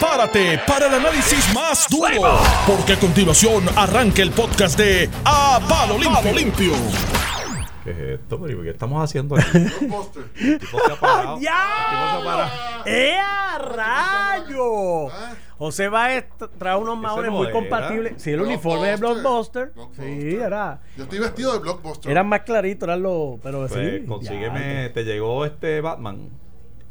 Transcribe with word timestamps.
prepárate 0.00 0.58
para 0.66 0.86
el 0.86 0.94
análisis 0.94 1.52
más 1.54 1.86
duro, 1.90 2.38
porque 2.66 2.94
a 2.94 2.98
continuación 2.98 3.64
arranca 3.76 4.22
el 4.22 4.30
podcast 4.30 4.78
de 4.78 5.10
A 5.26 5.60
Palo 5.68 5.98
Limpio. 5.98 6.32
Limpio. 6.32 6.72
¿Qué 7.84 7.90
es 7.90 7.98
esto? 8.20 8.40
¿Pero 8.42 8.62
¿Qué 8.62 8.70
estamos 8.70 9.02
haciendo 9.04 9.36
aquí? 9.36 9.46
El 9.58 10.58
tipo 10.58 10.78
se 10.86 10.92
ha 10.92 10.96
parado. 11.00 11.34
El 11.36 11.40
tipo 11.40 11.50
se 11.50 12.16
ha 12.20 12.24
parado. 12.24 12.50
¡Ea, 12.86 13.58
rayo! 13.58 15.08
José 15.58 15.88
Baez 15.88 16.24
tra- 16.38 16.50
trae 16.58 16.76
unos 16.76 16.98
maones 16.98 17.30
no 17.30 17.36
muy 17.38 17.46
era. 17.46 17.52
compatibles. 17.52 18.14
Sí, 18.22 18.30
el 18.30 18.40
uniforme 18.42 18.88
de 18.88 18.96
Blockbuster. 18.96 19.72
Blockbuster. 19.74 20.04
Sí, 20.06 20.34
era. 20.36 20.80
Yo 20.96 21.04
estoy 21.04 21.18
vestido 21.20 21.52
de 21.52 21.58
Blockbuster. 21.58 22.10
Eran 22.10 22.26
más 22.28 22.40
claritos, 22.40 22.86
eran 22.86 23.02
los. 23.02 23.38
Pero 23.42 23.66
Pues 23.66 23.72
sí. 23.72 24.06
consígueme, 24.06 24.88
te 24.90 25.04
llegó 25.04 25.44
este 25.44 25.80
Batman. 25.82 26.30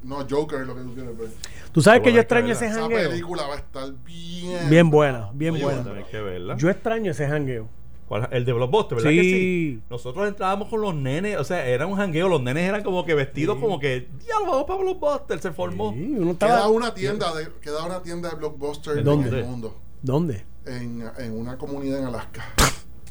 No, 0.03 0.25
Joker 0.29 0.61
es 0.61 0.67
lo 0.67 0.75
que 0.75 0.81
tú 0.81 0.93
quieres 0.93 1.17
ver. 1.17 1.29
Tú 1.71 1.81
sabes 1.81 2.01
que 2.01 2.13
yo 2.13 2.19
extraño 2.21 2.47
que 2.47 2.51
ese 2.53 2.67
Esa 2.67 2.81
jangueo. 2.81 3.09
película 3.09 3.47
va 3.47 3.55
a 3.55 3.57
estar 3.57 3.91
bien. 4.05 4.69
Bien 4.69 4.89
buena, 4.89 5.29
bien 5.33 5.55
Oye, 5.55 5.63
buena. 5.63 5.83
Tienes 5.83 6.05
que 6.07 6.21
verla. 6.21 6.55
Yo 6.57 6.69
extraño 6.69 7.11
ese 7.11 7.27
jangueo. 7.27 7.67
¿Cuál? 8.07 8.27
El 8.31 8.43
de 8.43 8.53
Blockbuster, 8.53 8.95
¿verdad 8.97 9.11
Sí. 9.11 9.17
que 9.17 9.23
sí? 9.23 9.81
Nosotros 9.89 10.27
entrábamos 10.27 10.67
con 10.69 10.81
los 10.81 10.95
nenes, 10.95 11.37
o 11.37 11.43
sea, 11.43 11.67
era 11.67 11.85
un 11.85 11.95
jangueo, 11.95 12.27
los 12.27 12.41
nenes 12.41 12.67
eran 12.67 12.81
como 12.81 13.05
que 13.05 13.13
vestidos 13.13 13.59
como 13.59 13.79
que, 13.79 14.07
ya 14.27 14.39
lo 14.39 14.47
vamos 14.51 14.63
para 14.65 14.79
Blockbuster, 14.79 15.39
se 15.39 15.51
formó. 15.51 15.93
Sí, 15.93 16.15
uno 16.17 16.35
Queda 16.37 16.47
estaba. 16.55 16.67
una 16.69 16.93
tienda 16.95 17.35
de 17.35 17.49
queda 17.61 17.85
una 17.85 18.01
tienda 18.01 18.29
de 18.31 18.35
Blockbuster 18.37 18.97
en 18.97 19.07
el 19.07 19.45
mundo. 19.45 19.75
¿Dónde? 20.01 20.43
En, 20.65 21.03
en 21.19 21.37
una 21.37 21.57
comunidad 21.57 21.99
en 21.99 22.05
Alaska. 22.05 22.45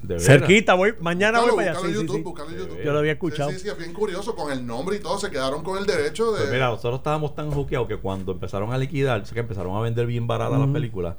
De. 0.03 0.21
Cerquita, 0.21 0.75
voy. 0.75 0.95
Mañana 1.01 1.39
Búscalo, 1.41 1.57
voy 1.57 1.65
para 1.65 1.71
allá. 1.79 1.81
Sí, 1.81 1.87
en 1.87 1.93
sí, 1.93 2.01
YouTube, 2.07 2.37
sí. 2.37 2.53
en 2.55 2.59
YouTube. 2.59 2.83
Yo 2.85 2.93
lo 2.93 2.99
había 3.01 3.13
escuchado. 3.13 3.51
Sí, 3.51 3.57
sí, 3.57 3.63
sí, 3.65 3.69
es 3.69 3.77
bien 3.79 3.93
curioso 3.93 4.35
con 4.37 4.53
el 4.53 4.65
nombre 4.67 4.97
y 4.97 5.01
todo. 5.01 5.19
Se 5.19 5.29
quedaron 5.31 5.63
con 5.65 5.77
el 5.77 5.87
derecho 5.87 6.31
de. 6.33 6.39
Pues 6.39 6.53
mira, 6.53 6.69
nosotros 6.69 6.97
estábamos 7.01 7.35
tan 7.35 7.51
juqueados 7.51 7.89
que 7.89 7.97
cuando 7.97 8.31
empezaron 8.33 8.73
a 8.73 8.79
liquidar, 8.79 9.23
que 9.25 9.41
empezaron 9.41 9.77
a 9.77 9.81
vender 9.81 10.07
bien 10.07 10.27
baratas 10.27 10.59
las 10.61 10.69
películas, 10.69 11.17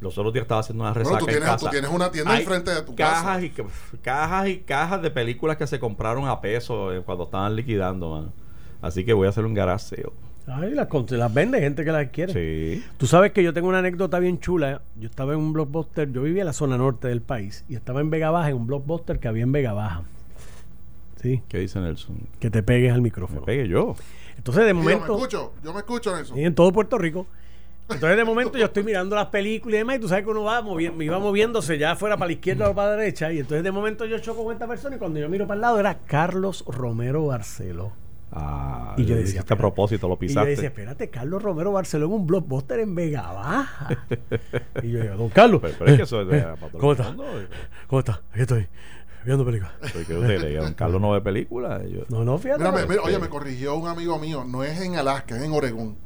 los 0.00 0.16
otros 0.16 0.32
días 0.32 0.44
estaba 0.44 0.60
haciendo 0.60 0.82
una 0.84 0.94
resaca 0.94 1.10
bueno, 1.20 1.26
tú 1.26 1.30
en 1.30 1.36
tienes, 1.36 1.48
casa. 1.50 1.66
tú 1.66 1.70
tienes 1.70 1.90
una 1.90 2.10
tienda 2.10 2.38
enfrente 2.38 2.70
de 2.70 2.82
tu 2.82 2.94
cajas 2.94 3.22
casa. 3.22 3.42
y 3.42 3.50
ca- 3.50 3.64
cajas 4.02 4.48
y 4.48 4.58
cajas 4.60 5.02
de 5.02 5.10
películas 5.10 5.56
que 5.56 5.66
se 5.66 5.78
compraron 5.78 6.26
a 6.26 6.40
peso 6.40 6.92
eh, 6.92 7.02
cuando 7.02 7.24
estaban 7.24 7.54
liquidando, 7.54 8.10
man. 8.10 8.32
Así 8.80 9.04
que 9.04 9.12
voy 9.12 9.26
a 9.26 9.30
hacer 9.30 9.44
un 9.44 9.54
garage 9.54 9.96
sale. 9.96 10.12
Ay, 10.46 10.72
las, 10.74 10.88
las 11.12 11.32
vende 11.32 11.58
gente 11.60 11.84
que 11.84 11.92
las 11.92 12.08
quiere. 12.10 12.32
Sí. 12.32 12.84
Tú 12.98 13.06
sabes 13.06 13.32
que 13.32 13.42
yo 13.42 13.54
tengo 13.54 13.68
una 13.68 13.78
anécdota 13.78 14.18
bien 14.18 14.38
chula. 14.40 14.82
Yo 14.96 15.08
estaba 15.08 15.32
en 15.32 15.38
un 15.38 15.52
blockbuster, 15.54 16.12
yo 16.12 16.22
vivía 16.22 16.42
en 16.42 16.46
la 16.46 16.52
zona 16.52 16.76
norte 16.76 17.08
del 17.08 17.22
país 17.22 17.64
y 17.68 17.74
estaba 17.76 18.00
en 18.02 18.10
Vega 18.10 18.30
Baja, 18.30 18.50
en 18.50 18.56
un 18.56 18.66
blockbuster 18.66 19.18
que 19.18 19.28
había 19.28 19.42
en 19.42 19.52
Vega 19.52 19.72
Baja. 19.72 20.02
Sí, 21.22 21.42
¿Qué 21.48 21.58
dice 21.60 21.80
Nelson? 21.80 22.16
que 22.38 22.50
te 22.50 22.62
pegues 22.62 22.90
al 22.92 22.98
Me 22.98 23.04
micrófono. 23.04 23.42
pegué 23.42 23.66
yo. 23.68 23.96
Y 24.34 24.38
Entonces, 24.38 24.64
de 24.64 24.70
Yo 24.70 24.74
me 24.74 24.80
momento, 24.82 25.14
escucho, 25.16 25.52
yo 25.64 25.72
me 25.72 25.78
escucho 25.78 26.14
en 26.14 26.22
eso. 26.22 26.36
y 26.38 26.44
en 26.44 26.54
todo 26.54 26.70
Puerto 26.72 26.98
Rico. 26.98 27.26
Entonces, 27.88 28.16
de 28.16 28.24
momento, 28.24 28.58
yo 28.58 28.66
estoy 28.66 28.82
mirando 28.82 29.14
las 29.16 29.26
películas 29.26 29.74
y 29.74 29.78
demás, 29.78 29.96
y 29.96 30.00
tú 30.00 30.08
sabes 30.08 30.24
que 30.24 30.30
uno 30.30 30.42
va 30.44 30.60
movi- 30.62 30.92
me 30.92 31.04
iba 31.06 31.18
moviéndose 31.18 31.78
ya 31.78 31.96
fuera 31.96 32.16
para 32.16 32.26
la 32.28 32.32
izquierda 32.32 32.68
o 32.68 32.74
para 32.74 32.90
la 32.90 32.96
derecha. 32.96 33.32
Y 33.32 33.38
entonces, 33.38 33.62
de 33.64 33.72
momento, 33.72 34.04
yo 34.06 34.18
choco 34.18 34.44
con 34.44 34.52
esta 34.52 34.66
persona 34.66 34.96
y 34.96 34.98
cuando 34.98 35.18
yo 35.20 35.28
miro 35.30 35.46
para 35.46 35.56
el 35.56 35.60
lado 35.62 35.80
era 35.80 35.98
Carlos 36.06 36.64
Romero 36.66 37.26
Barceló. 37.26 37.92
Ah, 38.36 38.94
Y 38.96 39.04
yo 39.04 39.14
decía, 39.16 39.42
a 39.48 39.56
propósito, 39.56 40.08
lo 40.08 40.14
Y 40.14 40.16
yo 40.16 40.18
pisaste. 40.20 40.50
decía, 40.50 40.68
espérate, 40.68 41.08
Carlos 41.08 41.40
Romero 41.42 41.70
Barceló 41.72 42.06
en 42.06 42.12
un 42.12 42.26
blockbuster 42.26 42.80
en 42.80 42.94
Vega 42.94 43.30
Baja. 43.32 43.88
y 44.82 44.90
yo 44.90 45.00
digo, 45.02 45.14
don 45.16 45.28
Carlos. 45.30 45.60
Pero- 45.62 45.74
pero 45.78 45.90
es 45.92 45.96
que 45.98 46.02
eso 46.02 46.20
es 46.22 46.28
de- 46.28 46.38
eh, 46.38 46.42
para 46.42 46.56
todo 46.72 46.78
¿Cómo 46.80 46.92
está? 46.92 47.04
mundo. 47.08 47.24
¿Cómo 47.86 48.00
está? 48.00 48.22
Aquí 48.32 48.40
estoy, 48.40 48.66
viendo 49.24 49.44
películas. 49.44 49.72
Porque 49.80 50.14
usted 50.18 50.40
le 50.40 50.48
diga, 50.48 50.74
Carlos 50.74 51.00
no 51.00 51.12
ve 51.12 51.20
películas. 51.20 51.82
Yo- 51.88 52.04
No, 52.08 52.24
no, 52.24 52.36
fíjate. 52.38 52.58
Mira, 52.64 52.72
me- 52.72 52.82
mira, 52.86 52.94
Sí. 53.02 53.08
oye, 53.08 53.18
me 53.20 53.28
corrigió 53.28 53.76
un 53.76 53.86
amigo 53.88 54.18
mío. 54.18 54.44
No 54.44 54.64
es 54.64 54.80
en 54.80 54.96
Alaska, 54.96 55.36
es 55.36 55.42
en 55.44 55.52
Oregón. 55.52 55.96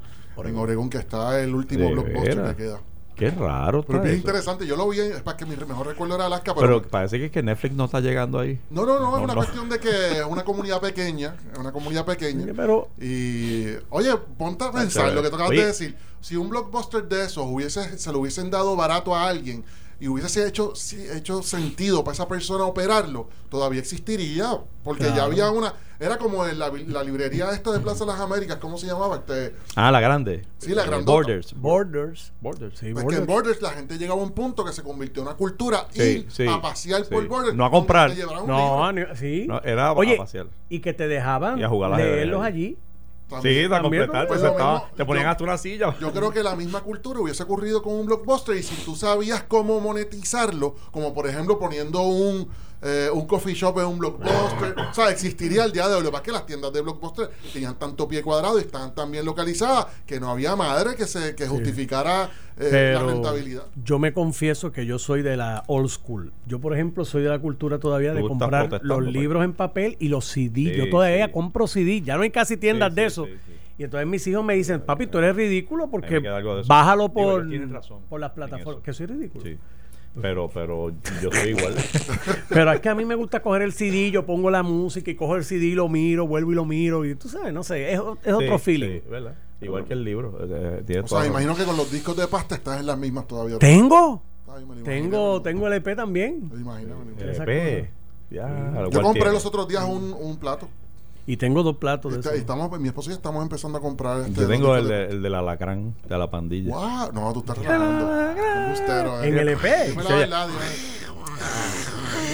En 0.45 0.57
Oregón 0.57 0.89
que 0.91 0.99
está 0.99 1.41
el 1.41 1.55
último 1.55 1.87
¿De 1.87 1.93
blockbuster 1.95 2.43
que 2.51 2.57
queda. 2.57 2.81
Qué 3.19 3.31
raro 3.31 3.83
Pero 3.83 4.01
es 4.05 4.11
eso. 4.11 4.17
interesante. 4.17 4.67
Yo 4.67 4.77
lo 4.77 4.89
vi, 4.89 5.01
es 5.01 5.21
para 5.23 5.37
que 5.37 5.45
mi 5.45 5.57
mejor 5.57 5.89
recuerdo 5.89 6.15
era 6.15 6.27
Alaska. 6.27 6.55
Pero, 6.55 6.81
Pero 6.81 6.89
parece 6.89 7.19
que, 7.19 7.27
es 7.27 7.33
que 7.33 7.43
Netflix 7.43 7.75
no 7.75 7.87
está 7.87 8.01
llegando 8.01 8.39
ahí. 8.39 8.61
no, 8.71 8.87
no, 8.87 9.01
no, 9.01 9.17
es 9.17 9.25
una 9.25 9.35
no. 9.35 9.41
cuestión 9.41 9.69
de 9.69 9.81
que 9.81 10.19
es 10.19 10.25
una 10.25 10.45
comunidad 10.45 10.81
pequeña. 10.81 11.35
Es 11.53 11.59
una 11.59 11.73
comunidad 11.73 12.07
pequeña. 12.07 12.47
Pero 12.55 12.89
Y, 13.01 13.67
oye, 13.91 14.17
ponte 14.39 14.65
a 14.65 14.71
pensar 14.71 15.13
lo 15.13 15.23
que 15.23 15.29
te 15.29 15.35
acabas 15.35 15.51
de 15.51 15.67
decir. 15.67 15.97
Si 16.21 16.37
un 16.37 16.49
blockbuster 16.49 17.09
de 17.09 17.25
esos 17.25 17.45
hubiese, 17.47 17.99
se 17.99 18.13
lo 18.13 18.21
hubiesen 18.21 18.51
dado 18.51 18.75
barato 18.77 19.15
a 19.15 19.29
alguien 19.29 19.65
y 20.01 20.07
hubiese 20.09 20.47
hecho, 20.47 20.75
sí, 20.77 21.05
hecho 21.13 21.43
sentido 21.43 22.05
para 22.05 22.15
esa 22.15 22.29
persona 22.29 22.65
operarlo, 22.65 23.29
todavía 23.51 23.81
existiría. 23.81 24.59
Porque 24.85 25.05
ya 25.05 25.25
había 25.25 25.51
una. 25.51 25.75
Era 26.01 26.17
como 26.17 26.47
en 26.47 26.59
la, 26.61 26.71
la 26.87 27.03
librería 27.03 27.51
esta 27.51 27.73
de 27.73 27.81
Plaza 27.81 28.05
de 28.05 28.13
las 28.13 28.21
Américas, 28.21 28.59
¿cómo 28.59 28.79
se 28.79 28.87
llamaba? 28.87 29.17
Este, 29.17 29.55
Ah, 29.75 29.91
la 29.91 30.01
grande. 30.01 30.47
Sí, 30.59 30.73
la 30.73 30.85
Eh, 30.85 30.87
grandota. 30.87 31.13
Borders. 31.13 31.55
Borders. 31.61 32.33
Borders. 32.41 32.79
Sí, 32.79 32.93
pues 32.93 33.05
que 33.05 33.17
Borders. 33.17 33.21
en 33.21 33.27
Borders 33.27 33.63
la 33.63 33.71
gente 33.71 33.99
llegaba 33.99 34.21
a 34.21 34.23
un 34.25 34.31
punto 34.31 34.65
que 34.65 34.73
se 34.73 34.83
convirtió 34.85 35.23
en 35.23 35.29
una 35.29 35.37
cultura 35.37 35.89
Sí, 35.91 36.25
sí, 36.31 36.47
a 36.49 36.61
pasear 36.63 37.05
sí. 37.05 37.09
por 37.13 37.27
Borders. 37.27 37.57
No 37.57 37.65
a 37.65 37.71
comprar. 37.71 38.13
No, 38.47 38.91
sí. 39.17 39.47
No, 39.49 39.61
era 39.63 39.89
a 39.89 39.93
Oye, 39.95 40.17
pasear. 40.17 40.47
y 40.69 40.79
que 40.79 40.95
te 40.95 41.09
dejaban 41.09 41.59
Y 41.59 41.65
a 41.65 41.69
jugar 41.69 41.91
leerlos 41.99 42.43
allí. 42.45 42.79
También. 43.29 43.65
Sí, 43.65 43.69
para 43.69 43.83
completar. 43.83 44.27
pues 44.27 44.41
lo 44.41 44.49
estaba- 44.49 44.91
te 44.97 45.05
ponían 45.05 45.25
yo- 45.27 45.31
hasta 45.31 45.45
una 45.45 45.59
silla. 45.59 45.95
Yo 46.01 46.13
creo 46.13 46.31
que 46.31 46.43
la 46.43 46.57
misma 46.57 46.81
cultura 46.81 47.21
hubiese 47.21 47.43
ocurrido 47.43 47.83
con 47.83 47.93
un 47.95 48.07
blockbuster 48.07 48.57
y 48.57 48.63
si 48.63 48.75
tú 48.85 48.97
sabías 48.97 49.43
cómo 49.43 49.81
monetizarlo, 49.81 50.75
como 50.93 51.13
por 51.13 51.27
ejemplo 51.27 51.59
poniendo 51.59 52.01
un, 52.03 52.49
eh, 52.81 53.09
un 53.13 53.27
coffee 53.27 53.55
shop 53.55 53.79
en 53.81 53.87
un 53.87 53.99
blockbuster, 53.99 54.75
o 54.91 54.95
sea, 54.95 55.11
existiría 55.11 55.65
el 55.65 55.73
día 55.73 55.89
de 55.89 55.97
hoy. 55.97 56.03
Lo 56.03 56.07
que 56.07 56.13
pasa 56.13 56.23
es 56.23 56.27
que 56.27 56.33
las 56.33 56.47
tiendas 56.47 56.73
de 56.73 56.81
blockbuster 56.81 57.31
tenían 57.53 57.77
tanto 57.79 58.07
pie 58.07 58.23
cuadrado 58.23 58.59
y 58.59 58.63
estaban 58.63 58.95
tan 58.95 59.11
bien 59.11 59.25
localizadas 59.25 59.87
que 60.07 60.21
no 60.21 60.31
había 60.31 60.55
madre 60.55 60.95
que 60.95 61.07
se 61.07 61.35
que 61.35 61.47
justificara 61.49 62.31
eh, 62.57 62.93
la 62.95 63.03
rentabilidad. 63.03 63.65
yo 63.85 63.99
me 63.99 64.13
confieso 64.13 64.73
que 64.73 64.87
yo 64.87 64.99
soy 64.99 65.23
de 65.23 65.37
la 65.37 65.65
old 65.67 65.89
school. 65.89 66.33
Yo, 66.47 66.61
por 66.61 66.73
ejemplo, 66.75 67.05
soy 67.05 67.23
de 67.23 67.29
la 67.29 67.39
cultura 67.39 67.79
todavía 67.79 68.15
de 68.15 68.23
comprar 68.23 68.81
los 68.83 68.99
pues. 68.99 69.13
libros 69.13 69.45
en 69.45 69.53
papel 69.55 69.97
y 69.99 70.09
los 70.09 70.27
CD. 70.27 70.73
Sí, 70.73 70.75
yo 70.77 70.91
todavía 70.91 71.27
sí. 71.27 71.33
compro 71.33 71.67
CD. 71.67 72.01
Ya 72.01 72.17
no 72.17 72.23
hay 72.23 72.31
casi 72.31 72.57
tiendas 72.57 72.91
Sí, 72.91 72.97
de 72.97 73.03
sí, 73.03 73.07
eso. 73.07 73.25
sí, 73.27 73.33
sí. 73.47 73.53
Y 73.79 73.85
entonces 73.85 74.09
mis 74.09 74.27
hijos 74.27 74.45
me 74.45 74.55
dicen, 74.55 74.81
papi, 74.81 75.07
tú 75.07 75.19
eres 75.19 75.37
ridículo 75.37 75.89
porque 75.89 76.19
bájalo 76.67 77.13
por, 77.13 77.47
por 78.09 78.21
las 78.21 78.33
plataformas. 78.33 78.83
Que 78.83 78.93
soy 78.93 79.07
ridículo. 79.07 79.45
Sí. 79.45 79.57
Pero, 80.21 80.51
pero 80.53 80.91
yo 81.23 81.31
soy 81.31 81.51
igual. 81.51 81.75
Pero 82.49 82.73
es 82.73 82.81
que 82.81 82.89
a 82.89 82.95
mí 82.97 83.05
me 83.05 83.15
gusta 83.15 83.41
coger 83.41 83.63
el 83.63 83.73
CD, 83.73 84.11
yo 84.11 84.27
pongo 84.27 84.51
la 84.51 84.63
música 84.65 85.11
y 85.11 85.15
cojo 85.15 85.37
el 85.37 85.45
CD 85.45 85.67
y 85.67 85.75
lo 85.75 85.89
miro, 85.89 86.27
vuelvo 86.27 86.51
y 86.51 86.55
lo 86.57 86.65
miro. 86.65 87.05
Y 87.05 87.15
tú 87.15 87.29
sabes, 87.29 87.53
no 87.53 87.63
sé, 87.63 87.93
es, 87.93 88.01
es 88.25 88.33
otro 88.35 88.59
feeling. 88.59 89.01
sí, 89.01 89.03
¿verdad? 89.09 89.35
Igual 89.61 89.85
que 89.85 89.93
el 89.93 90.03
libro. 90.05 90.37
eh, 90.43 90.83
tiene 90.87 91.03
O 91.03 91.07
sea, 91.09 91.21
me 91.21 91.27
imagino 91.29 91.55
que 91.55 91.65
con 91.65 91.77
los 91.77 91.91
discos 91.93 92.17
de 92.17 92.27
pasta 92.27 92.57
estás 92.57 92.81
en 92.81 92.87
las 92.87 92.99
mismas 92.99 93.27
todavía. 93.29 93.59
¿Tengo? 93.59 94.23
Ay, 94.49 94.65
me 94.65 94.77
lo 94.77 94.83
Tengo, 94.83 95.07
imagino. 95.37 95.43
tengo 95.43 95.67
el 95.69 95.73
EP 95.75 95.95
también. 95.97 96.49
Me 96.53 96.61
imagino, 96.63 96.97
me. 97.05 97.31
Esa 97.31 97.45
EP. 97.45 97.81
cosa. 97.87 97.93
Ya, 98.31 98.47
a 98.47 98.83
lo 98.83 98.91
Yo 98.91 99.01
compré 99.03 99.23
tiene. 99.23 99.35
los 99.35 99.47
otros 99.47 99.69
días 99.69 99.85
un, 99.85 100.13
un 100.19 100.37
plato. 100.39 100.69
Y 101.29 101.37
tengo 101.37 101.63
dos 101.63 101.77
platos 101.77 102.11
de 102.13 102.19
Está- 102.21 102.31
eso. 102.31 102.39
estamos, 102.41 102.81
mi 102.81 102.89
esposo 102.89 103.11
y 103.11 103.13
yo 103.13 103.17
estamos 103.17 103.43
empezando 103.43 103.77
a 103.77 103.81
comprar. 103.83 104.21
Este, 104.23 104.41
Yo 104.41 104.49
tengo 104.49 104.75
el, 104.77 104.89
de, 104.89 105.05
el 105.11 105.23
del 105.23 105.35
alacrán, 105.35 105.95
de 106.09 106.17
la 106.19 106.31
pandilla. 106.31 106.75
Wow, 106.75 107.13
no, 107.13 107.33
tú 107.35 107.41
estás 107.41 107.59
relajando. 107.59 108.71
Bustero, 108.71 109.23
eh. 109.23 109.29
En 109.29 109.39
el 109.39 109.49
EP. 109.51 109.63
Dime 109.89 110.03
la 110.03 110.09
Sí. 110.09 110.15
verdad, 110.17 110.49
dime. 110.49 110.99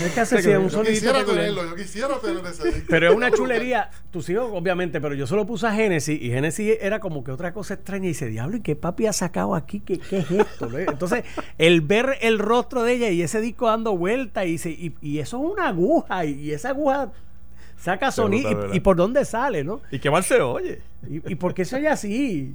Es 0.06 0.12
que 0.12 0.21
hace 0.21 0.43
sí, 0.43 0.49
un 0.50 0.65
Yo 0.65 0.71
sonidito 0.71 0.93
quisiera 0.94 1.19
peculiar. 1.21 1.44
tenerlo, 1.47 1.71
yo 1.71 1.77
quisiera 1.77 2.19
tener 2.21 2.44
ese 2.47 2.66
disco. 2.69 2.87
Pero 2.88 3.10
es 3.10 3.16
una 3.16 3.31
chulería. 3.31 3.91
Tus 4.10 4.28
hijos, 4.28 4.50
obviamente, 4.53 5.00
pero 5.00 5.15
yo 5.15 5.26
solo 5.26 5.47
puse 5.47 5.66
a 5.66 5.72
Genesis 5.72 6.21
y 6.21 6.28
Genesis 6.31 6.78
era 6.81 7.00
como 7.00 7.25
que 7.25 7.31
otra 7.32 7.53
cosa 7.53 7.75
extraña. 7.75 8.05
Y 8.06 8.09
dice, 8.09 8.26
diablo, 8.26 8.56
¿y 8.56 8.61
qué 8.61 8.76
papi 8.76 9.06
ha 9.06 9.12
sacado 9.12 9.55
aquí? 9.55 9.81
¿Qué, 9.81 9.99
qué 9.99 10.19
es 10.19 10.31
esto? 10.31 10.69
no?" 10.69 10.78
Entonces, 10.78 11.25
el 11.59 11.81
ver 11.81 12.19
el 12.21 12.38
rostro 12.38 12.82
de 12.82 12.93
ella 12.94 13.11
y 13.11 13.22
ese 13.22 13.41
disco 13.41 13.66
dando 13.66 13.97
vuelta 13.97 14.44
y, 14.44 14.53
dice, 14.53 14.71
y, 14.71 14.94
y 15.00 15.19
eso 15.21 15.38
es 15.44 15.53
una 15.53 15.69
aguja. 15.69 16.25
Y, 16.26 16.32
y 16.41 16.50
esa 16.53 16.71
aguja 16.71 17.11
saca 17.84 18.11
Se 18.11 18.17
sonido. 18.22 18.75
Y, 18.75 18.81
por 18.81 18.97
dónde 18.97 19.25
sale, 19.25 19.62
¿no? 19.65 19.81
Y 19.91 19.99
qué 19.99 20.11
mal 20.11 20.25
se 20.25 20.41
oye. 20.41 20.81
¿Y, 21.09 21.33
y 21.33 21.34
por 21.37 21.55
qué 21.55 21.65
se 21.65 21.77
oye 21.77 21.89
así? 21.89 22.55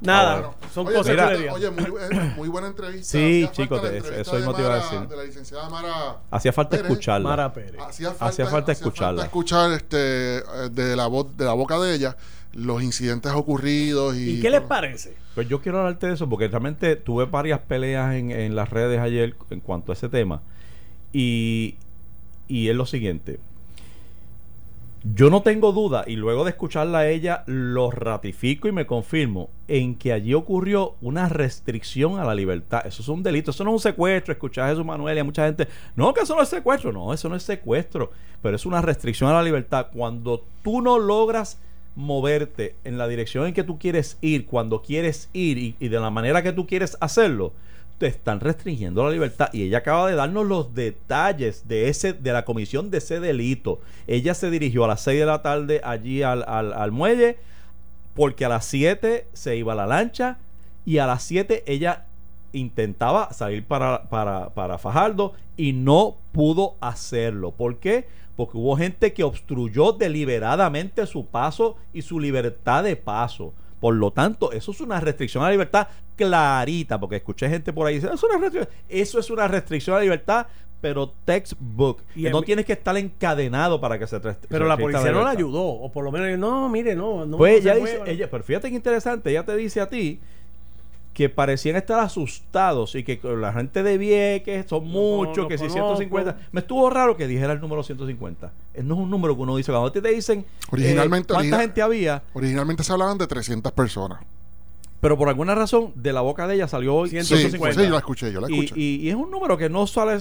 Nada, 0.00 0.32
Ah, 0.32 0.36
bueno. 0.40 0.54
son 0.72 0.86
oye, 0.86 0.96
cosas 0.96 1.10
mira, 1.12 1.26
chulerías. 1.32 1.54
Oye, 1.54 1.70
muy, 1.70 1.84
eh, 2.00 2.32
muy 2.36 2.48
buena 2.48 2.68
entrevista. 2.68 3.04
Sí, 3.18 3.42
Hacía 3.44 3.52
chicos, 3.64 3.82
la 3.82 3.90
te- 3.90 3.96
entrevista 3.96 4.20
eso 4.38 4.52
Mara- 4.52 4.76
decir. 4.76 5.08
De 5.08 5.16
la 5.16 5.24
licenciada 5.24 5.68
Mara. 5.68 6.16
Hacía 6.30 6.52
falta 6.52 6.70
Pérez. 6.76 6.84
escucharla. 6.90 7.28
Mara 7.28 7.52
Pérez. 7.52 7.80
Hacía 7.80 8.08
falta, 8.10 8.26
Hacía 8.26 8.46
falta 8.46 8.72
escucharla. 8.72 9.22
escuchar 9.24 9.72
este, 9.72 10.36
eh, 10.38 10.42
de, 10.70 10.94
la 10.94 11.06
voz, 11.08 11.36
de 11.36 11.44
la 11.44 11.52
boca 11.54 11.78
de 11.80 11.94
ella 11.94 12.16
los 12.52 12.80
incidentes 12.82 13.32
ocurridos. 13.32 14.14
¿Y, 14.16 14.38
¿Y 14.38 14.40
qué 14.40 14.50
les 14.50 14.60
parece? 14.60 15.16
Pues 15.34 15.48
yo 15.48 15.60
quiero 15.60 15.78
hablarte 15.80 16.06
de 16.06 16.14
eso 16.14 16.28
porque 16.28 16.46
realmente 16.48 16.94
tuve 16.96 17.24
varias 17.24 17.58
peleas 17.60 18.14
en, 18.14 18.30
en 18.30 18.54
las 18.54 18.70
redes 18.70 19.00
ayer 19.00 19.34
en 19.50 19.60
cuanto 19.60 19.90
a 19.90 19.94
ese 19.94 20.08
tema. 20.08 20.42
Y, 21.12 21.76
y 22.46 22.68
es 22.68 22.76
lo 22.76 22.86
siguiente. 22.86 23.40
Yo 25.04 25.30
no 25.30 25.42
tengo 25.42 25.70
duda, 25.70 26.02
y 26.08 26.16
luego 26.16 26.42
de 26.42 26.50
escucharla 26.50 26.98
a 26.98 27.08
ella, 27.08 27.44
lo 27.46 27.92
ratifico 27.92 28.66
y 28.66 28.72
me 28.72 28.84
confirmo 28.84 29.48
en 29.68 29.94
que 29.94 30.12
allí 30.12 30.34
ocurrió 30.34 30.96
una 31.00 31.28
restricción 31.28 32.18
a 32.18 32.24
la 32.24 32.34
libertad. 32.34 32.84
Eso 32.84 33.02
es 33.02 33.08
un 33.08 33.22
delito, 33.22 33.52
eso 33.52 33.62
no 33.62 33.70
es 33.70 33.74
un 33.74 33.80
secuestro. 33.80 34.32
Escuchar 34.32 34.64
a 34.64 34.70
Jesús 34.70 34.84
Manuel 34.84 35.16
y 35.16 35.20
a 35.20 35.24
mucha 35.24 35.46
gente, 35.46 35.68
no, 35.94 36.12
que 36.12 36.22
eso 36.22 36.34
no 36.34 36.42
es 36.42 36.48
secuestro. 36.48 36.92
No, 36.92 37.14
eso 37.14 37.28
no 37.28 37.36
es 37.36 37.44
secuestro, 37.44 38.10
pero 38.42 38.56
es 38.56 38.66
una 38.66 38.82
restricción 38.82 39.30
a 39.30 39.34
la 39.34 39.42
libertad. 39.44 39.86
Cuando 39.92 40.44
tú 40.64 40.82
no 40.82 40.98
logras 40.98 41.60
moverte 41.94 42.74
en 42.82 42.98
la 42.98 43.06
dirección 43.06 43.46
en 43.46 43.54
que 43.54 43.64
tú 43.64 43.78
quieres 43.78 44.18
ir, 44.20 44.46
cuando 44.46 44.82
quieres 44.82 45.30
ir 45.32 45.76
y 45.78 45.88
de 45.88 46.00
la 46.00 46.10
manera 46.10 46.42
que 46.42 46.52
tú 46.52 46.66
quieres 46.66 46.96
hacerlo, 47.00 47.52
te 47.98 48.06
están 48.06 48.40
restringiendo 48.40 49.04
la 49.04 49.10
libertad. 49.10 49.50
Y 49.52 49.62
ella 49.64 49.78
acaba 49.78 50.08
de 50.08 50.14
darnos 50.14 50.46
los 50.46 50.74
detalles 50.74 51.66
de 51.68 51.88
ese, 51.88 52.12
de 52.12 52.32
la 52.32 52.44
comisión 52.44 52.90
de 52.90 52.98
ese 52.98 53.20
delito. 53.20 53.80
Ella 54.06 54.34
se 54.34 54.50
dirigió 54.50 54.84
a 54.84 54.88
las 54.88 55.02
6 55.02 55.20
de 55.20 55.26
la 55.26 55.42
tarde 55.42 55.80
allí 55.84 56.22
al, 56.22 56.44
al, 56.46 56.92
muelle, 56.92 57.36
porque 58.14 58.44
a 58.44 58.48
las 58.48 58.64
7 58.66 59.26
se 59.32 59.56
iba 59.56 59.72
a 59.72 59.76
la 59.76 59.86
lancha 59.86 60.38
y 60.86 60.98
a 60.98 61.06
las 61.06 61.22
7 61.24 61.64
ella 61.66 62.04
intentaba 62.52 63.32
salir 63.32 63.64
para, 63.66 64.08
para, 64.08 64.50
para 64.50 64.78
Fajardo 64.78 65.34
y 65.56 65.72
no 65.72 66.16
pudo 66.32 66.76
hacerlo. 66.80 67.50
¿Por 67.50 67.78
qué? 67.78 68.06
Porque 68.36 68.56
hubo 68.56 68.76
gente 68.76 69.12
que 69.12 69.24
obstruyó 69.24 69.92
deliberadamente 69.92 71.04
su 71.06 71.26
paso 71.26 71.76
y 71.92 72.02
su 72.02 72.20
libertad 72.20 72.84
de 72.84 72.94
paso. 72.94 73.52
Por 73.80 73.94
lo 73.94 74.10
tanto, 74.12 74.52
eso 74.52 74.70
es 74.72 74.80
una 74.80 75.00
restricción 75.00 75.42
a 75.42 75.46
la 75.46 75.52
libertad 75.52 75.88
clarita, 76.16 76.98
porque 76.98 77.16
escuché 77.16 77.48
gente 77.48 77.72
por 77.72 77.86
ahí 77.86 77.94
diciendo, 77.94 78.16
"Es 78.16 78.22
una 78.22 78.38
restricción". 78.38 78.68
eso 78.88 79.18
es 79.20 79.30
una 79.30 79.48
restricción 79.48 79.94
a 79.94 79.98
la 79.98 80.02
libertad, 80.04 80.46
pero 80.80 81.12
textbook. 81.24 82.02
Y 82.14 82.24
que 82.24 82.30
no 82.30 82.42
tienes 82.42 82.64
que 82.64 82.72
estar 82.72 82.96
encadenado 82.96 83.80
para 83.80 83.98
que 83.98 84.06
se 84.06 84.20
rest- 84.20 84.46
Pero 84.48 84.64
se 84.64 84.68
la 84.68 84.76
policía 84.76 85.10
no 85.12 85.22
la 85.22 85.30
ayudó. 85.30 85.62
O 85.64 85.90
por 85.90 86.04
lo 86.04 86.12
menos, 86.12 86.38
no, 86.38 86.68
mire, 86.68 86.94
no. 86.94 87.26
no 87.26 87.36
Pues 87.36 87.64
no 87.64 87.70
ella 87.72 87.80
dice, 87.80 88.00
ella, 88.06 88.30
pero 88.30 88.44
fíjate 88.44 88.68
que 88.70 88.76
interesante, 88.76 89.30
ella 89.30 89.44
te 89.44 89.56
dice 89.56 89.80
a 89.80 89.88
ti 89.88 90.20
que 91.18 91.28
parecían 91.28 91.74
estar 91.74 91.98
asustados 91.98 92.94
y 92.94 93.02
que 93.02 93.18
la 93.24 93.52
gente 93.52 93.82
de 93.82 93.98
Vieques 93.98 94.66
son 94.68 94.86
muchos, 94.86 95.48
que 95.48 95.58
si 95.58 95.66
conozco. 95.66 95.96
150. 95.96 96.36
Me 96.52 96.60
estuvo 96.60 96.88
raro 96.90 97.16
que 97.16 97.26
dijera 97.26 97.54
el 97.54 97.60
número 97.60 97.82
150. 97.82 98.52
Eh, 98.74 98.84
No 98.84 98.94
es 98.94 99.00
un 99.00 99.10
número 99.10 99.34
que 99.34 99.42
uno 99.42 99.56
dice. 99.56 99.72
Cuando 99.72 99.88
a 99.88 99.92
ti 99.92 100.00
te 100.00 100.10
dicen 100.10 100.38
eh, 100.38 100.66
Originalmente, 100.70 101.34
cuánta 101.34 101.58
gente 101.58 101.82
había, 101.82 102.22
Originalmente 102.34 102.84
se 102.84 102.92
hablaban 102.92 103.18
de 103.18 103.26
300 103.26 103.72
personas. 103.72 104.20
pero 105.00 105.18
por 105.18 105.28
alguna 105.28 105.56
razón 105.56 105.90
de 105.96 106.12
la 106.12 106.20
boca 106.20 106.46
de 106.46 106.54
ella 106.54 106.68
salió 106.68 106.94
hoy 106.94 107.10
Sí, 107.10 107.20
150. 107.24 107.80
sí, 107.80 107.86
yo 107.86 107.90
la 107.92 107.98
escuché, 107.98 108.32
yo 108.32 108.40
la 108.40 108.48
y, 108.48 108.60
escuché. 108.60 108.80
y- 108.80 108.96
y 109.02 109.08
es 109.10 109.16
un 109.16 109.28
número 109.32 109.58
que 109.58 109.68
no 109.68 109.88
sale 109.88 110.18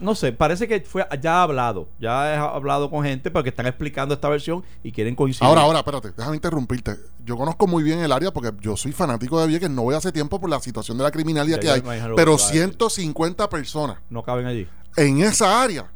no 0.00 0.14
sé, 0.14 0.32
parece 0.32 0.66
que 0.68 0.80
fue 0.80 1.06
ya 1.20 1.40
ha 1.40 1.42
hablado, 1.42 1.88
ya 1.98 2.32
he 2.34 2.36
hablado 2.36 2.90
con 2.90 3.04
gente 3.04 3.30
porque 3.30 3.48
están 3.50 3.66
explicando 3.66 4.14
esta 4.14 4.28
versión 4.28 4.64
y 4.82 4.92
quieren 4.92 5.14
coincidir. 5.14 5.46
Ahora, 5.46 5.62
ahora, 5.62 5.78
espérate, 5.80 6.12
déjame 6.16 6.36
interrumpirte. 6.36 6.96
Yo 7.24 7.36
conozco 7.36 7.66
muy 7.66 7.82
bien 7.82 7.98
el 8.00 8.12
área 8.12 8.30
porque 8.32 8.52
yo 8.60 8.76
soy 8.76 8.92
fanático 8.92 9.40
de 9.40 9.46
Vieques, 9.46 9.70
no 9.70 9.82
voy 9.82 9.94
hace 9.94 10.12
tiempo 10.12 10.40
por 10.40 10.48
la 10.50 10.60
situación 10.60 10.96
de 10.98 11.04
la 11.04 11.10
criminalidad 11.10 11.56
Ya, 11.60 11.80
que 11.80 11.90
hay, 11.90 12.00
pero 12.14 12.14
que 12.16 12.24
va 12.24 12.30
a 12.32 12.36
decir. 12.36 12.60
150 12.60 13.48
personas 13.48 13.98
no 14.08 14.22
caben 14.22 14.46
allí. 14.46 14.68
en 14.96 15.20
esa 15.22 15.62
área, 15.62 15.90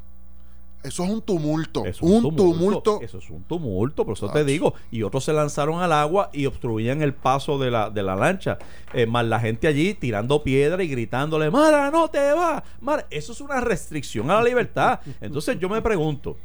eso 0.85 1.03
es 1.03 1.11
un 1.11 1.23
tumulto, 1.23 1.85
Es 1.85 2.01
un, 2.03 2.37
tumulto. 2.37 3.01
Eso 3.03 3.19
es 3.19 3.31
un 3.31 3.43
tumulto, 3.45 4.05
por 4.05 4.17
eso 4.17 4.29
te 4.31 4.45
digo. 4.45 4.75
Y 4.93 5.03
otros 5.03 5.25
se 5.25 5.33
lanzaron 5.33 5.81
al 5.83 5.93
agua 5.93 6.31
y 6.33 6.47
obstruían 6.47 7.03
el 7.03 7.15
paso 7.15 7.59
de 7.59 7.71
la, 7.71 7.91
de 7.91 8.03
la 8.03 8.15
lancha. 8.15 8.59
Eh, 8.93 9.07
más 9.07 9.25
la 9.25 9.41
gente 9.41 9.67
allí 9.67 9.95
tirando 9.95 10.43
piedra 10.45 10.83
y 10.85 10.89
gritándole, 10.89 11.51
Mara, 11.51 11.91
no 11.91 12.09
te 12.09 12.33
va. 12.33 12.63
Mara, 12.81 13.07
eso 13.11 13.33
es 13.33 13.41
una 13.41 13.61
restricción 13.61 14.31
a 14.31 14.35
la 14.37 14.43
libertad. 14.45 15.01
Entonces 15.21 15.59
yo 15.59 15.69
me 15.69 15.83
pregunto, 15.83 16.37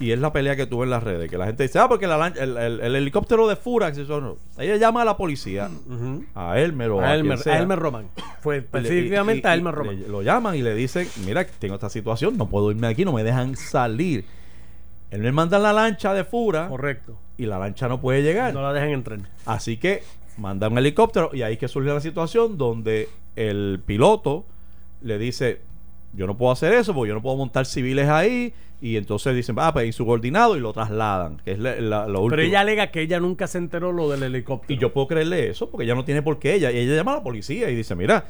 y 0.00 0.12
es 0.12 0.18
la 0.20 0.32
pelea 0.32 0.54
que 0.54 0.64
tuve 0.66 0.84
en 0.84 0.90
las 0.90 1.02
redes, 1.02 1.28
que 1.28 1.36
la 1.36 1.46
gente 1.46 1.64
dice, 1.64 1.78
ah, 1.80 1.88
porque 1.88 2.06
la 2.06 2.16
lancha- 2.16 2.42
el, 2.42 2.56
el- 2.56 2.80
el 2.80 2.96
helicóptero 2.96 3.48
de 3.48 3.56
Furax, 3.56 3.98
eso 3.98 4.20
no. 4.20 4.36
Ella 4.56 4.76
llama 4.76 5.02
a 5.02 5.04
la 5.04 5.16
policía, 5.16 5.68
Ujú. 5.88 6.24
a 6.36 6.58
Elmer 6.60 6.90
o 6.92 7.00
a, 7.00 7.04
A 7.04 7.06
quien 7.14 7.20
Elmer, 7.20 7.38
sea. 7.38 7.54
a 7.54 7.58
Elmer 7.58 7.78
Román. 7.80 8.08
Le- 8.56 8.62
específicamente 8.62 9.48
y- 9.48 9.50
a 9.50 9.54
Elmer 9.54 9.74
Román. 9.74 10.00
le- 10.00 10.08
lo 10.08 10.22
llaman 10.22 10.56
y 10.56 10.62
le 10.62 10.74
dicen, 10.74 11.06
mira, 11.26 11.44
tengo 11.46 11.74
esta 11.74 11.88
situación, 11.90 12.36
no 12.36 12.48
puedo 12.48 12.70
irme 12.70 12.86
de 12.86 12.92
aquí, 12.92 13.04
no 13.04 13.12
me 13.12 13.22
dejan 13.24 13.56
salir. 13.56 14.24
Él 15.10 15.20
me 15.22 15.32
manda 15.32 15.58
la 15.58 15.72
lancha 15.72 16.12
de 16.14 16.24
Fura 16.24 16.68
Correcto. 16.68 17.16
y 17.36 17.46
la 17.46 17.58
lancha 17.58 17.88
no 17.88 18.00
puede 18.00 18.22
llegar. 18.22 18.52
No 18.52 18.62
la 18.62 18.72
dejan 18.72 18.90
entrar. 18.90 19.18
Así 19.46 19.76
que 19.78 20.02
manda 20.36 20.68
un 20.68 20.76
helicóptero 20.78 21.30
y 21.32 21.42
ahí 21.42 21.56
que 21.56 21.66
surge 21.68 21.88
la 21.88 22.00
situación 22.00 22.58
donde 22.58 23.08
el 23.36 23.80
piloto 23.84 24.44
le 25.00 25.18
dice, 25.18 25.60
yo 26.14 26.26
no 26.26 26.36
puedo 26.36 26.52
hacer 26.52 26.72
eso 26.74 26.94
porque 26.94 27.08
yo 27.08 27.14
no 27.14 27.22
puedo 27.22 27.36
montar 27.36 27.66
civiles 27.66 28.08
ahí. 28.08 28.52
Y 28.80 28.96
entonces 28.96 29.34
dicen, 29.34 29.56
ah, 29.58 29.72
pues 29.72 29.86
insubordinado 29.86 30.56
y 30.56 30.60
lo 30.60 30.72
trasladan, 30.72 31.38
que 31.44 31.50
es 31.52 31.58
la- 31.58 31.74
la- 31.80 32.06
lo 32.06 32.20
último. 32.20 32.30
Pero 32.30 32.42
ella 32.42 32.60
alega 32.60 32.92
que 32.92 33.00
ella 33.00 33.18
nunca 33.18 33.48
se 33.48 33.58
enteró 33.58 33.90
lo 33.90 34.08
del 34.08 34.22
helicóptero. 34.22 34.72
Y 34.72 34.80
yo 34.80 34.92
puedo 34.92 35.08
creerle 35.08 35.48
eso 35.48 35.68
porque 35.68 35.84
ella 35.84 35.96
no 35.96 36.04
tiene 36.04 36.22
por 36.22 36.38
qué. 36.38 36.54
Ella, 36.54 36.70
y 36.70 36.78
ella 36.78 36.94
llama 36.94 37.12
a 37.12 37.16
la 37.16 37.22
policía 37.24 37.68
y 37.70 37.74
dice, 37.74 37.96
mira, 37.96 38.26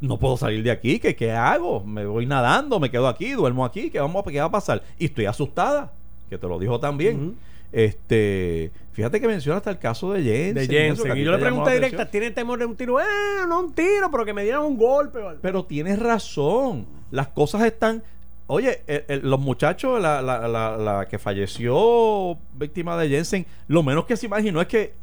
no 0.00 0.18
puedo 0.18 0.36
salir 0.36 0.64
de 0.64 0.72
aquí, 0.72 0.98
¿qué, 0.98 1.14
qué 1.14 1.30
hago? 1.30 1.84
Me 1.84 2.04
voy 2.04 2.26
nadando, 2.26 2.80
me 2.80 2.90
quedo 2.90 3.06
aquí, 3.06 3.30
duermo 3.30 3.64
aquí, 3.64 3.90
¿qué, 3.90 4.00
vamos, 4.00 4.26
a- 4.26 4.30
qué 4.32 4.40
va 4.40 4.46
a 4.46 4.50
pasar? 4.50 4.82
Y 4.98 5.04
estoy 5.04 5.26
asustada, 5.26 5.92
que 6.28 6.36
te 6.36 6.48
lo 6.48 6.58
dijo 6.58 6.80
también. 6.80 7.36
Este, 7.70 8.70
fíjate 8.92 9.20
que 9.20 9.26
menciona 9.28 9.58
hasta 9.58 9.70
el 9.70 9.78
caso 9.78 10.12
de 10.12 10.22
Jensen. 10.22 10.54
de 10.54 10.62
eso, 10.62 10.72
Jensen. 11.04 11.16
Y 11.16 11.24
yo 11.24 11.30
le 11.30 11.38
pregunté 11.38 11.70
directa, 11.74 12.10
¿tiene 12.10 12.30
temor 12.32 12.58
de 12.58 12.66
un 12.66 12.74
tiro? 12.76 13.00
Eh, 13.00 13.04
no 13.48 13.60
un 13.60 13.72
tiro, 13.72 14.10
pero 14.10 14.24
que 14.24 14.34
me 14.34 14.42
dieran 14.42 14.62
un 14.62 14.76
golpe. 14.76 15.20
Pero 15.40 15.64
tienes 15.64 15.98
razón. 15.98 16.86
Las 17.12 17.28
cosas 17.28 17.62
están. 17.62 18.02
Oye, 18.48 18.82
el- 18.88 19.04
el- 19.06 19.30
los 19.30 19.38
muchachos, 19.38 20.02
la, 20.02 20.20
la- 20.20 20.48
la- 20.48 20.76
la 20.76 21.06
que 21.06 21.18
falleció 21.20 22.36
víctima 22.54 22.96
de 22.96 23.08
Jensen, 23.08 23.46
lo 23.68 23.82
menos 23.84 24.04
que 24.06 24.16
se 24.16 24.26
imaginó 24.26 24.60
es 24.60 24.66
que 24.66 24.94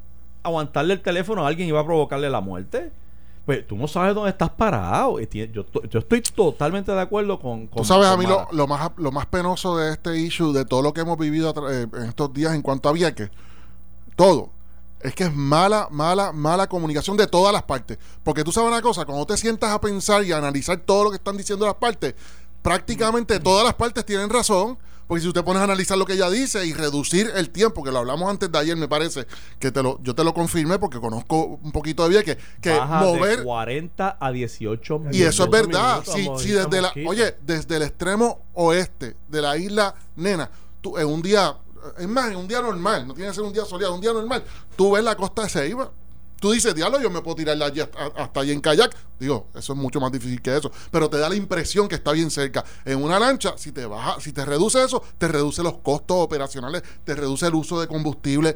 aguantarle 0.43 0.93
el 0.95 1.01
teléfono 1.01 1.45
a 1.45 1.47
alguien 1.47 1.67
iba 1.69 1.79
a 1.79 1.85
provocarle 1.85 2.29
la 2.29 2.41
muerte. 2.41 2.91
Pues 3.45 3.65
tú 3.65 3.75
no 3.77 3.87
sabes 3.87 4.13
dónde 4.13 4.29
estás 4.29 4.49
parado. 4.51 5.19
Yo, 5.19 5.65
yo 5.89 5.99
estoy 5.99 6.21
totalmente 6.21 6.91
de 6.91 7.01
acuerdo 7.01 7.39
con. 7.39 7.65
con 7.67 7.81
Tú 7.81 7.85
sabes 7.87 8.07
a 8.07 8.15
mí 8.17 8.25
lo, 8.25 8.47
lo 8.51 8.67
más 8.67 8.91
lo 8.97 9.11
más 9.11 9.25
penoso 9.25 9.75
de 9.77 9.93
este 9.93 10.19
issue, 10.19 10.53
de 10.53 10.65
todo 10.65 10.81
lo 10.83 10.93
que 10.93 11.01
hemos 11.01 11.17
vivido 11.17 11.51
eh, 11.71 11.87
en 11.91 12.03
estos 12.03 12.31
días 12.33 12.53
en 12.53 12.61
cuanto 12.61 12.89
a 12.89 12.91
Vieques, 12.93 13.31
todo, 14.15 14.49
es 15.01 15.15
que 15.15 15.25
es 15.25 15.33
mala, 15.33 15.87
mala, 15.91 16.31
mala 16.31 16.67
comunicación 16.67 17.15
de 17.17 17.27
todas 17.27 17.53
las 17.53 17.63
partes. 17.63 17.97
Porque 18.23 18.43
tú 18.43 18.51
sabes 18.51 18.69
una 18.69 18.81
cosa, 18.81 19.05
cuando 19.05 19.25
te 19.25 19.37
sientas 19.37 19.71
a 19.71 19.79
pensar 19.79 20.23
y 20.23 20.31
a 20.31 20.37
analizar 20.37 20.77
todo 20.77 21.05
lo 21.05 21.09
que 21.09 21.17
están 21.17 21.37
diciendo 21.37 21.65
las 21.65 21.75
partes, 21.75 22.15
prácticamente 22.61 23.39
todas 23.39 23.63
las 23.65 23.75
partes 23.75 24.05
tienen 24.05 24.29
razón. 24.29 24.77
Porque 25.07 25.23
si 25.23 25.27
usted 25.27 25.43
pones 25.43 25.61
a 25.61 25.63
analizar 25.63 25.97
lo 25.97 26.05
que 26.05 26.13
ella 26.13 26.29
dice 26.29 26.63
y 26.67 26.71
reducir 26.71 27.31
el 27.33 27.49
tiempo, 27.49 27.83
que 27.83 27.91
lo 27.91 27.97
hablamos 27.97 28.29
antes 28.29 28.51
de 28.51 28.59
ayer, 28.59 28.77
me 28.77 28.87
parece, 28.87 29.25
que 29.57 29.71
te 29.71 29.81
lo, 29.81 29.99
yo 30.03 30.13
te 30.13 30.23
lo 30.23 30.35
confirmé 30.35 30.77
porque 30.77 30.99
conozco 30.99 31.59
un 31.63 31.71
poquito 31.71 32.03
de 32.03 32.09
Vieques, 32.09 32.37
que 32.61 32.77
Baja 32.77 32.99
mover... 32.99 33.39
de 33.39 33.43
40 33.43 34.17
a 34.19 34.31
18 34.31 35.01
Y 35.11 35.23
eso 35.23 35.45
es 35.45 35.49
18 35.49 35.49
verdad. 35.49 36.03
minutos, 36.15 36.41
Si, 36.41 36.49
si 36.49 36.53
desde 36.53 36.81
la, 36.81 36.93
oye, 37.07 37.35
desde 37.41 37.77
el 37.77 37.81
extremo 37.81 38.41
oeste 38.53 39.15
de 39.27 39.41
la 39.41 39.57
isla 39.57 39.95
Nena, 40.15 40.51
tú 40.79 40.95
en 40.95 41.07
un 41.07 41.23
día, 41.23 41.57
es 41.97 42.07
más, 42.07 42.33
un 42.35 42.47
día 42.47 42.61
normal, 42.61 43.07
no 43.07 43.13
tiene 43.13 43.29
que 43.29 43.35
ser 43.35 43.43
un 43.43 43.53
día 43.53 43.65
soleado, 43.65 43.95
un 43.95 44.01
día 44.01 44.13
normal, 44.13 44.43
tú 44.75 44.91
ves 44.91 45.03
la 45.03 45.15
costa 45.15 45.43
de 45.43 45.49
Ceiba. 45.49 45.91
Tú 46.39 46.51
dices, 46.51 46.73
diablo, 46.73 47.01
yo 47.01 47.09
me 47.09 47.21
puedo 47.21 47.35
tirar 47.35 47.61
allí 47.61 47.81
hasta, 47.81 48.05
hasta 48.15 48.39
allí 48.39 48.53
en 48.53 48.61
kayak. 48.61 48.95
Digo, 49.19 49.47
eso 49.53 49.73
es 49.73 49.79
mucho 49.79 49.99
más 49.99 50.09
difícil 50.09 50.41
que 50.41 50.55
eso. 50.55 50.71
Pero 50.89 51.09
te 51.09 51.17
da 51.17 51.27
la 51.27 51.35
impresión 51.35 51.89
que 51.89 51.95
está 51.95 52.13
bien 52.13 52.31
cerca. 52.31 52.63
En 52.85 53.03
una 53.03 53.19
lancha, 53.19 53.57
si 53.57 53.73
te 53.73 53.85
baja, 53.85 54.21
si 54.21 54.31
te 54.31 54.45
reduce 54.45 54.81
eso, 54.81 55.03
te 55.17 55.27
reduce 55.27 55.61
los 55.61 55.79
costos 55.79 56.15
operacionales, 56.17 56.81
te 57.03 57.13
reduce 57.13 57.45
el 57.45 57.55
uso 57.55 57.81
de 57.81 57.87
combustible 57.87 58.55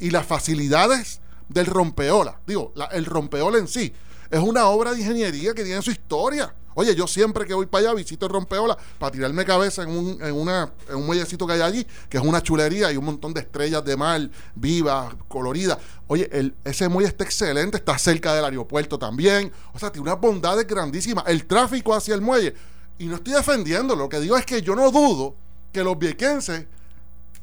y 0.00 0.10
las 0.10 0.26
facilidades 0.26 1.20
del 1.48 1.66
rompeola. 1.66 2.40
Digo, 2.44 2.74
el 2.90 3.04
rompeola 3.04 3.58
en 3.58 3.68
sí 3.68 3.92
es 4.28 4.40
una 4.40 4.66
obra 4.66 4.92
de 4.92 5.00
ingeniería 5.00 5.54
que 5.54 5.62
tiene 5.62 5.82
su 5.82 5.90
historia. 5.90 6.52
Oye, 6.74 6.94
yo 6.94 7.06
siempre 7.06 7.46
que 7.46 7.54
voy 7.54 7.66
para 7.66 7.88
allá 7.88 7.94
visito 7.94 8.26
el 8.26 8.32
rompeola 8.32 8.76
para 8.98 9.12
tirarme 9.12 9.44
cabeza 9.44 9.82
en 9.82 9.90
un, 9.90 10.22
en 10.22 10.34
una, 10.34 10.72
en 10.88 10.96
un 10.96 11.06
muellecito 11.06 11.46
que 11.46 11.54
hay 11.54 11.60
allí, 11.60 11.86
que 12.08 12.18
es 12.18 12.22
una 12.22 12.42
chulería 12.42 12.90
y 12.92 12.96
un 12.96 13.04
montón 13.04 13.34
de 13.34 13.40
estrellas 13.40 13.84
de 13.84 13.96
mar 13.96 14.30
vivas, 14.54 15.14
coloridas. 15.28 15.78
Oye, 16.06 16.28
el, 16.32 16.54
ese 16.64 16.88
muelle 16.88 17.08
está 17.08 17.24
excelente, 17.24 17.76
está 17.76 17.96
cerca 17.98 18.34
del 18.34 18.44
aeropuerto 18.44 18.98
también. 18.98 19.52
O 19.74 19.78
sea, 19.78 19.90
tiene 19.90 20.08
unas 20.08 20.20
bondades 20.20 20.66
grandísimas. 20.66 21.24
El 21.26 21.46
tráfico 21.46 21.94
hacia 21.94 22.14
el 22.14 22.20
muelle. 22.20 22.54
Y 22.98 23.06
no 23.06 23.16
estoy 23.16 23.32
defendiendo, 23.32 23.96
lo 23.96 24.08
que 24.08 24.20
digo 24.20 24.36
es 24.36 24.46
que 24.46 24.62
yo 24.62 24.76
no 24.76 24.90
dudo 24.90 25.34
que 25.72 25.82
los 25.82 25.98
viequenses 25.98 26.66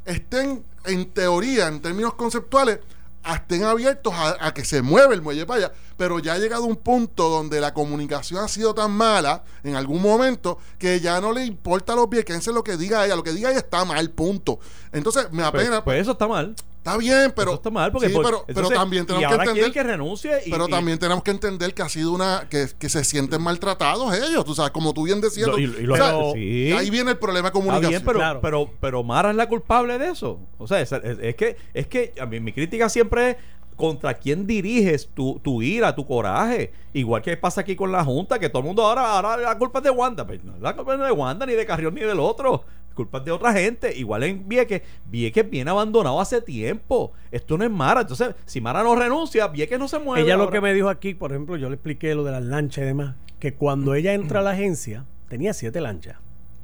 estén, 0.05 0.63
en 0.86 1.12
teoría, 1.12 1.67
en 1.67 1.81
términos 1.81 2.13
conceptuales, 2.13 2.79
estén 3.26 3.64
abiertos 3.64 4.14
a, 4.14 4.48
a 4.48 4.54
que 4.54 4.66
se 4.66 4.82
mueva 4.82 5.14
el 5.14 5.22
muelle 5.22 5.46
para 5.46 5.66
allá, 5.66 5.74
pero 5.98 6.20
ya 6.20 6.34
ha 6.34 6.38
llegado 6.38 6.66
un 6.66 6.78
punto 6.78 7.30
donde 7.30 7.60
la 7.62 7.74
comunicación 7.74 8.44
ha 8.44 8.48
sido 8.48 8.74
tan 8.74 8.92
mala 8.92 9.44
en 9.64 9.76
algún 9.76 10.02
momento 10.02 10.58
que 10.78 11.00
ya 11.00 11.20
no 11.22 11.32
le 11.34 11.46
importa 11.46 11.94
a 11.94 11.96
los 11.96 12.10
viequenses 12.10 12.54
lo 12.54 12.64
que 12.64 12.78
diga 12.78 13.06
ella, 13.06 13.16
lo 13.16 13.24
que 13.24 13.34
diga 13.34 13.50
ella 13.50 13.60
está 13.60 13.84
mal, 13.86 14.10
punto. 14.12 14.60
Entonces, 14.92 15.26
me 15.32 15.44
Pues, 15.50 15.64
apena, 15.66 15.84
pues 15.84 16.02
eso 16.02 16.12
está 16.12 16.28
mal. 16.28 16.56
Está 16.79 16.98
bien, 16.98 17.31
pero, 17.36 17.51
eso 17.51 17.55
está 17.57 17.69
mal 17.69 17.91
porque 17.91 18.07
sí, 18.09 18.13
por- 18.13 18.25
pero, 18.25 18.45
pero 18.48 18.69
también 18.69 19.03
y 19.03 19.05
tenemos 19.07 19.27
que 19.29 19.36
entender 19.43 19.71
que 19.71 19.83
renuncie 19.83 20.31
y, 20.45 20.50
pero 20.51 20.67
y- 20.67 20.71
también 20.71 20.98
tenemos 20.98 21.24
que 21.24 21.31
entender 21.31 21.74
que 21.74 21.81
ha 21.83 21.89
sido 21.89 22.12
una 22.12 22.48
que, 22.50 22.67
que 22.79 22.89
se 22.89 23.03
sienten 23.03 23.41
maltratados 23.41 24.13
ellos, 24.15 24.43
tú 24.45 24.55
sabes, 24.55 24.71
como 24.71 24.93
tú 24.93 25.03
bien 25.03 25.21
decías, 25.21 25.48
Lo- 25.48 25.59
y- 25.59 25.63
y 25.63 25.67
lo- 25.83 25.93
o 25.93 25.98
sea, 25.98 26.05
pero- 26.07 26.31
sí. 26.33 26.71
ahí 26.71 26.89
viene 26.89 27.12
el 27.12 27.17
problema 27.17 27.50
de 27.50 27.57
Está 27.57 27.59
comunicación. 27.59 27.89
bien, 27.91 28.03
pero, 28.05 28.19
Claro. 28.19 28.39
pero, 28.41 28.71
pero 28.79 29.03
Mara 29.03 29.29
es 29.29 29.36
la 29.36 29.48
culpable 29.48 29.98
de 30.00 30.09
eso. 30.09 30.39
O 30.57 30.67
sea, 30.67 30.81
es, 30.81 30.91
es- 30.91 31.19
es 31.21 31.36
que, 31.36 31.57
es 31.74 31.88
que 31.88 32.13
a 32.19 32.25
mí 32.25 32.39
mi 32.39 32.53
crítica 32.53 32.89
siempre 32.89 33.31
es 33.31 33.38
contra 33.75 34.13
quién 34.15 34.45
diriges 34.45 35.09
tu, 35.13 35.39
tu 35.39 35.62
ira, 35.62 35.95
tu 35.95 36.05
coraje. 36.05 36.74
Igual 36.93 37.21
que 37.21 37.38
pasa 37.38 37.62
aquí 37.62 37.75
con 37.77 37.91
la 37.93 38.03
Junta, 38.03 38.38
que 38.39 38.50
todo 38.50 38.59
el 38.59 38.65
mundo 38.65 38.83
ahora, 38.86 39.13
ahora 39.13 39.38
la 39.38 39.57
culpa 39.57 39.79
es 39.79 39.83
de 39.86 39.89
Wanda. 39.89 40.25
Pues 40.27 40.43
no, 40.43 40.57
la 40.59 40.75
culpa 40.75 40.98
no 40.98 41.03
es 41.03 41.09
de 41.09 41.15
Wanda, 41.15 41.45
ni 41.45 41.53
de 41.53 41.65
Carrión, 41.65 41.93
ni 41.93 42.01
del 42.01 42.19
otro. 42.19 42.63
Culpa 43.00 43.20
es 43.20 43.25
de 43.25 43.32
otra 43.32 43.53
gente. 43.53 43.98
Igual 43.98 44.24
en 44.24 44.48
Vieques, 44.48 44.82
Vieques 45.10 45.50
viene 45.50 45.72
abandonado 45.72 46.20
hace 46.20 46.41
tiempo. 46.41 47.13
Esto 47.32 47.58
no 47.58 47.63
es 47.63 47.72
Mara. 47.72 48.01
Entonces, 48.01 48.36
si 48.46 48.60
Mara 48.60 48.84
no 48.84 48.94
renuncia, 48.96 49.48
Vieques 49.48 49.79
no 49.79 49.88
se 49.88 50.00
mueve. 50.00 50.25
Ella 50.25 50.36
lo 50.36 50.50
que 50.50 50.60
me 50.60 50.74
dijo 50.74 50.89
aquí, 50.89 51.13
por 51.13 51.32
ejemplo, 51.32 51.56
yo 51.56 51.70
le 51.70 51.75
expliqué 51.75 52.13
lo 52.13 52.25
de 52.25 52.32
las 52.32 52.44
lanchas 52.44 52.84
y 52.84 52.88
demás, 52.88 53.15
que 53.39 53.53
cuando 53.53 53.96
ella 53.96 54.13
entra 54.13 54.41
a 54.41 54.44
la 54.44 54.51
agencia, 54.51 55.06
tenía 55.29 55.53
siete 55.53 55.79
lanchas. 55.79 56.18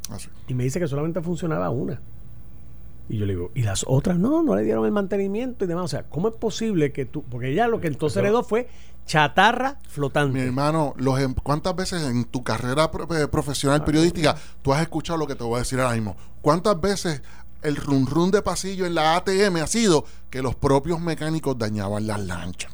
Así. 0.10 0.30
Y 0.50 0.54
me 0.54 0.66
dice 0.66 0.80
que 0.80 0.88
solamente 0.88 1.22
funcionaba 1.22 1.70
una. 1.70 2.02
Y 3.08 3.18
yo 3.18 3.26
le 3.26 3.34
digo, 3.34 3.52
¿y 3.54 3.62
las 3.62 3.86
otras? 3.88 4.18
No, 4.18 4.44
no 4.44 4.56
le 4.56 4.64
dieron 4.64 4.86
el 4.86 4.92
mantenimiento 4.92 5.64
y 5.64 5.68
demás. 5.68 5.86
O 5.86 5.88
sea, 5.88 6.04
¿cómo 6.04 6.28
es 6.28 6.36
posible 6.36 6.92
que 6.92 7.06
tú.? 7.06 7.24
Porque 7.24 7.50
ella 7.50 7.68
lo 7.68 7.80
que 7.80 7.88
entonces 7.88 8.18
heredó 8.18 8.44
fue 8.44 8.68
chatarra 9.06 9.78
Mi 9.84 9.90
flotante. 9.90 10.44
hermano, 10.44 10.94
los, 10.98 11.20
em- 11.20 11.34
¿cuántas 11.34 11.76
veces 11.76 12.04
en 12.04 12.26
tu 12.26 12.44
carrera 12.44 12.90
eh, 13.12 13.28
profesional 13.28 13.84
periodística 13.84 14.36
tú 14.62 14.74
has 14.74 14.82
escuchado 14.82 15.18
lo 15.18 15.28
que 15.28 15.36
te 15.36 15.44
voy 15.44 15.56
a 15.56 15.60
decir 15.60 15.80
ahora 15.80 15.94
mismo? 15.94 16.18
¿Cuántas 16.42 16.80
veces 16.80 17.22
el 17.62 17.76
run 17.76 18.06
run 18.06 18.32
de 18.32 18.42
pasillo 18.42 18.86
en 18.86 18.96
la 18.96 19.16
ATM 19.16 19.58
ha 19.58 19.68
sido 19.68 20.06
que 20.30 20.42
los 20.42 20.56
propios 20.56 21.00
mecánicos 21.00 21.58
dañaban 21.58 22.08
las 22.08 22.20
lanchas? 22.20 22.72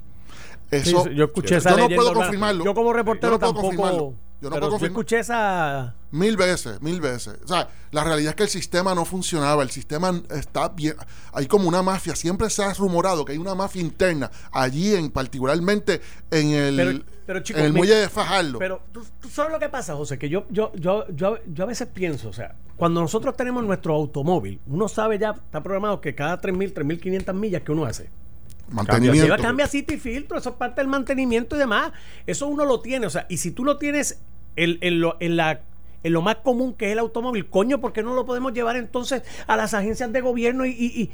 Eso, 0.70 1.04
sí, 1.04 1.16
yo 1.16 1.26
escuché 1.26 1.58
esa 1.58 1.72
yo 1.72 1.90
no 1.90 1.96
puedo 1.96 2.14
confirmarlo. 2.14 2.64
Yo 2.64 2.74
como 2.74 2.94
reportero 2.94 3.38
Yo 3.38 3.46
no 3.48 3.54
puedo 3.54 3.70
tampoco. 3.70 4.14
Yo 4.42 4.50
no 4.50 4.56
pero 4.56 4.70
puedo 4.70 4.80
yo 4.80 4.86
escuché 4.88 5.20
esa. 5.20 5.96
Mil 6.10 6.36
veces, 6.36 6.82
mil 6.82 7.00
veces. 7.00 7.38
O 7.44 7.48
sea, 7.48 7.70
la 7.92 8.04
realidad 8.04 8.32
es 8.32 8.36
que 8.36 8.44
el 8.44 8.50
sistema 8.50 8.96
no 8.96 9.06
funcionaba, 9.06 9.62
el 9.62 9.70
sistema 9.70 10.20
está 10.32 10.68
bien, 10.70 10.96
hay 11.32 11.46
como 11.48 11.68
una 11.70 11.84
mafia, 11.84 12.16
siempre 12.16 12.50
se 12.50 12.64
ha 12.64 12.74
rumorado 12.74 13.24
que 13.24 13.34
hay 13.34 13.38
una 13.38 13.54
mafia 13.56 13.82
interna 13.82 14.32
allí 14.52 14.96
en 14.96 15.12
particularmente 15.12 16.02
en 16.32 16.50
el, 16.50 16.76
Pero- 16.76 17.04
pero, 17.28 17.40
chicos, 17.42 17.60
en 17.60 17.68
el 17.68 17.74
mi- 17.74 17.78
muelle 17.80 17.96
de 17.96 18.10
Fajardo. 18.10 18.58
Pero 18.60 18.82
tú, 18.92 19.06
tú 19.22 19.30
sabes 19.30 19.52
lo 19.54 19.60
que 19.60 19.70
pasa, 19.70 19.96
José, 19.96 20.18
que 20.18 20.28
yo, 20.28 20.46
yo, 20.50 20.72
yo, 20.76 21.06
yo, 21.10 21.38
yo 21.48 21.64
a 21.64 21.68
veces 21.68 21.88
pienso, 21.94 22.28
o 22.30 22.34
sea, 22.34 22.56
cuando 22.76 23.00
nosotros 23.00 23.38
tenemos 23.38 23.64
nuestro 23.64 23.94
automóvil, 23.94 24.60
uno 24.66 24.88
sabe 24.90 25.20
ya, 25.20 25.30
está 25.32 25.62
programado 25.62 26.02
que 26.02 26.16
cada 26.16 26.42
3.000, 26.42 26.74
3.500 26.74 27.34
millas 27.36 27.62
que 27.62 27.72
uno 27.72 27.86
hace. 27.86 28.10
Mantenimiento. 28.70 29.26
Lleva, 29.26 29.38
cambia 29.38 29.68
city 29.68 29.98
filtro, 29.98 30.38
eso 30.38 30.50
es 30.52 30.56
parte 30.56 30.80
del 30.82 30.88
mantenimiento 30.88 31.56
y 31.58 31.60
demás. 31.60 31.92
Eso 32.26 32.48
uno 32.48 32.64
lo 32.66 32.80
tiene, 32.80 33.06
o 33.06 33.10
sea, 33.10 33.26
y 33.30 33.38
si 33.38 33.52
tú 33.52 33.66
lo 33.66 33.78
tienes 33.78 34.20
en, 34.56 34.78
en 34.82 35.00
lo, 35.02 35.18
en 35.20 35.38
la 35.38 35.62
en 36.04 36.14
lo 36.14 36.24
más 36.24 36.38
común 36.38 36.74
que 36.74 36.88
es 36.88 36.94
el 36.94 37.00
automóvil, 37.00 37.48
coño, 37.48 37.80
¿por 37.80 37.94
qué 37.94 38.02
no 38.02 38.16
lo 38.16 38.26
podemos 38.26 38.54
llevar 38.54 38.76
entonces 38.76 39.22
a 39.46 39.56
las 39.56 39.76
agencias 39.76 40.12
de 40.12 40.22
gobierno 40.22 40.66
y, 40.66 40.72
y- 40.72 41.12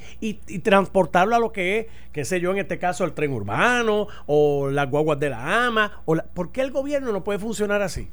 y- 0.47 0.59
transportarlo 0.59 1.35
a 1.35 1.39
lo 1.39 1.51
que 1.51 1.79
es, 1.79 1.85
qué 2.13 2.23
sé 2.23 2.39
yo, 2.39 2.51
en 2.51 2.59
este 2.59 2.79
caso 2.79 3.03
el 3.03 3.11
tren 3.11 3.33
urbano 3.33 4.07
o 4.27 4.69
las 4.69 4.89
guaguas 4.89 5.19
de 5.19 5.29
la 5.29 5.65
AMA? 5.67 6.03
O 6.05 6.15
la- 6.15 6.23
¿Por 6.23 6.53
qué 6.53 6.61
el 6.61 6.71
gobierno 6.71 7.11
no 7.11 7.21
puede 7.25 7.37
funcionar 7.37 7.81
así? 7.81 8.07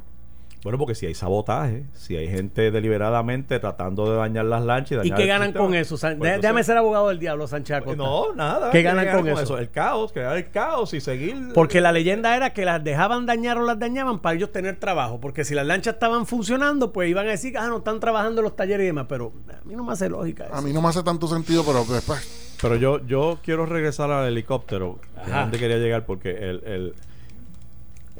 Bueno, 0.64 0.78
porque 0.78 0.94
si 0.94 1.04
hay 1.06 1.14
sabotaje, 1.14 1.84
si 1.92 2.16
hay 2.16 2.26
gente 2.26 2.70
deliberadamente 2.70 3.60
tratando 3.60 4.10
de 4.10 4.16
dañar 4.16 4.46
las 4.46 4.64
lanchas 4.64 5.04
y 5.04 5.08
¿Y 5.08 5.10
dañar 5.10 5.16
qué 5.18 5.22
el 5.22 5.28
ganan 5.28 5.48
sistema, 5.48 5.64
con 5.66 5.74
eso? 5.74 5.96
San- 5.98 6.16
pues 6.18 6.28
entonces- 6.30 6.42
déjame 6.42 6.64
ser 6.64 6.76
abogado 6.78 7.08
del 7.10 7.18
diablo, 7.18 7.46
Sánchez 7.46 7.76
Acosta. 7.76 8.02
No, 8.02 8.34
nada. 8.34 8.70
¿Qué 8.70 8.80
ganan 8.82 9.14
con 9.14 9.28
eso? 9.28 9.58
El 9.58 9.70
caos, 9.70 10.12
crear 10.12 10.36
el 10.38 10.50
caos 10.50 10.94
y 10.94 11.00
seguir. 11.02 11.36
Porque 11.54 11.80
la 11.82 11.92
leyenda 11.92 12.34
era 12.34 12.54
que 12.54 12.64
las 12.64 12.82
dejaban 12.82 13.26
dañar 13.26 13.58
o 13.58 13.62
las 13.66 13.78
dañaban 13.78 14.20
para 14.20 14.36
ellos 14.36 14.52
tener 14.52 14.76
trabajo. 14.80 15.20
Porque 15.20 15.44
si 15.44 15.54
las 15.54 15.66
lanchas 15.66 15.94
estaban 15.94 16.24
funcionando, 16.26 16.92
pues 16.94 17.10
iban 17.10 17.26
a 17.26 17.30
decir, 17.32 17.58
ah, 17.58 17.68
no 17.68 17.76
están 17.78 18.00
trabajando 18.00 18.40
en 18.40 18.44
los 18.44 18.56
talleres 18.56 18.84
y 18.84 18.86
demás. 18.86 19.04
Pero 19.06 19.32
a 19.50 19.68
mí 19.68 19.74
no 19.76 19.84
me 19.84 19.92
hace 19.92 20.08
lógica 20.08 20.46
eso. 20.46 20.54
A 20.54 20.62
mí 20.62 20.72
no 20.72 20.80
me 20.80 20.88
hace 20.88 21.02
tanto 21.02 21.28
sentido, 21.28 21.62
pero 21.66 21.84
después. 21.84 22.56
Pero 22.62 22.76
yo, 22.76 23.04
yo 23.06 23.38
quiero 23.42 23.66
regresar 23.66 24.10
al 24.10 24.28
helicóptero. 24.28 24.98
donde 25.28 25.58
quería 25.58 25.76
llegar 25.76 26.06
porque 26.06 26.30
el, 26.30 26.62
el- 26.64 26.94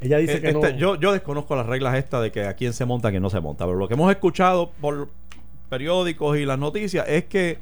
Ella 0.01 0.17
dice 0.17 0.41
que 0.41 0.49
este, 0.49 0.73
no. 0.73 0.77
yo, 0.77 0.95
yo 0.95 1.13
desconozco 1.13 1.55
las 1.55 1.65
reglas 1.65 1.95
estas 1.95 2.21
de 2.21 2.31
que 2.31 2.45
a 2.45 2.53
quién 2.53 2.73
se 2.73 2.85
monta, 2.85 3.07
a 3.07 3.11
quién 3.11 3.23
no 3.23 3.29
se 3.29 3.39
monta. 3.39 3.65
Pero 3.65 3.77
lo 3.77 3.87
que 3.87 3.93
hemos 3.93 4.11
escuchado 4.11 4.71
por 4.81 5.09
periódicos 5.69 6.37
y 6.37 6.45
las 6.45 6.59
noticias 6.59 7.05
es 7.07 7.25
que, 7.25 7.59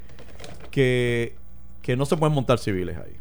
que, 0.70 1.36
que 1.82 1.96
no 1.96 2.06
se 2.06 2.16
pueden 2.16 2.34
montar 2.34 2.58
civiles 2.58 2.96
ahí. 2.96 3.16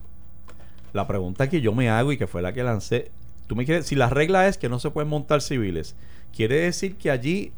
La 0.94 1.08
pregunta 1.08 1.50
que 1.50 1.62
yo 1.62 1.74
me 1.74 1.90
hago 1.90 2.12
y 2.12 2.18
que 2.18 2.28
fue 2.28 2.42
la 2.42 2.54
que 2.54 2.64
lancé, 2.64 3.12
tú 3.48 3.56
me 3.56 3.66
quieres, 3.66 3.86
si 3.86 3.96
la 3.96 4.10
regla 4.10 4.48
es 4.48 4.58
que 4.58 4.70
no 4.70 4.80
se 4.80 4.90
pueden 4.92 5.10
montar 5.10 5.42
civiles, 5.42 5.96
quiere 6.36 6.62
decir 6.62 6.98
que 6.98 7.12
allí 7.12 7.52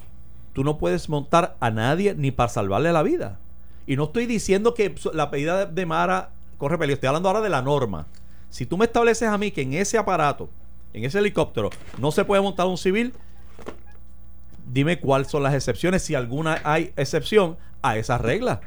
tú 0.53 0.63
no 0.63 0.77
puedes 0.77 1.09
montar 1.09 1.55
a 1.59 1.69
nadie 1.69 2.15
ni 2.15 2.31
para 2.31 2.50
salvarle 2.50 2.91
la 2.91 3.03
vida. 3.03 3.39
Y 3.88 3.95
no 3.95 4.05
estoy 4.05 4.25
diciendo 4.25 4.74
que 4.74 4.95
la 5.13 5.29
pedida 5.29 5.65
de, 5.65 5.74
de 5.74 5.85
Mara 5.85 6.31
corre 6.57 6.77
peligro, 6.77 6.95
estoy 6.95 7.07
hablando 7.07 7.29
ahora 7.29 7.41
de 7.41 7.50
la 7.50 7.62
norma. 7.62 8.07
Si 8.50 8.65
tú 8.65 8.77
me 8.77 8.85
estableces 8.85 9.27
a 9.27 9.38
mí 9.38 9.51
que 9.51 9.62
en 9.62 9.74
ese 9.74 9.97
aparato, 9.97 10.50
en 10.98 11.04
ese 11.06 11.20
helicóptero, 11.20 11.70
no 11.98 12.12
se 12.12 12.24
puede 12.25 12.42
montar 12.42 12.66
un 12.68 12.78
civil, 12.78 13.14
dime 14.72 15.00
cuáles 15.00 15.28
son 15.28 15.44
las 15.44 15.54
excepciones, 15.54 16.02
si 16.04 16.16
alguna 16.16 16.60
hay 16.64 16.92
excepción 16.96 17.58
a 17.82 17.98
esas 17.98 18.22
reglas. 18.22 18.60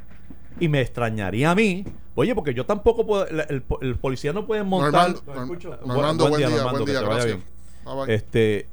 Y 0.60 0.68
me 0.68 0.80
extrañaría 0.80 1.52
a 1.52 1.54
mí, 1.54 1.84
oye, 2.16 2.34
porque 2.34 2.52
yo 2.52 2.66
tampoco 2.66 3.06
puedo, 3.06 3.26
el, 3.28 3.40
el- 3.48 3.64
el 3.80 3.96
policía 3.96 4.32
no 4.32 4.44
puede 4.46 4.64
montar. 4.64 5.10
Normando, 5.12 5.22
¿Me 5.26 5.32
Norm- 5.32 5.42
escucho? 5.44 5.78
Normando, 5.86 6.28
buen 6.28 6.38
día, 6.38 6.48
Normando, 6.48 6.72
buen 6.80 6.84
que 6.86 6.90
día, 6.92 7.00
te 7.00 7.06
vaya 7.06 7.16
gracias. 7.24 7.36
bien. 7.36 7.48
Bye, 7.84 8.06
bye. 8.06 8.14
Este, 8.14 8.66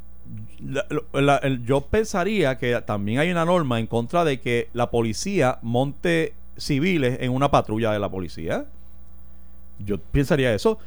la- 0.66 0.86
lo- 0.90 1.22
la- 1.22 1.38
el- 1.38 1.64
yo 1.66 1.82
pensaría 1.82 2.58
que 2.58 2.82
también 2.82 3.20
hay 3.20 3.30
una 3.32 3.46
norma 3.46 3.80
en 3.80 3.86
contra 3.88 4.24
de 4.26 4.40
que 4.42 4.70
la 4.74 4.90
policía 4.90 5.60
monte 5.62 6.34
civiles 6.58 7.18
en 7.22 7.32
una 7.32 7.52
patrulla 7.52 7.92
de 7.92 8.00
la 8.00 8.10
policía. 8.10 8.66
Yo 9.80 10.00
pensaría 10.00 10.54
eso. 10.54 10.80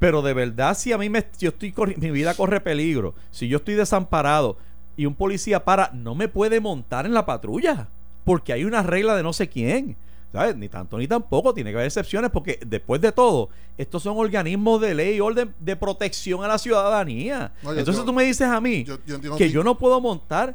Pero 0.00 0.22
de 0.22 0.32
verdad, 0.34 0.76
si 0.76 0.92
a 0.92 0.98
mí 0.98 1.08
me, 1.08 1.24
yo 1.38 1.50
estoy 1.50 1.72
mi 1.98 2.10
vida 2.10 2.34
corre 2.34 2.60
peligro, 2.60 3.14
si 3.30 3.46
yo 3.46 3.58
estoy 3.58 3.74
desamparado 3.74 4.56
y 4.96 5.06
un 5.06 5.14
policía 5.14 5.64
para, 5.64 5.90
no 5.94 6.16
me 6.16 6.26
puede 6.26 6.58
montar 6.58 7.06
en 7.06 7.14
la 7.14 7.24
patrulla. 7.24 7.88
Porque 8.24 8.52
hay 8.52 8.64
una 8.64 8.82
regla 8.82 9.14
de 9.16 9.22
no 9.22 9.32
sé 9.32 9.48
quién. 9.48 9.96
¿Sabes? 10.32 10.54
Ni 10.56 10.68
tanto 10.68 10.96
ni 10.96 11.08
tampoco. 11.08 11.52
Tiene 11.52 11.70
que 11.70 11.76
haber 11.76 11.86
excepciones 11.86 12.30
porque 12.30 12.60
después 12.64 13.00
de 13.00 13.10
todo, 13.10 13.48
estos 13.76 14.02
son 14.04 14.16
organismos 14.16 14.80
de 14.80 14.94
ley 14.94 15.16
y 15.16 15.20
orden 15.20 15.52
de 15.58 15.74
protección 15.76 16.44
a 16.44 16.48
la 16.48 16.56
ciudadanía. 16.58 17.52
No, 17.62 17.72
yo- 17.72 17.78
Entonces 17.80 18.02
yo- 18.02 18.06
tú 18.06 18.12
me 18.12 18.24
dices 18.24 18.46
a 18.48 18.60
mí 18.60 18.84
yo- 18.84 18.98
que- 19.36 19.50
yo 19.50 19.64
no 19.64 19.76
puedo 19.76 20.00
montar 20.00 20.54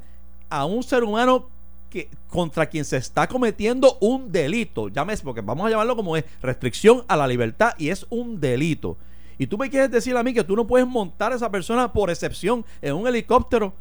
a 0.50 0.66
un 0.66 0.82
ser 0.82 1.04
humano 1.04 1.50
que 1.90 2.10
contra 2.30 2.66
quien 2.68 2.86
se 2.86 2.98
está 2.98 3.28
cometiendo 3.28 3.98
un 4.00 4.32
delito. 4.32 4.88
Llámese, 4.90 5.24
porque 5.24 5.42
vamos 5.42 5.68
a 5.68 5.70
llamarlo 5.70 5.96
como 5.96 6.16
es 6.18 6.24
restricción 6.42 7.04
a 7.08 7.18
la 7.18 7.28
libertad 7.28 7.74
y 7.78 7.90
es 7.90 8.06
un 8.10 8.40
delito. 8.40 8.98
Y 9.38 9.48
tú 9.48 9.58
me 9.58 9.70
quieres 9.70 9.92
decir 9.92 10.16
a 10.16 10.24
mí 10.24 10.34
que 10.34 10.44
tú 10.44 10.56
no 10.56 10.66
puedes 10.68 10.88
montar 10.88 11.32
a 11.32 11.36
esa 11.36 11.52
persona 11.52 11.92
por 11.92 12.10
excepción 12.10 12.66
en 12.82 12.96
un 12.96 13.08
helicóptero 13.08 13.74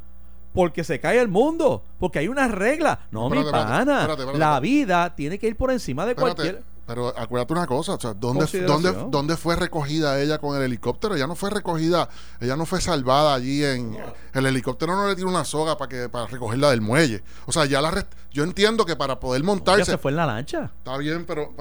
porque 0.53 0.83
se 0.85 0.99
cae 0.99 1.19
el 1.19 1.27
mundo, 1.27 1.83
porque 1.99 2.19
hay 2.19 2.29
unas 2.29 2.49
reglas. 2.49 2.97
No, 3.11 3.29
mi 3.29 3.37
Espérate, 3.37 3.57
espérate, 3.57 3.77
pana. 3.85 3.99
espérate, 4.01 4.21
espérate. 4.21 4.39
La 4.39 4.59
vida 4.61 5.15
tiene 5.15 5.37
que 5.37 5.47
ir 5.47 5.57
por 5.57 5.69
encima 5.69 6.05
de 6.05 6.15
cualquier. 6.15 6.63
Pero 6.85 7.07
acuérdate 7.17 7.53
una 7.53 7.65
cosa, 7.65 7.93
o 7.95 7.99
sea, 7.99 8.13
¿dónde, 8.13 8.45
dónde, 8.61 8.93
¿dónde 9.09 9.37
fue 9.37 9.55
recogida 9.55 10.21
ella 10.21 10.37
con 10.37 10.55
el 10.55 10.63
helicóptero? 10.63 11.15
Ella 11.15 11.27
no 11.27 11.35
fue 11.35 11.49
recogida, 11.49 12.07
ella 12.39 12.55
no 12.55 12.65
fue 12.65 12.79
salvada 12.81 13.33
allí 13.33 13.63
en... 13.63 13.97
El 14.33 14.45
helicóptero 14.45 14.95
no 14.95 15.07
le 15.07 15.15
tiene 15.15 15.29
una 15.29 15.45
soga 15.45 15.77
para 15.77 15.89
que 15.89 16.09
para 16.09 16.27
recogerla 16.27 16.69
del 16.69 16.81
muelle. 16.81 17.23
O 17.47 17.51
sea, 17.51 17.65
ya 17.65 17.81
la... 17.81 17.91
rest- 17.91 18.13
Yo 18.31 18.43
entiendo 18.43 18.85
que 18.85 18.95
para 18.95 19.19
poder 19.19 19.41
Ella 19.41 19.45
montarse... 19.47 19.85
se 19.91 19.97
fue 19.97 20.11
en 20.11 20.17
la 20.17 20.25
lancha. 20.25 20.71
Está 20.77 20.97
bien, 20.97 21.25
pero... 21.25 21.53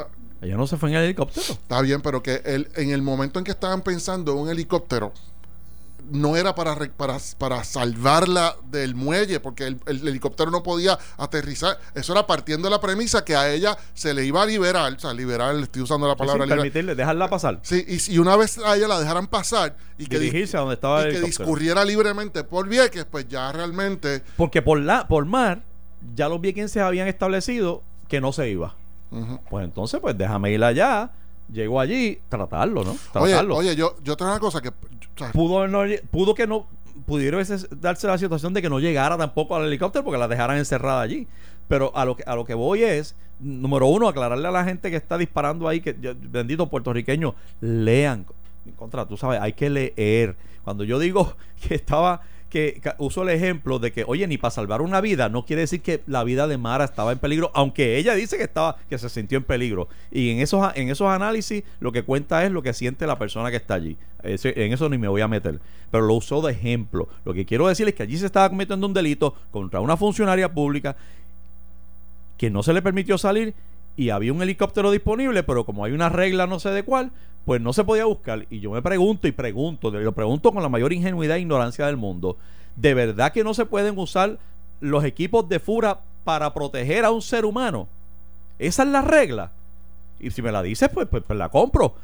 Ella 0.43 0.57
no 0.59 0.67
se 0.67 0.77
fue 0.77 0.91
en 0.91 0.97
el 0.97 1.05
helicóptero. 1.05 1.47
Está 1.53 1.81
bien, 1.81 2.03
pero 2.03 2.23
que 2.23 2.43
el, 2.45 2.69
en 2.77 2.91
el 2.91 3.01
momento 3.01 3.39
en 3.39 3.47
que 3.47 3.53
estaban 3.53 3.81
pensando 3.81 4.33
en 4.33 4.39
un 4.39 4.51
helicóptero, 4.51 5.13
no 6.11 6.37
era 6.37 6.55
para, 6.55 6.75
para, 6.97 7.19
para 7.39 7.65
salvarla 7.65 8.57
del 8.71 8.95
muelle, 8.95 9.41
porque 9.41 9.67
el, 9.67 9.81
el 9.87 10.07
helicóptero 10.09 10.51
no 10.51 10.63
podía 10.63 10.99
aterrizar. 11.17 11.79
Eso 11.95 12.13
era 12.13 12.27
partiendo 12.27 12.69
de 12.69 12.71
la 12.71 12.81
premisa 12.81 13.25
que 13.25 13.37
a 13.37 13.51
ella 13.53 13.77
se 13.95 14.15
le 14.15 14.25
iba 14.25 14.43
a 14.43 14.47
liberar, 14.47 14.93
o 14.93 14.99
sea, 14.99 15.13
liberar, 15.13 15.55
estoy 15.57 15.83
usando 15.83 16.07
la 16.07 16.17
palabra 16.17 16.43
Sin 16.43 16.51
liberar. 16.51 16.63
permitirle, 16.63 16.95
dejarla 16.95 17.29
pasar. 17.29 17.61
Sí, 17.63 17.85
y 17.87 17.99
si 17.99 18.19
una 18.19 18.37
vez 18.37 18.59
a 18.59 18.77
ella 18.77 18.89
la 18.89 19.01
dejaran 19.01 19.27
pasar 19.27 19.77
y 19.99 20.07
que, 20.07 20.19
Dirigirse 20.19 20.57
a 20.57 20.61
donde 20.61 20.75
estaba 20.75 21.03
el 21.03 21.11
y 21.11 21.15
que 21.15 21.27
discurriera 21.27 21.85
libremente 21.85 22.45
por 22.45 22.69
Vieques, 22.69 23.05
pues 23.05 23.29
ya 23.29 23.51
realmente... 23.53 24.23
Porque 24.37 24.63
por 24.63 24.81
la 24.81 25.07
por 25.09 25.25
mar 25.27 25.63
ya 26.15 26.29
los 26.29 26.41
viequenses 26.41 26.83
habían 26.83 27.09
establecido 27.09 27.83
que 28.09 28.21
no 28.21 28.33
se 28.33 28.49
iba. 28.49 28.77
Pues 29.49 29.65
entonces, 29.65 30.01
pues 30.01 30.19
déjame 30.19 30.51
ir 30.51 30.65
allá. 30.65 31.13
Llego 31.53 31.79
allí, 31.81 32.19
tratarlo, 32.29 32.85
¿no? 32.85 32.91
Oye, 32.93 33.01
Tratarlo. 33.33 33.57
oye, 33.57 33.77
yo, 33.77 33.95
yo 34.03 34.17
tengo 34.17 34.31
una 34.31 34.41
cosa 34.41 34.61
que... 34.61 34.73
pudo, 35.33 35.69
no- 35.69 35.83
pudo 36.11 36.35
que 36.35 36.47
no 36.47 36.67
pudiera 37.07 37.37
veces 37.37 37.69
darse 37.81 38.07
la 38.07 38.17
situación 38.19 38.55
de 38.55 38.63
que 38.63 38.71
no 38.71 38.81
llegara 38.81 39.17
tampoco 39.19 39.55
al 39.57 39.67
helicóptero 39.67 40.05
porque 40.05 40.19
la 40.19 40.29
dejaran 40.29 40.57
encerrada 40.59 41.01
allí. 41.03 41.27
Pero 41.69 41.93
a 41.97 42.05
lo 42.05 42.17
que 42.17 42.25
a 42.27 42.35
lo 42.35 42.45
que 42.45 42.55
voy 42.55 42.83
es, 42.83 43.15
número 43.41 43.87
uno, 43.87 44.09
aclararle 44.09 44.49
a 44.49 44.51
la 44.51 44.65
gente 44.65 44.91
que 44.91 44.97
está 44.97 45.17
disparando 45.19 45.69
ahí, 45.69 45.81
que 45.81 45.97
yo- 46.01 46.15
bendito 46.19 46.69
puertorriqueño, 46.69 47.35
lean. 47.61 48.27
Contra, 48.77 49.07
tú 49.07 49.17
sabes, 49.17 49.41
hay 49.41 49.53
que 49.53 49.69
leer. 49.71 50.37
Cuando 50.63 50.85
yo 50.85 50.99
digo 50.99 51.37
que 51.69 51.75
estaba, 51.75 52.23
que, 52.55 52.81
uso 52.99 53.23
el 53.25 53.31
ejemplo 53.31 53.81
de 53.81 53.91
que, 53.91 54.05
oye, 54.07 54.29
ni 54.29 54.39
para 54.39 54.53
salvar 54.53 54.81
una 54.81 55.01
vida, 55.01 55.29
no 55.29 55.45
quiere 55.45 55.63
decir 55.63 55.83
que 55.83 56.03
la 56.07 56.23
vida 56.23 56.47
de 56.47 56.57
Mara 56.57 56.85
estaba 56.85 57.11
en 57.11 57.19
peligro, 57.19 57.51
aunque 57.53 57.99
ella 57.99 58.15
dice 58.15 58.37
que 58.37 58.45
estaba, 58.45 58.77
que 58.89 58.97
se 58.97 59.09
sintió 59.09 59.39
en 59.39 59.43
peligro. 59.43 59.89
Y 60.13 60.31
en 60.31 60.39
esos, 60.39 60.65
en 60.77 60.89
esos 60.89 61.09
análisis, 61.09 61.65
lo 61.81 61.91
que 61.91 62.05
cuenta 62.05 62.45
es 62.45 62.53
lo 62.53 62.63
que 62.63 62.73
siente 62.73 63.09
la 63.09 63.19
persona 63.19 63.51
que 63.51 63.57
está 63.57 63.75
allí. 63.75 63.97
En 64.23 64.73
eso 64.73 64.89
ni 64.89 64.99
me 64.99 65.09
voy 65.09 65.21
a 65.21 65.27
meter. 65.27 65.61
Pero 65.91 66.07
lo 66.07 66.15
usó 66.15 66.43
de 66.43 66.53
ejemplo. 66.53 67.09
Lo 67.25 67.35
que 67.35 67.45
quiero 67.45 67.67
decir 67.67 67.89
es 67.89 67.95
que 67.95 68.05
allí 68.05 68.17
se 68.19 68.27
estaba 68.27 68.49
cometiendo 68.49 68.87
un 68.87 68.95
delito 68.95 69.35
contra 69.51 69.81
una 69.81 69.97
funcionaria 69.97 70.53
pública 70.53 70.97
que 72.39 72.51
no 72.51 72.63
se 72.63 72.73
le 72.73 72.83
permitió 72.83 73.19
salir 73.19 73.53
y 73.97 74.11
había 74.11 74.33
un 74.33 74.43
helicóptero 74.43 74.91
disponible, 74.91 75.43
pero 75.43 75.65
como 75.65 75.85
hay 75.85 75.93
una 75.93 76.09
regla 76.09 76.47
no 76.47 76.59
sé 76.59 76.71
de 76.71 76.83
cuál, 76.83 77.13
pues 77.45 77.61
no 77.61 77.73
se 77.73 77.85
podía 77.85 78.05
buscar. 78.05 78.47
Y 78.51 78.61
yo 78.61 78.73
me 78.73 78.83
pregunto 78.83 79.29
y 79.29 79.33
pregunto, 79.33 79.91
lo 79.91 80.13
pregunto 80.13 80.53
con 80.53 80.63
la 80.63 80.69
mayor 80.69 80.93
ingenuidad 80.93 81.37
e 81.37 81.41
ignorancia 81.41 81.87
del 81.87 81.97
mundo, 81.97 82.37
¿de 82.77 82.95
verdad 82.95 83.33
que 83.33 83.45
no 83.45 83.55
se 83.55 83.67
pueden 83.67 83.99
usar 83.99 84.39
los 84.81 85.05
equipos 85.05 85.49
de 85.49 85.61
FURA 85.61 86.01
para 86.25 86.53
proteger 86.53 87.05
a 87.05 87.11
un 87.11 87.23
ser 87.23 87.45
humano? 87.45 87.89
Esa 88.59 88.83
es 88.83 88.89
la 88.89 89.03
regla. 89.03 89.53
Y 90.21 90.31
si 90.31 90.43
me 90.43 90.53
la 90.53 90.63
dices, 90.63 90.89
pues, 90.93 91.07
pues, 91.09 91.23
pues 91.27 91.39
la 91.39 91.49
compro. 91.49 91.95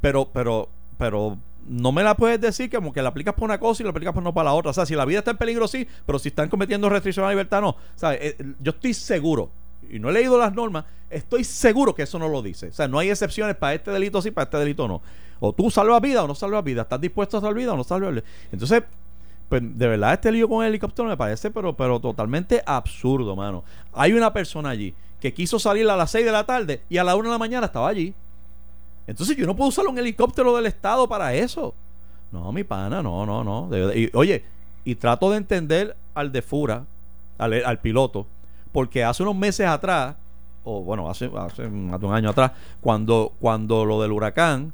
Pero, 0.00 0.28
pero, 0.32 0.68
pero 0.98 1.38
no 1.68 1.92
me 1.92 2.02
la 2.02 2.16
puedes 2.16 2.40
decir 2.40 2.70
como 2.70 2.92
que 2.92 3.02
la 3.02 3.10
aplicas 3.10 3.34
para 3.34 3.44
una 3.44 3.60
cosa 3.60 3.82
y 3.82 3.84
la 3.84 3.90
aplicas 3.90 4.12
para 4.12 4.24
no 4.24 4.34
para 4.34 4.50
la 4.50 4.54
otra. 4.54 4.70
O 4.70 4.74
sea, 4.74 4.86
si 4.86 4.94
la 4.94 5.04
vida 5.04 5.20
está 5.20 5.30
en 5.32 5.36
peligro, 5.36 5.68
sí, 5.68 5.86
pero 6.04 6.18
si 6.18 6.28
están 6.28 6.48
cometiendo 6.48 6.88
restricciones 6.88 7.26
a 7.26 7.28
la 7.28 7.34
libertad, 7.34 7.60
no. 7.60 7.76
Eh, 8.12 8.36
yo 8.60 8.70
estoy 8.70 8.94
seguro, 8.94 9.50
y 9.92 9.98
no 9.98 10.10
he 10.10 10.12
leído 10.12 10.38
las 10.38 10.52
normas, 10.52 10.86
estoy 11.10 11.44
seguro 11.44 11.94
que 11.94 12.02
eso 12.02 12.18
no 12.18 12.28
lo 12.28 12.42
dice. 12.42 12.68
O 12.68 12.72
sea, 12.72 12.88
no 12.88 12.98
hay 12.98 13.10
excepciones 13.10 13.54
para 13.54 13.74
este 13.74 13.90
delito 13.90 14.20
sí, 14.20 14.30
para 14.30 14.44
este 14.44 14.56
delito 14.56 14.88
no. 14.88 15.02
O 15.38 15.52
tú 15.52 15.70
salvas 15.70 16.00
vida 16.00 16.24
o 16.24 16.26
no 16.26 16.34
salvas 16.34 16.64
vida. 16.64 16.82
¿Estás 16.82 17.00
dispuesto 17.00 17.36
a 17.36 17.40
salvar 17.40 17.56
vida 17.56 17.72
o 17.74 17.76
no 17.76 17.84
salvas 17.84 18.12
vida? 18.12 18.24
Entonces, 18.50 18.82
pues 19.48 19.62
de 19.62 19.86
verdad 19.86 20.14
este 20.14 20.32
lío 20.32 20.48
con 20.48 20.64
el 20.64 20.70
helicóptero 20.70 21.06
me 21.08 21.16
parece 21.16 21.50
pero, 21.50 21.76
pero 21.76 22.00
totalmente 22.00 22.62
absurdo, 22.64 23.36
mano. 23.36 23.62
Hay 23.92 24.12
una 24.14 24.32
persona 24.32 24.70
allí 24.70 24.94
que 25.20 25.34
quiso 25.34 25.58
salir 25.58 25.88
a 25.88 25.96
las 25.96 26.10
6 26.10 26.24
de 26.24 26.32
la 26.32 26.44
tarde 26.44 26.82
y 26.88 26.96
a 26.96 27.04
la 27.04 27.14
1 27.14 27.28
de 27.28 27.32
la 27.32 27.38
mañana 27.38 27.66
estaba 27.66 27.88
allí. 27.88 28.14
Entonces 29.06 29.36
yo 29.36 29.46
no 29.46 29.54
puedo 29.54 29.68
usar 29.68 29.86
un 29.86 29.98
helicóptero 29.98 30.56
del 30.56 30.66
Estado 30.66 31.06
para 31.06 31.34
eso. 31.34 31.74
No, 32.30 32.50
mi 32.50 32.64
pana, 32.64 33.02
no, 33.02 33.26
no, 33.26 33.44
no. 33.44 33.68
y, 33.94 34.10
oye, 34.14 34.42
y 34.84 34.94
trato 34.94 35.30
de 35.30 35.36
entender 35.36 35.96
al 36.14 36.32
de 36.32 36.40
Fura, 36.40 36.86
al, 37.38 37.78
piloto, 37.80 38.26
porque 38.72 39.04
hace 39.04 39.22
unos 39.22 39.36
meses 39.36 39.66
atrás, 39.66 40.16
o 40.64 40.82
bueno, 40.82 41.08
hace, 41.08 41.30
hace 41.36 41.66
un 41.66 42.12
año 42.12 42.30
atrás, 42.30 42.52
cuando, 42.80 43.32
cuando 43.40 43.84
lo 43.84 44.00
del 44.02 44.12
huracán, 44.12 44.72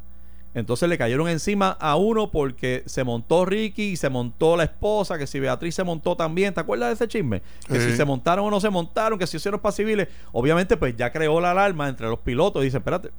entonces 0.54 0.88
le 0.88 0.96
cayeron 0.96 1.28
encima 1.28 1.76
a 1.78 1.96
uno 1.96 2.30
porque 2.30 2.82
se 2.86 3.04
montó 3.04 3.44
Ricky 3.44 3.90
y 3.90 3.96
se 3.96 4.08
montó 4.08 4.56
la 4.56 4.64
esposa, 4.64 5.18
que 5.18 5.26
si 5.26 5.38
Beatriz 5.38 5.74
se 5.74 5.84
montó 5.84 6.16
también, 6.16 6.54
¿te 6.54 6.60
acuerdas 6.60 6.88
de 6.88 6.94
ese 6.94 7.08
chisme? 7.08 7.42
Que 7.68 7.80
si 7.80 7.94
se 7.94 8.04
montaron 8.04 8.46
o 8.46 8.50
no 8.50 8.60
se 8.60 8.70
montaron, 8.70 9.18
que 9.18 9.26
si 9.26 9.36
hicieron 9.36 9.60
para 9.60 9.72
civiles, 9.72 10.08
obviamente 10.32 10.76
pues 10.76 10.96
ya 10.96 11.12
creó 11.12 11.40
la 11.40 11.50
alarma 11.50 11.88
entre 11.88 12.08
los 12.08 12.18
pilotos 12.18 12.62
y 12.62 12.66
dice, 12.66 12.78
espérate, 12.78 13.10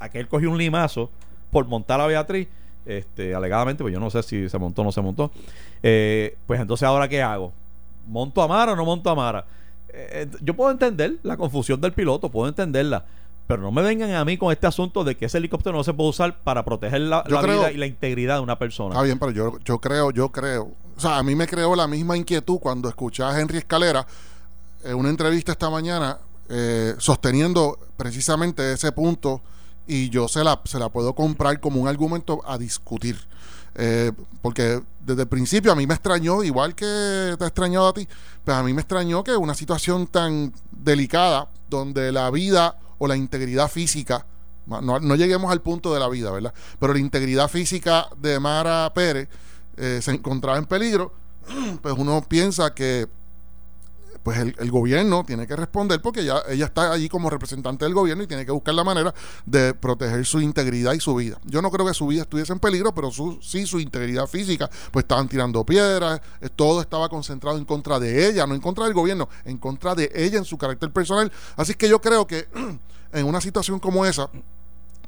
aquel 0.00 0.28
cogió 0.28 0.50
un 0.50 0.58
limazo 0.58 1.10
por 1.50 1.66
montar 1.66 2.00
a 2.00 2.06
Beatriz, 2.06 2.48
este, 2.84 3.34
alegadamente, 3.34 3.82
pues 3.82 3.94
yo 3.94 4.00
no 4.00 4.10
sé 4.10 4.22
si 4.22 4.48
se 4.48 4.58
montó 4.58 4.82
o 4.82 4.84
no 4.84 4.92
se 4.92 5.00
montó. 5.00 5.30
Eh, 5.82 6.36
pues 6.46 6.60
entonces, 6.60 6.86
¿ahora 6.86 7.08
qué 7.08 7.22
hago? 7.22 7.52
¿Monto 8.06 8.42
a 8.42 8.48
Mara 8.48 8.72
o 8.72 8.76
no 8.76 8.84
monto 8.84 9.08
a 9.08 9.14
Mara? 9.14 9.44
Eh, 9.88 10.28
yo 10.42 10.54
puedo 10.54 10.70
entender 10.70 11.18
la 11.22 11.36
confusión 11.36 11.80
del 11.80 11.92
piloto, 11.92 12.30
puedo 12.30 12.48
entenderla. 12.48 13.04
Pero 13.46 13.62
no 13.62 13.70
me 13.70 13.82
vengan 13.82 14.10
a 14.10 14.24
mí 14.24 14.36
con 14.36 14.50
este 14.50 14.66
asunto 14.66 15.04
de 15.04 15.16
que 15.16 15.26
ese 15.26 15.38
helicóptero 15.38 15.76
no 15.76 15.84
se 15.84 15.94
puede 15.94 16.10
usar 16.10 16.36
para 16.40 16.64
proteger 16.64 17.02
la, 17.02 17.22
vida 17.22 17.70
y 17.70 17.76
la 17.76 17.86
integridad 17.86 18.36
de 18.36 18.40
una 18.40 18.58
persona. 18.58 18.94
Está 18.94 19.02
bien, 19.02 19.20
pero 19.20 19.30
yo, 19.30 19.58
yo 19.64 19.78
creo, 19.78 20.10
yo 20.10 20.30
creo. 20.30 20.72
O 20.96 21.00
sea, 21.00 21.18
a 21.18 21.22
mí 21.22 21.36
me 21.36 21.46
creó 21.46 21.76
la 21.76 21.86
misma 21.86 22.16
inquietud 22.16 22.58
cuando 22.58 22.88
escuché 22.88 23.22
a 23.22 23.38
Henry 23.38 23.58
Escalera 23.58 24.04
en 24.82 24.94
una 24.96 25.10
entrevista 25.10 25.52
esta 25.52 25.70
mañana 25.70 26.18
eh, 26.48 26.94
sosteniendo 26.98 27.78
precisamente 27.96 28.72
ese 28.72 28.92
punto 28.92 29.42
y 29.86 30.10
yo 30.10 30.28
se 30.28 30.42
la, 30.44 30.60
se 30.64 30.78
la 30.78 30.88
puedo 30.88 31.14
comprar 31.14 31.60
como 31.60 31.80
un 31.80 31.88
argumento 31.88 32.42
a 32.46 32.58
discutir. 32.58 33.16
Eh, 33.78 34.10
porque 34.40 34.82
desde 35.00 35.22
el 35.22 35.28
principio 35.28 35.70
a 35.70 35.76
mí 35.76 35.86
me 35.86 35.94
extrañó, 35.94 36.42
igual 36.42 36.74
que 36.74 37.34
te 37.38 37.44
ha 37.44 37.46
extrañado 37.46 37.88
a 37.88 37.92
ti, 37.92 38.08
pues 38.44 38.56
a 38.56 38.62
mí 38.62 38.72
me 38.72 38.80
extrañó 38.80 39.22
que 39.22 39.36
una 39.36 39.54
situación 39.54 40.06
tan 40.06 40.52
delicada, 40.70 41.50
donde 41.68 42.10
la 42.10 42.30
vida 42.30 42.78
o 42.98 43.06
la 43.06 43.16
integridad 43.16 43.70
física, 43.70 44.24
no, 44.66 45.14
lleguemos 45.14 45.52
al 45.52 45.60
punto 45.60 45.92
de 45.92 46.00
la 46.00 46.08
vida, 46.08 46.30
¿verdad? 46.30 46.54
Pero 46.80 46.92
la 46.92 46.98
integridad 46.98 47.48
física 47.48 48.08
de 48.16 48.40
Mara 48.40 48.92
Pérez 48.94 49.28
eh, 49.76 50.00
se 50.02 50.10
encontraba 50.12 50.58
en 50.58 50.64
peligro, 50.64 51.12
pues 51.82 51.94
uno 51.96 52.24
piensa 52.26 52.74
que 52.74 53.06
pues 54.26 54.38
el, 54.40 54.70
gobierno 54.72 55.22
tiene 55.24 55.46
que 55.46 55.54
responder 55.54 56.02
porque 56.02 56.24
ya 56.24 56.42
ella 56.48 56.64
está 56.64 56.90
allí 56.90 57.08
como 57.08 57.30
representante 57.30 57.84
del 57.84 57.94
gobierno 57.94 58.24
y 58.24 58.26
tiene 58.26 58.44
que 58.44 58.50
buscar 58.50 58.74
la 58.74 58.82
manera 58.82 59.14
de 59.44 59.72
proteger 59.72 60.26
su 60.26 60.40
integridad 60.40 60.94
y 60.94 60.98
su 60.98 61.14
vida. 61.14 61.38
Yo 61.44 61.62
no 61.62 61.70
creo 61.70 61.86
que 61.86 61.94
su 61.94 62.08
vida 62.08 62.22
estuviese 62.22 62.52
en 62.52 62.58
peligro, 62.58 62.92
pero 62.92 63.12
su, 63.12 63.38
sí 63.40 63.66
su 63.66 63.78
integridad 63.78 64.26
física, 64.26 64.68
pues 64.90 65.04
estaban 65.04 65.28
tirando 65.28 65.64
piedras, 65.64 66.20
eh, 66.40 66.48
todo 66.48 66.80
estaba 66.80 67.08
concentrado 67.08 67.56
en 67.56 67.64
contra 67.64 68.00
de 68.00 68.28
ella, 68.28 68.48
no 68.48 68.56
en 68.56 68.60
contra 68.60 68.86
del 68.86 68.94
gobierno, 68.94 69.28
en 69.44 69.58
contra 69.58 69.94
de 69.94 70.10
ella 70.12 70.38
en 70.38 70.44
su 70.44 70.58
carácter 70.58 70.90
personal. 70.90 71.30
Así 71.54 71.74
que 71.74 71.88
yo 71.88 72.00
creo 72.00 72.26
que 72.26 72.48
en 73.12 73.26
una 73.26 73.40
situación 73.40 73.78
como 73.78 74.04
esa, 74.04 74.28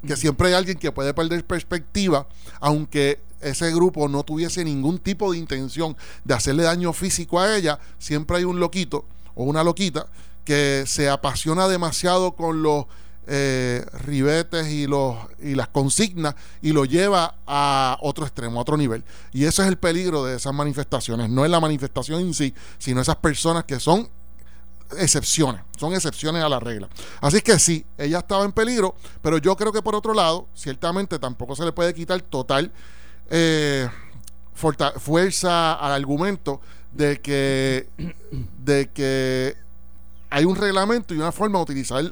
que 0.07 0.15
siempre 0.15 0.47
hay 0.47 0.53
alguien 0.53 0.77
que 0.77 0.93
puede 0.93 1.13
perder 1.13 1.45
perspectiva, 1.45 2.25
aunque 2.61 3.19
ese 3.41 3.71
grupo 3.71 4.07
no 4.07 4.23
tuviese 4.23 4.63
ningún 4.63 4.99
tipo 4.99 5.31
de 5.31 5.37
intención 5.37 5.95
de 6.23 6.33
hacerle 6.33 6.63
daño 6.63 6.93
físico 6.93 7.39
a 7.39 7.55
ella, 7.55 7.79
siempre 7.97 8.37
hay 8.37 8.43
un 8.43 8.59
loquito 8.59 9.05
o 9.35 9.43
una 9.43 9.63
loquita 9.63 10.07
que 10.43 10.83
se 10.87 11.09
apasiona 11.09 11.67
demasiado 11.67 12.33
con 12.33 12.63
los 12.63 12.85
eh, 13.27 13.85
ribetes 14.05 14.69
y, 14.69 14.87
los, 14.87 15.15
y 15.39 15.53
las 15.53 15.67
consignas 15.67 16.33
y 16.63 16.71
lo 16.71 16.85
lleva 16.85 17.35
a 17.45 17.97
otro 18.01 18.25
extremo, 18.25 18.57
a 18.59 18.63
otro 18.63 18.75
nivel. 18.75 19.03
Y 19.31 19.45
ese 19.45 19.61
es 19.61 19.67
el 19.67 19.77
peligro 19.77 20.25
de 20.25 20.37
esas 20.37 20.51
manifestaciones. 20.51 21.29
No 21.29 21.45
es 21.45 21.51
la 21.51 21.59
manifestación 21.59 22.21
en 22.21 22.33
sí, 22.33 22.55
sino 22.79 23.01
esas 23.01 23.17
personas 23.17 23.65
que 23.65 23.79
son 23.79 24.09
excepciones, 24.97 25.61
son 25.77 25.93
excepciones 25.93 26.43
a 26.43 26.49
la 26.49 26.59
regla. 26.59 26.89
Así 27.21 27.41
que 27.41 27.59
sí, 27.59 27.85
ella 27.97 28.17
estaba 28.17 28.43
en 28.45 28.51
peligro, 28.51 28.95
pero 29.21 29.37
yo 29.37 29.55
creo 29.55 29.71
que 29.71 29.83
por 29.83 29.93
otro 29.95 30.15
lado, 30.15 30.47
ciertamente 30.55 31.19
tampoco 31.19 31.55
se 31.55 31.65
le 31.65 31.71
puede 31.71 31.93
quitar 31.93 32.19
total 32.21 32.71
eh, 33.29 33.89
fuerza 34.53 35.73
al 35.73 35.91
argumento 35.91 36.61
de 36.91 37.19
que, 37.21 37.89
de 38.57 38.89
que 38.89 39.55
hay 40.31 40.45
un 40.45 40.55
reglamento 40.55 41.13
y 41.13 41.17
una 41.17 41.31
forma 41.31 41.57
de 41.59 41.63
utilizar 41.63 42.03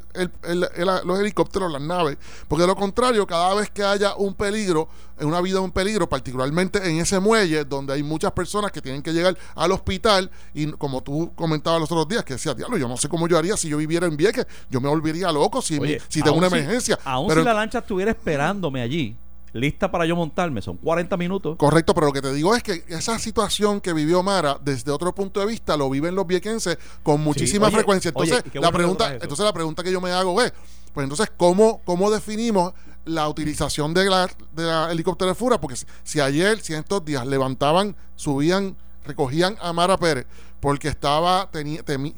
los 1.04 1.20
helicópteros, 1.20 1.72
las 1.72 1.82
naves, 1.82 2.18
porque 2.48 2.64
de 2.64 2.68
lo 2.68 2.76
contrario, 2.76 3.28
cada 3.28 3.54
vez 3.54 3.70
que 3.70 3.84
haya 3.84 4.16
un 4.16 4.34
peligro, 4.34 4.90
en 5.20 5.28
una 5.28 5.40
vida 5.42 5.60
un 5.60 5.72
peligro, 5.72 6.10
particularmente 6.10 6.80
en 6.90 7.00
ese 7.00 7.20
muelle 7.20 7.64
donde 7.64 7.94
hay 7.94 8.04
muchas 8.04 8.32
personas 8.32 8.72
que 8.72 8.82
tienen 8.82 9.04
que 9.04 9.14
llegar 9.14 9.38
al 9.56 9.72
hospital, 9.72 10.32
y 10.54 10.72
como 10.74 11.04
tú 11.04 11.32
comentabas 11.36 11.80
los 11.80 11.92
otros 11.92 12.08
días, 12.08 12.24
que 12.24 12.34
decía, 12.34 12.54
diablo, 12.54 12.78
yo 12.78 12.88
no 12.88 12.98
sé 12.98 13.08
cómo 13.08 13.28
yo 13.28 13.38
haría 13.38 13.56
si 13.56 13.70
yo 13.70 13.78
viviera 13.78 14.08
en 14.08 14.18
Vieques, 14.18 14.48
yo 14.70 14.82
me 14.82 14.90
volvería 14.90 15.32
loco 15.32 15.62
si, 15.62 15.80
si 16.08 16.22
tengo 16.22 16.38
una 16.38 16.48
emergencia. 16.48 16.98
aún 17.04 17.32
si 17.32 17.44
la 17.44 17.54
lancha 17.54 17.80
estuviera 17.80 18.12
esperándome 18.12 18.82
allí, 18.82 19.16
lista 19.58 19.92
para 19.92 20.06
yo 20.06 20.16
montarme, 20.16 20.62
son 20.62 20.78
40 20.78 21.18
minutos. 21.18 21.58
Correcto, 21.58 21.94
pero 21.94 22.08
lo 22.08 22.14
que 22.14 22.22
te 22.22 22.34
digo 22.34 22.56
es 22.56 22.64
que 22.64 22.84
esa 22.88 23.20
situación 23.20 23.82
que 23.82 23.94
vivió 23.94 24.24
Mara, 24.24 24.58
desde 24.62 24.92
otro 24.92 25.14
punto 25.14 25.40
de 25.40 25.46
vista, 25.46 25.76
lo 25.76 25.90
viven 25.90 26.16
los 26.16 26.26
viequenses 26.26 26.78
con 27.04 27.22
muchísima 27.22 27.70
frecuencia. 27.72 28.10
Entonces, 28.10 28.44
la 28.54 28.72
pregunta, 28.72 29.14
entonces 29.14 29.46
la 29.46 29.54
pregunta 29.54 29.84
que 29.84 29.92
yo 29.92 30.02
me 30.02 30.12
hago 30.12 30.42
es, 30.42 30.54
pues 30.94 31.04
entonces, 31.04 31.32
¿cómo, 31.36 31.82
cómo 31.86 32.10
definimos 32.10 32.74
la 33.06 33.28
utilización 33.28 33.94
de 33.94 34.06
la, 34.06 34.30
de 34.54 34.92
helicóptero 34.92 35.30
de 35.30 35.36
Fura? 35.36 35.60
Porque 35.60 35.78
si 36.04 36.20
ayer, 36.20 36.60
si 36.60 36.74
en 36.74 36.80
estos 36.80 37.04
días 37.04 37.26
levantaban, 37.26 37.96
subían, 38.16 38.76
recogían 39.06 39.58
a 39.62 39.74
Mara 39.74 39.98
Pérez 39.98 40.26
porque 40.60 40.88
estaba, 40.88 41.50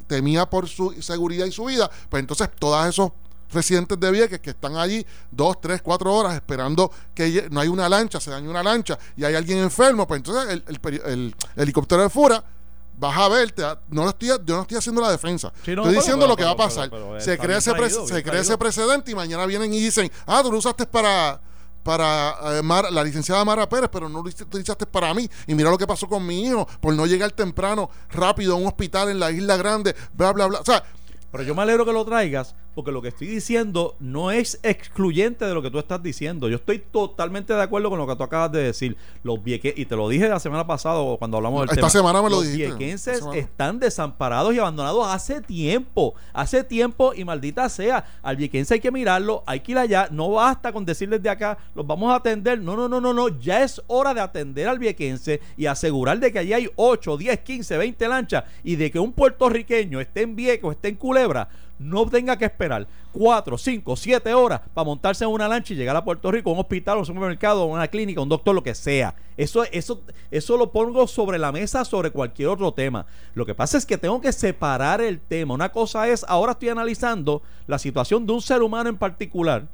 temía 0.08 0.50
por 0.50 0.68
su 0.68 0.94
seguridad 1.02 1.46
y 1.46 1.52
su 1.52 1.66
vida, 1.66 1.90
pues 2.10 2.22
entonces 2.22 2.50
todas 2.58 2.88
esos 2.88 3.12
residentes 3.52 4.00
de 4.00 4.12
Vieques 4.12 4.40
que 4.40 4.52
están 4.52 4.76
allí 4.78 5.06
dos, 5.32 5.60
tres, 5.62 5.82
cuatro 5.82 6.14
horas 6.14 6.36
esperando 6.36 6.92
que 7.14 7.48
no 7.52 7.60
hay 7.60 7.68
una 7.68 7.90
lancha, 7.90 8.20
se 8.20 8.32
daña 8.32 8.50
una 8.50 8.64
lancha 8.64 8.98
y 9.16 9.24
hay 9.24 9.36
alguien 9.36 9.60
enfermo, 9.60 10.08
pues 10.08 10.20
entonces 10.20 10.62
el, 11.06 11.36
helicóptero 11.56 12.04
de 12.04 12.10
Fura 12.10 12.44
vas 12.98 13.18
a 13.18 13.30
verte, 13.30 13.64
no 13.90 14.04
lo 14.04 14.10
estoy, 14.10 14.28
yo 14.28 14.56
no 14.56 14.62
estoy 14.62 14.78
haciendo 14.78 15.02
la 15.02 15.12
defensa. 15.12 15.54
estoy 15.66 15.96
diciendo 15.96 16.28
lo 16.28 16.36
que 16.36 16.44
va 16.44 16.52
a 16.52 16.58
pasar. 16.58 16.90
se 17.20 17.38
crea, 17.38 17.58
ese, 17.58 17.72
se 17.90 18.24
crea 18.24 18.42
ese 18.42 18.58
precedente 18.58 19.12
y 19.12 19.16
mañana 19.16 19.46
vienen 19.46 19.74
y 19.74 19.80
dicen, 19.80 20.12
ah, 20.26 20.42
tú 20.44 20.52
lo 20.52 20.58
usaste 20.58 20.86
para 20.86 21.42
para 21.84 22.60
eh, 22.60 22.92
la 22.92 23.04
licenciada 23.04 23.44
Mara 23.46 23.68
Pérez, 23.68 23.90
pero 23.92 24.10
no 24.10 24.22
lo 24.22 24.30
utilizaste 24.30 24.86
para 24.86 25.14
mí. 25.14 25.30
Y 25.48 25.56
mira 25.56 25.70
lo 25.70 25.78
que 25.78 25.88
pasó 25.88 26.08
con 26.08 26.26
mi 26.26 26.46
hijo 26.46 26.68
por 26.80 26.94
no 26.94 27.06
llegar 27.06 27.32
temprano, 27.32 27.90
rápido 28.10 28.54
a 28.54 28.58
un 28.58 28.68
hospital 28.68 29.10
en 29.10 29.20
la 29.20 29.32
isla 29.32 29.58
grande, 29.58 29.96
bla, 30.14 30.34
bla, 30.34 30.48
bla. 30.48 30.60
O 30.60 30.66
sea, 30.66 30.84
pero 31.32 31.44
yo 31.44 31.56
me 31.56 31.62
alegro 31.62 31.86
que 31.86 31.94
lo 31.94 32.04
traigas 32.06 32.56
porque 32.80 32.94
lo 32.94 33.02
que 33.02 33.10
estoy 33.10 33.28
diciendo 33.28 33.98
no 34.00 34.32
es 34.32 34.58
excluyente 34.64 35.44
de 35.44 35.54
lo 35.54 35.62
que 35.62 35.70
tú 35.70 35.80
estás 35.80 36.02
diciendo. 36.02 36.48
Yo 36.48 36.56
estoy 36.56 36.80
totalmente 36.80 37.54
de 37.54 37.62
acuerdo 37.62 37.90
con 37.90 38.00
lo 38.00 38.08
que 38.08 38.16
tú 38.16 38.24
acabas 38.24 38.54
de 38.54 38.64
decir. 38.64 38.96
Los 39.22 39.44
vieques, 39.44 39.74
y 39.76 39.86
te 39.86 39.98
lo 39.98 40.08
dije 40.08 40.30
la 40.30 40.40
semana 40.40 40.66
pasada 40.66 41.04
cuando 41.18 41.36
hablamos 41.36 41.60
del 41.60 41.72
Esta 41.72 41.76
tema. 41.76 41.90
semana 41.90 42.22
me 42.22 42.30
lo 42.30 42.38
Los 42.38 42.50
viequenses 42.50 43.22
están 43.36 43.80
desamparados 43.80 44.54
y 44.54 44.60
abandonados 44.60 45.06
hace 45.10 45.42
tiempo. 45.42 46.14
Hace 46.32 46.64
tiempo 46.64 47.14
y 47.14 47.26
maldita 47.26 47.68
sea. 47.68 48.06
Al 48.24 48.38
viequense 48.38 48.76
hay 48.76 48.80
que 48.80 48.92
mirarlo, 48.92 49.44
hay 49.46 49.60
que 49.60 49.74
ir 49.74 49.78
allá. 49.78 50.08
No 50.10 50.32
basta 50.32 50.72
con 50.72 50.86
decirles 50.86 51.22
de 51.22 51.30
acá, 51.30 51.58
los 51.76 51.86
vamos 51.86 52.14
a 52.14 52.16
atender. 52.16 52.62
No, 52.62 52.78
no, 52.78 52.88
no, 52.88 53.02
no, 53.02 53.14
no. 53.14 53.28
Ya 53.42 53.62
es 53.62 53.82
hora 53.88 54.14
de 54.14 54.22
atender 54.22 54.70
al 54.70 54.80
viequense 54.80 55.42
y 55.58 55.66
asegurar 55.66 56.18
de 56.18 56.32
que 56.32 56.40
allí 56.40 56.54
hay 56.54 56.70
8, 56.78 57.18
10, 57.18 57.40
15, 57.40 57.78
20 57.78 58.08
lanchas 58.08 58.46
y 58.64 58.78
de 58.78 58.90
que 58.90 59.00
un 59.00 59.12
puertorriqueño 59.12 60.00
esté 60.00 60.22
en 60.22 60.38
Vieques 60.38 60.64
o 60.64 60.72
esté 60.72 60.88
en 60.88 60.96
Culebra 60.96 61.50
no 61.80 62.06
tenga 62.06 62.38
que 62.38 62.46
esperar 62.46 62.86
4, 63.14 63.58
5, 63.58 63.96
7 63.96 64.34
horas 64.34 64.62
para 64.74 64.86
montarse 64.86 65.24
en 65.24 65.32
una 65.32 65.48
lancha 65.48 65.74
y 65.74 65.78
llegar 65.78 65.96
a 65.96 66.04
Puerto 66.04 66.30
Rico, 66.32 66.50
a 66.50 66.54
un 66.54 66.60
hospital, 66.60 66.98
a 66.98 67.00
un 67.00 67.06
supermercado, 67.06 67.64
a 67.64 67.66
una 67.66 67.88
clínica, 67.88 68.20
a 68.20 68.24
un 68.24 68.30
doctor, 68.30 68.54
lo 68.54 68.62
que 68.62 68.76
sea. 68.76 69.16
Eso, 69.38 69.64
eso, 69.72 70.02
eso 70.30 70.58
lo 70.58 70.72
pongo 70.72 71.08
sobre 71.08 71.40
la 71.40 71.52
mesa 71.52 71.86
sobre 71.86 72.12
cualquier 72.12 72.50
otro 72.50 72.74
tema. 72.74 73.06
Lo 73.34 73.46
que 73.46 73.56
pasa 73.56 73.78
es 73.78 73.86
que 73.86 73.98
tengo 73.98 74.20
que 74.20 74.34
separar 74.34 75.02
el 75.02 75.20
tema. 75.20 75.54
Una 75.54 75.70
cosa 75.70 76.08
es, 76.10 76.26
ahora 76.28 76.52
estoy 76.52 76.70
analizando 76.70 77.42
la 77.66 77.80
situación 77.80 78.26
de 78.28 78.34
un 78.34 78.42
ser 78.42 78.62
humano 78.62 78.90
en 78.90 78.98
particular 78.98 79.66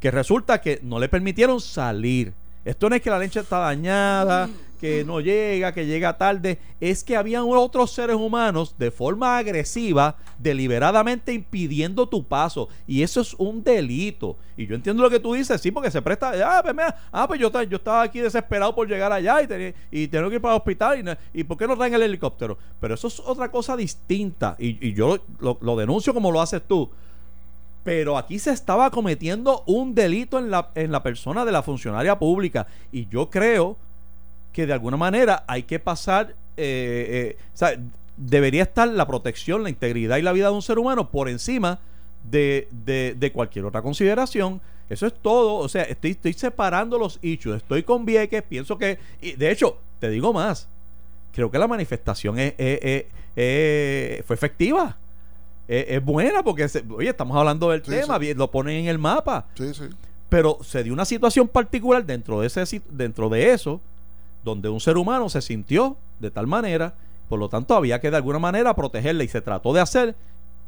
que 0.00 0.10
resulta 0.10 0.60
que 0.60 0.80
no 0.82 0.98
le 0.98 1.08
permitieron 1.08 1.60
salir. 1.60 2.32
Esto 2.64 2.88
no 2.88 2.96
es 2.96 3.02
que 3.02 3.10
la 3.10 3.18
leche 3.18 3.40
está 3.40 3.58
dañada, 3.58 4.48
que 4.80 5.04
no 5.04 5.20
llega, 5.20 5.72
que 5.74 5.84
llega 5.86 6.16
tarde. 6.16 6.58
Es 6.80 7.04
que 7.04 7.16
habían 7.16 7.44
otros 7.46 7.90
seres 7.90 8.16
humanos 8.16 8.74
de 8.78 8.90
forma 8.90 9.36
agresiva, 9.36 10.16
deliberadamente 10.38 11.32
impidiendo 11.34 12.08
tu 12.08 12.24
paso. 12.24 12.68
Y 12.86 13.02
eso 13.02 13.20
es 13.20 13.34
un 13.34 13.62
delito. 13.62 14.36
Y 14.56 14.66
yo 14.66 14.74
entiendo 14.74 15.02
lo 15.02 15.10
que 15.10 15.20
tú 15.20 15.34
dices, 15.34 15.60
sí, 15.60 15.70
porque 15.70 15.90
se 15.90 16.00
presta. 16.00 16.32
Ah, 16.44 16.62
pues, 16.62 16.74
mira, 16.74 16.96
ah, 17.12 17.28
pues 17.28 17.38
yo, 17.38 17.50
yo 17.64 17.76
estaba 17.76 18.02
aquí 18.02 18.20
desesperado 18.20 18.74
por 18.74 18.88
llegar 18.88 19.12
allá 19.12 19.42
y, 19.42 19.46
tenía- 19.46 19.74
y 19.90 20.08
tengo 20.08 20.28
que 20.30 20.36
ir 20.36 20.40
para 20.40 20.54
el 20.54 20.58
hospital. 20.58 21.18
Y, 21.34 21.40
¿Y 21.40 21.44
por 21.44 21.58
qué 21.58 21.66
no 21.66 21.76
traen 21.76 21.94
el 21.94 22.02
helicóptero? 22.02 22.56
Pero 22.80 22.94
eso 22.94 23.08
es 23.08 23.20
otra 23.20 23.50
cosa 23.50 23.76
distinta. 23.76 24.56
Y, 24.58 24.88
y 24.88 24.94
yo 24.94 25.18
lo- 25.40 25.58
lo 25.60 25.76
denuncio 25.76 26.14
como 26.14 26.32
lo 26.32 26.40
haces 26.40 26.62
tú. 26.66 26.88
Pero 27.84 28.18
aquí 28.18 28.38
se 28.38 28.50
estaba 28.50 28.90
cometiendo 28.90 29.62
un 29.66 29.94
delito 29.94 30.38
en 30.38 30.50
la, 30.50 30.70
en 30.74 30.92
la 30.92 31.02
persona 31.02 31.44
de 31.44 31.52
la 31.52 31.62
funcionaria 31.62 32.18
pública. 32.18 32.66
Y 32.92 33.06
yo 33.08 33.30
creo 33.30 33.76
que 34.52 34.66
de 34.66 34.72
alguna 34.72 34.96
manera 34.96 35.44
hay 35.46 35.62
que 35.64 35.78
pasar, 35.78 36.34
eh, 36.56 37.36
eh, 37.36 37.44
o 37.54 37.56
sea, 37.56 37.78
debería 38.16 38.62
estar 38.64 38.88
la 38.88 39.06
protección, 39.06 39.62
la 39.62 39.70
integridad 39.70 40.16
y 40.18 40.22
la 40.22 40.32
vida 40.32 40.46
de 40.48 40.54
un 40.54 40.62
ser 40.62 40.78
humano 40.78 41.10
por 41.10 41.28
encima 41.28 41.78
de, 42.30 42.68
de- 42.70 43.14
de 43.18 43.32
cualquier 43.32 43.64
otra 43.64 43.80
consideración. 43.82 44.60
Eso 44.90 45.06
es 45.06 45.14
todo. 45.14 45.54
O 45.54 45.68
sea, 45.68 45.82
estoy, 45.84 46.10
estoy 46.10 46.32
separando 46.32 46.98
los 46.98 47.18
hechos. 47.22 47.56
Estoy 47.56 47.82
con 47.84 48.04
Vieques. 48.04 48.42
Pienso 48.42 48.76
que. 48.76 48.98
Y 49.22 49.32
de 49.32 49.50
hecho, 49.52 49.78
te 50.00 50.10
digo 50.10 50.32
más. 50.32 50.68
Creo 51.32 51.50
que 51.50 51.58
la 51.58 51.68
manifestación 51.68 52.38
es- 52.40 52.54
es- 52.58 53.04
es- 53.36 54.24
fue 54.26 54.34
efectiva. 54.34 54.96
Es, 55.68 55.84
es 55.88 56.04
buena 56.04 56.42
porque, 56.42 56.68
se- 56.68 56.84
oye, 56.90 57.08
estamos 57.10 57.36
hablando 57.36 57.70
del 57.70 57.84
Sí, 57.84 57.90
tema. 57.92 58.18
sí. 58.18 58.34
Lo 58.34 58.50
ponen 58.50 58.76
en 58.78 58.86
el 58.88 58.98
mapa 58.98 59.46
Sí, 59.54 59.72
sí. 59.72 59.84
pero 60.28 60.58
se 60.62 60.82
dio 60.82 60.92
una 60.92 61.04
situación 61.04 61.46
particular 61.46 62.04
dentro 62.04 62.40
de 62.40 62.48
ese 62.48 62.82
dentro 62.90 63.28
de 63.28 63.52
eso 63.52 63.80
donde 64.44 64.68
un 64.68 64.80
ser 64.80 64.96
humano 64.96 65.28
se 65.28 65.42
sintió 65.42 65.96
de 66.18 66.30
tal 66.30 66.46
manera 66.46 66.94
por 67.28 67.38
lo 67.38 67.48
tanto 67.48 67.74
había 67.74 68.00
que 68.00 68.10
de 68.10 68.16
alguna 68.16 68.38
manera 68.38 68.74
protegerle 68.74 69.24
y 69.24 69.28
se 69.28 69.40
trató 69.40 69.72
de 69.72 69.80
hacer 69.80 70.14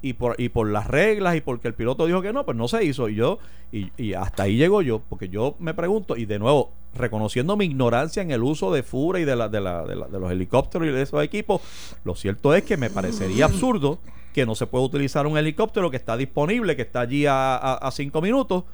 y 0.01 0.15
por 0.15 0.35
y 0.41 0.49
por 0.49 0.69
las 0.69 0.87
reglas 0.89 1.37
y 1.37 1.41
porque 1.41 1.69
el 1.69 1.75
piloto 1.75 2.07
dijo 2.07 2.23
que 2.23 2.33
no 2.33 2.45
pues 2.45 2.57
no 2.57 2.69
se 2.69 2.85
hizo 2.85 3.09
y 3.09 3.15
yo 3.15 3.39
y, 3.73 3.91
y 3.97 4.15
hasta 4.15 4.45
ahí 4.45 4.57
llego 4.57 4.83
yo 4.83 5.01
porque 5.09 5.29
yo 5.29 5.55
me 5.59 5.75
pregunto 5.75 6.17
y 6.17 6.25
de 6.27 6.39
nuevo 6.39 6.71
reconociendo 6.95 7.57
mi 7.57 7.65
ignorancia 7.67 8.23
en 8.23 8.31
el 8.31 8.43
uso 8.43 8.73
de 8.73 8.83
Fura 8.83 9.19
y 9.21 9.25
de, 9.25 9.35
la, 9.37 9.49
de, 9.49 9.61
la- 9.61 9.85
de 9.85 9.97
la- 9.97 10.09
de 10.09 10.19
los 10.21 10.31
helicópteros 10.31 10.87
y 10.89 10.91
de 10.91 11.03
esos 11.03 11.23
equipos 11.23 11.61
lo 12.05 12.15
cierto 12.15 12.55
es 12.55 12.65
que 12.65 12.77
me 12.77 12.91
parecería 12.91 13.45
absurdo 13.47 13.99
que 14.35 14.45
no 14.47 14.55
se 14.55 14.67
pueda 14.67 14.85
utilizar 14.85 15.27
un 15.27 15.39
helicóptero 15.39 15.91
que 15.91 15.97
está 15.97 16.17
disponible 16.17 16.75
que 16.77 16.83
está 16.83 17.01
allí 17.01 17.25
a, 17.29 17.89
cinco 17.93 18.21
minutos 18.21 18.65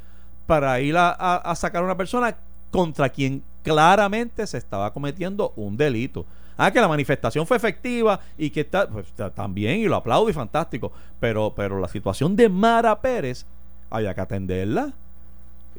para 0.47 0.81
ir 0.81 0.97
a- 0.97 1.11
a 1.13 1.55
sacar 1.57 1.83
a 1.83 1.85
una 1.85 1.97
persona 1.97 2.37
contra 2.71 3.09
quien 3.11 3.43
claramente 3.69 4.47
se 4.47 4.59
estaba 4.59 4.93
cometiendo 4.93 5.53
un 5.57 5.77
delito. 5.77 6.25
Ah, 6.57 6.73
que 6.73 6.81
la 6.81 6.89
manifestación 6.89 7.47
fue 7.47 7.57
efectiva 7.57 8.19
y 8.37 8.51
que 8.51 8.63
está, 8.63 8.89
pues, 8.89 9.07
también, 9.35 9.79
y 9.79 9.85
lo 9.85 9.95
aplaudo 9.97 10.29
y 10.29 10.33
fantástico, 10.33 10.91
pero, 11.21 11.53
pero 11.55 11.79
la 11.79 11.87
situación 11.87 12.35
de 12.35 12.49
Mara 12.49 13.01
Pérez 13.01 13.45
había 13.91 14.13
que 14.15 14.21
atenderla 14.21 14.93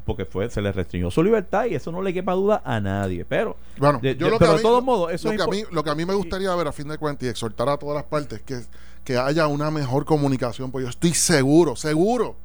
porque 0.05 0.25
fue 0.25 0.49
se 0.49 0.61
le 0.61 0.71
restringió 0.71 1.11
su 1.11 1.21
libertad 1.21 1.65
y 1.65 1.75
eso 1.75 1.91
no 1.91 2.01
le 2.01 2.13
quepa 2.13 2.31
duda 2.33 2.61
a 2.65 2.79
nadie. 2.79 3.25
Pero, 3.25 3.57
Bueno, 3.77 3.99
de- 4.01 4.15
yo 4.15 4.27
lo 4.27 4.33
que 4.33 4.39
pero 4.39 4.51
a 4.53 4.55
de 4.55 4.61
todos 4.63 4.83
modos, 4.83 5.11
eso 5.11 5.27
lo 5.27 5.33
es 5.33 5.37
que, 5.37 5.43
a 5.43 5.47
mí, 5.47 5.63
lo 5.71 5.83
que 5.83 5.89
a 5.89 5.95
mí 5.95 6.05
me 6.05 6.13
gustaría 6.15 6.55
ver 6.55 6.67
a 6.67 6.71
fin 6.71 6.87
de 6.87 6.97
cuentas 6.97 7.27
y 7.27 7.29
exhortar 7.29 7.69
a 7.69 7.77
todas 7.77 7.95
las 7.95 8.05
partes 8.05 8.41
que, 8.41 8.61
que 9.03 9.17
haya 9.17 9.45
una 9.47 9.69
mejor 9.69 10.05
comunicación, 10.05 10.71
porque 10.71 10.85
yo 10.85 10.89
estoy 10.89 11.13
seguro, 11.13 11.75
seguro, 11.75 12.37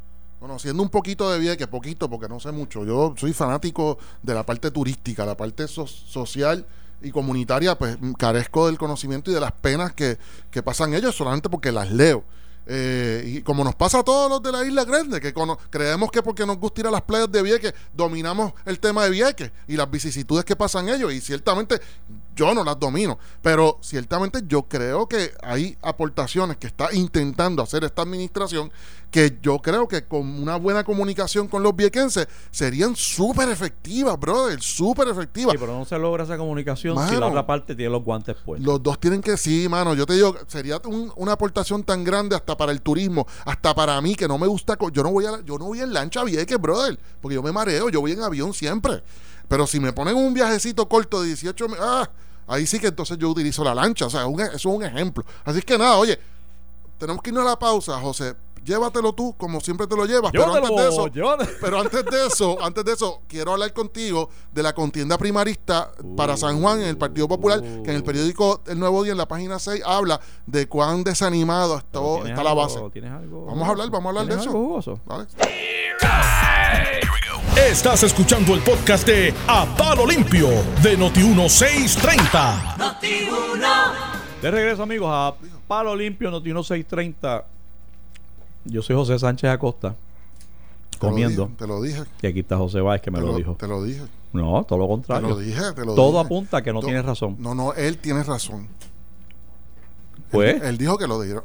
conociendo 0.45 0.83
un 0.83 0.91
poquito 0.91 1.31
de 1.31 1.39
Vieques, 1.39 1.67
poquito, 1.69 2.11
porque 2.11 2.29
no 2.29 2.39
sé 2.39 2.53
mucho, 2.53 2.85
yo 2.85 3.15
soy 3.17 3.33
fanático 3.33 3.97
de 4.23 4.35
la 4.35 4.45
parte 4.45 4.71
turística, 4.71 5.25
la 5.25 5.39
parte 5.39 5.67
so- 5.67 5.87
social 5.87 6.67
y 7.01 7.11
comunitaria, 7.11 7.79
pues 7.79 7.97
mm, 7.99 8.13
carezco 8.13 8.67
del 8.67 8.77
conocimiento 8.77 9.31
y 9.31 9.35
de 9.35 9.41
las 9.41 9.53
penas 9.53 9.95
que, 9.95 10.19
que 10.51 10.63
pasan 10.63 10.93
ellos 10.93 11.15
solamente 11.17 11.49
porque 11.49 11.73
las 11.73 11.91
leo. 11.91 12.25
Eh, 12.67 13.25
y 13.39 13.41
como 13.41 13.65
nos 13.65 13.75
pasa 13.75 14.01
a 14.01 14.03
todos 14.03 14.29
los 14.29 14.43
de 14.43 14.53
la 14.53 14.67
Isla 14.67 14.85
Grande, 14.85 15.19
que 15.19 15.33
creemos 15.71 16.11
que 16.11 16.23
porque 16.23 16.45
nos 16.45 16.59
gusta 16.59 16.83
ir 16.83 16.87
a 16.89 16.91
las 16.91 17.03
playas 17.03 17.33
de 17.33 17.43
Vieques, 17.43 17.73
dominamos 17.95 18.53
el 18.67 18.79
tema 18.81 19.05
de 19.05 19.11
Vieques 19.11 19.51
y 19.67 19.79
las 19.79 19.91
vicisitudes 19.91 20.45
que 20.45 20.57
pasan 20.57 20.91
ellos. 20.91 21.11
Y 21.11 21.23
ciertamente 21.23 21.81
yo 22.35 22.55
no 22.55 22.65
las 22.65 22.79
domino, 22.79 23.19
pero 23.43 23.79
ciertamente 23.81 24.41
yo 24.47 24.63
creo 24.65 25.07
que 25.09 25.33
hay 25.43 25.77
aportaciones 25.83 26.57
que 26.57 26.67
está 26.67 26.93
intentando 26.93 27.63
hacer 27.63 27.85
esta 27.85 28.03
administración 28.03 28.71
que 29.11 29.39
yo 29.41 29.59
creo 29.61 29.87
que 29.87 30.05
con 30.09 30.27
una 30.43 30.57
buena 30.57 30.83
comunicación 30.83 31.47
con 31.47 31.63
los 31.63 31.77
viequenses 31.77 32.27
serían 32.51 32.97
súper 32.97 33.49
efectivas, 33.49 34.19
brother, 34.19 34.61
súper 34.61 35.07
efectivas. 35.07 35.53
Sí, 35.53 35.59
pero 35.59 35.79
no 35.79 35.85
se 35.85 35.97
logra 36.01 36.25
esa 36.25 36.37
comunicación 36.37 36.95
si 36.97 37.05
Mano. 37.13 37.21
la 37.21 37.27
otra 37.29 37.47
parte 37.47 37.77
tiene 37.77 37.93
los 37.93 38.03
guantes 38.03 38.35
puestos. 38.45 38.67
Los 38.67 38.83
dos 38.83 38.99
tienen 38.99 39.21
que, 39.21 39.37
sí, 39.37 39.69
mano. 39.69 39.95
Yo 39.95 40.05
te 40.05 40.15
digo, 40.15 40.35
sería 40.49 40.81
un- 40.87 41.13
una 41.15 41.33
aportación 41.33 41.85
tan 41.85 42.03
grande 42.03 42.35
hasta 42.35 42.57
para 42.57 42.73
el 42.73 42.83
turismo, 42.83 43.25
hasta 43.45 43.73
para 43.73 44.01
mí, 44.01 44.17
que 44.17 44.27
no 44.27 44.37
me 44.37 44.49
gusta. 44.49 44.77
Yo 44.93 45.03
no 45.05 45.13
voy 45.13 45.27
a, 45.27 45.41
yo 45.45 45.59
no 45.59 45.67
voy 45.67 45.81
en 45.81 45.93
lancha 45.93 46.21
a 46.23 46.25
Vieques, 46.25 46.61
brother, 46.61 46.99
porque 47.21 47.37
yo 47.37 47.43
me 47.43 47.53
mareo, 47.53 47.89
yo 47.91 48.01
voy 48.01 48.13
en 48.13 48.23
avión 48.23 48.53
siempre. 48.53 49.03
Pero 49.49 49.67
si 49.67 49.81
me 49.81 49.93
ponen 49.93 50.17
un 50.17 50.33
viajecito 50.35 50.89
corto 50.89 51.21
de 51.21 51.29
18 51.29 51.69
mi- 51.69 51.77
ah, 51.81 52.09
ahí 52.47 52.67
sí 52.67 52.79
que 52.79 52.89
entonces 52.89 53.19
yo 53.19 53.29
utilizo 53.29 53.63
la 53.65 53.75
lancha. 53.75 54.07
O 54.07 54.11
sea, 54.11 54.27
un 54.27 54.41
e- 54.41 54.45
eso 54.47 54.57
es 54.57 54.65
un 54.67 54.83
ejemplo. 54.85 55.25
Así 55.45 55.61
que 55.63 55.77
nada, 55.79 55.97
oye, 55.97 56.19
tenemos 56.99 57.23
que 57.23 57.31
irnos 57.31 57.45
a 57.47 57.51
la 57.51 57.59
pausa, 57.59 57.99
José. 58.01 58.35
Llévatelo 58.65 59.13
tú, 59.13 59.35
como 59.37 59.61
siempre 59.61 59.87
te 59.87 59.95
lo 59.95 60.07
llevas. 60.07 60.33
pero 60.33 60.45
antes 60.55 60.71
de 60.71 60.89
eso, 60.89 61.03
pero 61.61 61.79
antes 61.81 62.05
de 62.07 62.27
eso, 62.27 62.57
antes 62.65 62.83
de 62.83 62.93
eso, 62.95 63.21
quiero 63.29 63.53
hablar 63.53 63.71
contigo 63.75 64.31
de 64.55 64.63
la 64.63 64.73
contienda 64.75 65.19
primarista 65.19 65.91
para 66.17 66.35
San 66.39 66.63
Juan 66.63 66.81
en 66.81 66.87
el 66.89 66.97
Partido 66.97 67.29
Popular, 67.29 67.61
que 67.61 67.91
en 67.91 67.97
el 67.97 68.03
periódico 68.03 68.63
El 68.67 68.79
Nuevo 68.81 69.03
Día, 69.03 69.13
en 69.13 69.19
la 69.19 69.29
página 69.29 69.59
6, 69.59 69.83
habla 69.85 70.19
de 70.47 70.67
cuán 70.67 71.05
desanimado 71.05 71.77
está, 71.77 71.91
Pero 71.93 72.15
¿tienes 72.15 72.31
está 72.31 72.43
la 72.43 72.55
base. 72.55 72.81
¿tienes 72.91 73.11
algo 73.13 73.45
Vamos 73.45 73.69
a 73.69 73.71
hablar, 73.73 73.91
vamos 73.91 74.07
a 74.07 74.09
hablar 74.09 74.25
de 74.25 74.29
¿Tienes 74.31 74.47
eso. 74.47 74.57
algo 74.57 74.67
jugoso? 74.69 75.01
¿Vale? 75.05 75.27
Estás 77.57 78.03
escuchando 78.03 78.53
el 78.55 78.61
podcast 78.63 79.07
de 79.07 79.33
A 79.47 79.65
Palo 79.77 80.05
Limpio 80.07 80.49
de 80.83 80.99
Noti1630. 80.99 82.91
De 84.43 84.51
regreso, 84.51 84.83
amigos, 84.83 85.09
a 85.11 85.35
Palo 85.69 85.95
Limpio 85.95 86.31
Noti 86.33 86.51
630. 86.51 87.45
Yo 88.65 88.83
soy 88.83 88.97
José 88.97 89.19
Sánchez 89.19 89.51
Acosta, 89.51 89.95
Te 90.91 90.99
comiendo. 90.99 91.49
Te 91.57 91.67
lo 91.67 91.81
dije. 91.81 92.03
Y 92.23 92.27
aquí 92.27 92.41
está 92.41 92.57
José 92.57 92.81
Báez 92.81 93.01
que 93.01 93.11
me 93.13 93.21
te 93.21 93.25
lo, 93.27 93.37
dijo. 93.37 93.55
Te 93.55 93.69
lo 93.69 93.83
dije. 93.85 94.03
No, 94.33 94.65
todo 94.65 94.79
lo 94.81 94.87
Te 94.87 94.91
contrario. 94.91 95.29
lo 95.29 95.37
dije. 95.39 95.61
Te 95.75 95.85
lo 95.85 95.95
Todo 95.95 96.11
dije. 96.13 96.25
apunta 96.25 96.57
a 96.59 96.63
que 96.63 96.73
no 96.73 96.81
To- 96.81 96.87
tienes 96.87 97.05
razón. 97.05 97.37
No, 97.39 97.55
no, 97.55 97.73
él 97.75 97.99
tiene 97.99 98.25
razón. 98.25 98.67
Pues, 100.31 100.57
Él, 100.57 100.63
él 100.65 100.79
dijo 100.79 100.99
que 100.99 101.07
lo 101.07 101.21
dijeron. 101.21 101.45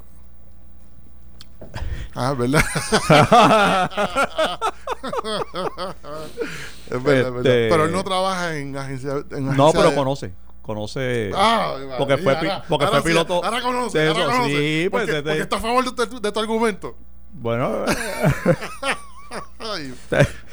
Ah, 2.16 2.32
es 2.34 2.38
verdad. 2.38 2.64
es 6.90 7.04
verdad, 7.04 7.28
es 7.28 7.34
verdad. 7.34 7.38
Este- 7.38 7.70
Pero 7.70 7.86
él 7.86 7.92
no 7.92 8.04
trabaja 8.04 8.58
en 8.58 8.76
agencia. 8.78 9.24
En 9.32 9.56
no, 9.56 9.72
pero 9.72 9.90
de- 9.90 9.96
conoce. 9.96 10.34
Conoce. 10.62 11.32
Ah, 11.34 11.76
porque 11.98 12.18
fue, 12.18 12.36
ahora- 12.36 12.64
porque 12.70 12.86
ahora 12.86 13.02
fue 13.02 13.10
sí, 13.12 13.16
piloto. 13.16 13.44
Ahora 13.44 13.62
conoce. 13.62 14.08
ahora. 14.08 14.46
Sí, 14.46 14.88
pues. 14.92 15.04
porque, 15.06 15.12
de- 15.14 15.22
porque 15.24 15.42
está 15.42 15.58
a 15.58 15.62
favor 15.62 15.96
de 15.96 16.08
tu, 16.08 16.22
de 16.22 16.32
tu 16.32 16.40
argumento. 16.40 16.96
Bueno, 17.34 17.86
Ay. 19.60 19.94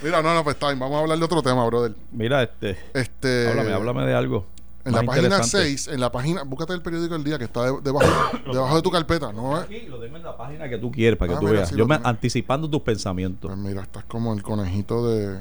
Mira, 0.02 0.20
no, 0.22 0.34
no, 0.34 0.44
pues 0.44 0.56
está 0.56 0.66
bien. 0.68 0.78
Vamos 0.78 0.98
a 0.98 1.00
hablar 1.00 1.18
de 1.18 1.24
otro 1.24 1.42
tema, 1.42 1.64
brother. 1.66 1.94
mira, 2.12 2.42
este. 2.42 2.78
Este, 2.92 3.48
háblame, 3.48 3.72
háblame 3.72 4.04
de 4.06 4.14
algo. 4.14 4.46
En 4.86 4.92
la 4.92 5.02
página 5.02 5.26
interesante. 5.26 5.66
6, 5.66 5.88
en 5.88 6.00
la 6.00 6.12
página, 6.12 6.42
búscate 6.44 6.72
el 6.72 6.80
periódico 6.82 7.14
del 7.14 7.24
día 7.24 7.38
que 7.38 7.44
está 7.44 7.64
de- 7.72 7.80
debajo, 7.82 8.06
debajo 8.52 8.76
de 8.76 8.82
tu 8.82 8.90
carpeta, 8.90 9.32
¿no? 9.32 9.56
Aquí 9.56 9.80
lo 9.88 9.98
tengo 9.98 10.16
en 10.16 10.22
la 10.22 10.36
página 10.36 10.68
que 10.68 10.78
tú 10.78 10.90
quieres 10.92 11.18
para 11.18 11.30
que 11.30 11.36
Ah, 11.36 11.40
tú 11.40 11.46
mira, 11.46 11.58
veas. 11.58 11.68
sí 11.70 11.76
Yo 11.76 11.86
me 11.86 11.96
tengo. 11.96 12.08
anticipando 12.08 12.70
tus 12.70 12.80
pensamientos. 12.82 13.50
Pues 13.50 13.58
mira, 13.62 13.82
estás 13.82 14.04
como 14.04 14.32
el 14.32 14.42
conejito 14.42 15.08
de. 15.10 15.38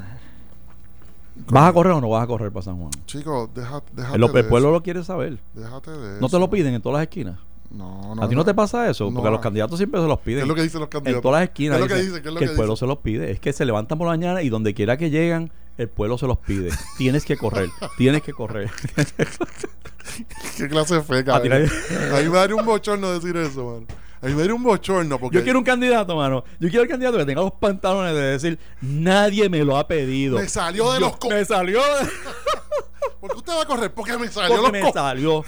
¿Vas 1.49 1.69
a 1.69 1.73
correr 1.73 1.93
o 1.93 2.01
no 2.01 2.09
vas 2.09 2.23
a 2.23 2.27
correr 2.27 2.51
para 2.51 2.63
San 2.63 2.77
Juan? 2.77 2.91
Chico, 3.05 3.49
deja, 3.53 3.83
déjate 3.93 4.15
El, 4.15 4.23
el 4.23 4.31
de 4.31 4.43
pueblo 4.45 4.69
eso. 4.69 4.73
lo 4.73 4.83
quiere 4.83 5.03
saber. 5.03 5.37
Déjate 5.53 5.91
de 5.91 6.21
¿No 6.21 6.29
te 6.29 6.39
lo 6.39 6.49
piden 6.49 6.73
en 6.73 6.81
todas 6.81 6.97
las 6.99 7.03
esquinas? 7.03 7.37
No, 7.71 8.15
no. 8.15 8.23
¿A 8.23 8.29
ti 8.29 8.35
no 8.35 8.45
te 8.45 8.53
pasa 8.53 8.89
eso? 8.89 9.05
No. 9.11 9.15
Porque 9.15 9.29
los 9.31 9.41
candidatos 9.41 9.77
siempre 9.77 9.99
se 9.99 10.07
los 10.07 10.19
¿Qué 10.19 10.25
piden. 10.25 10.41
es 10.43 10.47
lo 10.47 10.55
que 10.55 10.61
dicen 10.61 10.79
los 10.79 10.87
candidatos? 10.89 11.17
en 11.17 11.21
todas 11.21 11.41
las 11.41 11.49
esquinas. 11.49 11.77
¿Qué 11.77 11.83
es 11.83 11.89
lo 11.89 11.95
que 11.95 12.01
dicen 12.01 12.11
dicen? 12.13 12.23
¿Qué 12.23 12.29
es 12.29 12.33
lo 12.33 12.39
que 12.39 12.45
que 12.45 12.51
el 12.51 12.55
pueblo 12.57 12.75
se 12.77 12.85
los 12.87 12.97
pide. 12.99 13.31
Es 13.31 13.39
que 13.41 13.51
se 13.51 13.65
levantan 13.65 13.97
por 13.97 14.07
la 14.07 14.13
mañana 14.13 14.41
y 14.43 14.49
donde 14.49 14.73
quiera 14.73 14.95
que 14.97 15.09
llegan, 15.09 15.51
el 15.77 15.89
pueblo 15.89 16.17
se 16.17 16.27
los 16.27 16.37
pide. 16.39 16.69
Tienes 16.97 17.25
que 17.25 17.37
correr. 17.37 17.69
Tienes 17.97 18.21
que 18.21 18.33
correr. 18.33 18.69
¿Qué 20.57 20.67
clase 20.69 20.95
de 20.95 21.01
fe, 21.03 21.19
A 21.31 21.41
ti 21.41 21.49
nadie- 21.49 21.69
A 22.13 22.21
mí 22.21 22.29
me 22.29 22.37
daría 22.37 22.55
un 22.55 22.65
bochorno 22.65 23.11
decir 23.11 23.35
eso, 23.37 23.65
man. 23.65 23.87
A 24.21 24.27
mí 24.27 24.33
me 24.33 24.43
dio 24.43 24.55
un 24.55 24.63
bochorno 24.63 25.19
porque 25.19 25.37
Yo 25.37 25.43
quiero 25.43 25.59
un 25.59 25.65
candidato, 25.65 26.15
mano. 26.15 26.43
Yo 26.59 26.69
quiero 26.69 26.83
el 26.83 26.89
candidato 26.89 27.17
que 27.17 27.25
tenga 27.25 27.41
los 27.41 27.51
pantalones 27.53 28.13
de 28.13 28.21
decir, 28.21 28.57
nadie 28.81 29.49
me 29.49 29.63
lo 29.63 29.77
ha 29.77 29.87
pedido. 29.87 30.39
me 30.39 30.47
salió 30.47 30.91
de 30.93 30.99
Yo- 30.99 31.07
los 31.07 31.17
co- 31.17 31.29
Me 31.29 31.43
salió 31.45 31.79
de- 31.79 32.09
¿Por 33.19 33.31
qué 33.31 33.37
usted 33.37 33.53
va 33.53 33.61
a 33.63 33.65
correr? 33.65 33.93
Porque 33.93 34.17
me 34.17 34.27
salió 34.29 34.49
porque 34.55 34.61
los 34.63 34.71
me 34.71 34.81
co- 34.81 34.93
salió. 34.93 35.43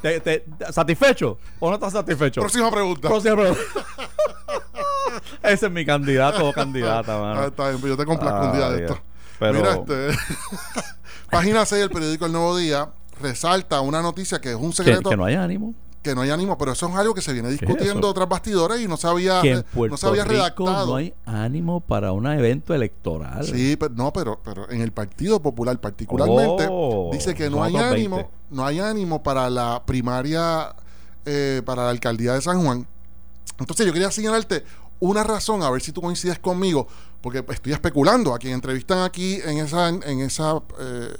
¿Te- 0.00 0.20
te- 0.20 0.44
¿Satisfecho 0.70 1.38
o 1.58 1.68
no 1.68 1.74
estás 1.74 1.92
satisfecho? 1.92 2.40
Próxima 2.40 2.70
pregunta. 2.70 3.08
Próxima 3.08 3.36
pregunta. 3.36 3.60
Ese 5.42 5.66
es 5.66 5.72
mi 5.72 5.84
candidato 5.84 6.48
o 6.48 6.52
candidata, 6.52 7.18
mano. 7.18 7.40
Ah, 7.42 7.46
está 7.48 7.68
bien, 7.68 7.80
pues 7.80 7.90
yo 7.90 7.96
te 7.96 8.06
complazco 8.06 8.46
un 8.46 8.52
día 8.56 8.70
de 8.70 8.80
esto. 8.84 8.98
Pero- 9.38 9.54
Mira, 9.58 9.74
este. 9.74 10.08
Página 11.30 11.64
6 11.66 11.80
del 11.80 11.90
periódico 11.90 12.26
El 12.26 12.32
Nuevo 12.32 12.56
Día 12.56 12.90
resalta 13.20 13.80
una 13.80 14.02
noticia 14.02 14.40
que 14.40 14.50
es 14.50 14.56
un 14.56 14.72
secreto 14.72 15.10
que 15.10 15.16
no 15.16 15.24
hay 15.24 15.34
ánimo. 15.34 15.74
que 16.02 16.14
no 16.14 16.20
hay 16.20 16.30
ánimo, 16.30 16.58
pero 16.58 16.72
eso 16.72 16.86
es 16.88 16.94
algo 16.94 17.14
que 17.14 17.22
se 17.22 17.32
viene 17.32 17.48
es 17.48 17.58
discutiendo 17.58 18.08
eso? 18.08 18.14
tras 18.14 18.28
bastidores 18.28 18.80
y 18.80 18.86
no 18.88 18.96
se 18.96 19.06
había, 19.08 19.40
Que 19.40 19.52
en 19.52 19.64
no 19.90 19.96
se 19.96 20.06
había 20.06 20.24
Rico 20.24 20.34
redactado. 20.34 20.86
no 20.86 20.96
hay 20.96 21.14
ánimo 21.24 21.80
para 21.80 22.12
un 22.12 22.26
evento 22.26 22.74
electoral. 22.74 23.44
Sí, 23.44 23.76
pero 23.76 23.94
no, 23.94 24.12
pero, 24.12 24.38
pero 24.44 24.70
en 24.70 24.80
el 24.82 24.92
Partido 24.92 25.40
Popular 25.40 25.78
particularmente 25.80 26.66
Oh, 26.70 27.10
dice 27.12 27.34
que 27.34 27.48
no 27.50 27.64
hay 27.64 27.74
ánimo, 27.76 28.16
20. 28.16 28.32
no 28.50 28.66
hay 28.66 28.80
ánimo 28.80 29.22
para 29.22 29.48
la 29.50 29.82
primaria 29.86 30.74
eh, 31.24 31.62
para 31.64 31.84
la 31.84 31.90
alcaldía 31.90 32.34
de 32.34 32.42
San 32.42 32.62
Juan. 32.62 32.86
Entonces 33.58 33.86
yo 33.86 33.92
quería 33.92 34.10
señalarte 34.10 34.64
una 35.00 35.22
razón, 35.24 35.62
a 35.62 35.70
ver 35.70 35.80
si 35.82 35.92
tú 35.92 36.00
coincides 36.00 36.38
conmigo, 36.38 36.86
porque 37.20 37.44
estoy 37.48 37.72
especulando. 37.72 38.34
A 38.34 38.38
quien 38.38 38.54
entrevistan 38.54 39.00
aquí 39.02 39.40
en 39.44 39.58
esa, 39.58 39.88
en 39.88 40.20
esa, 40.20 40.60
eh, 40.78 41.12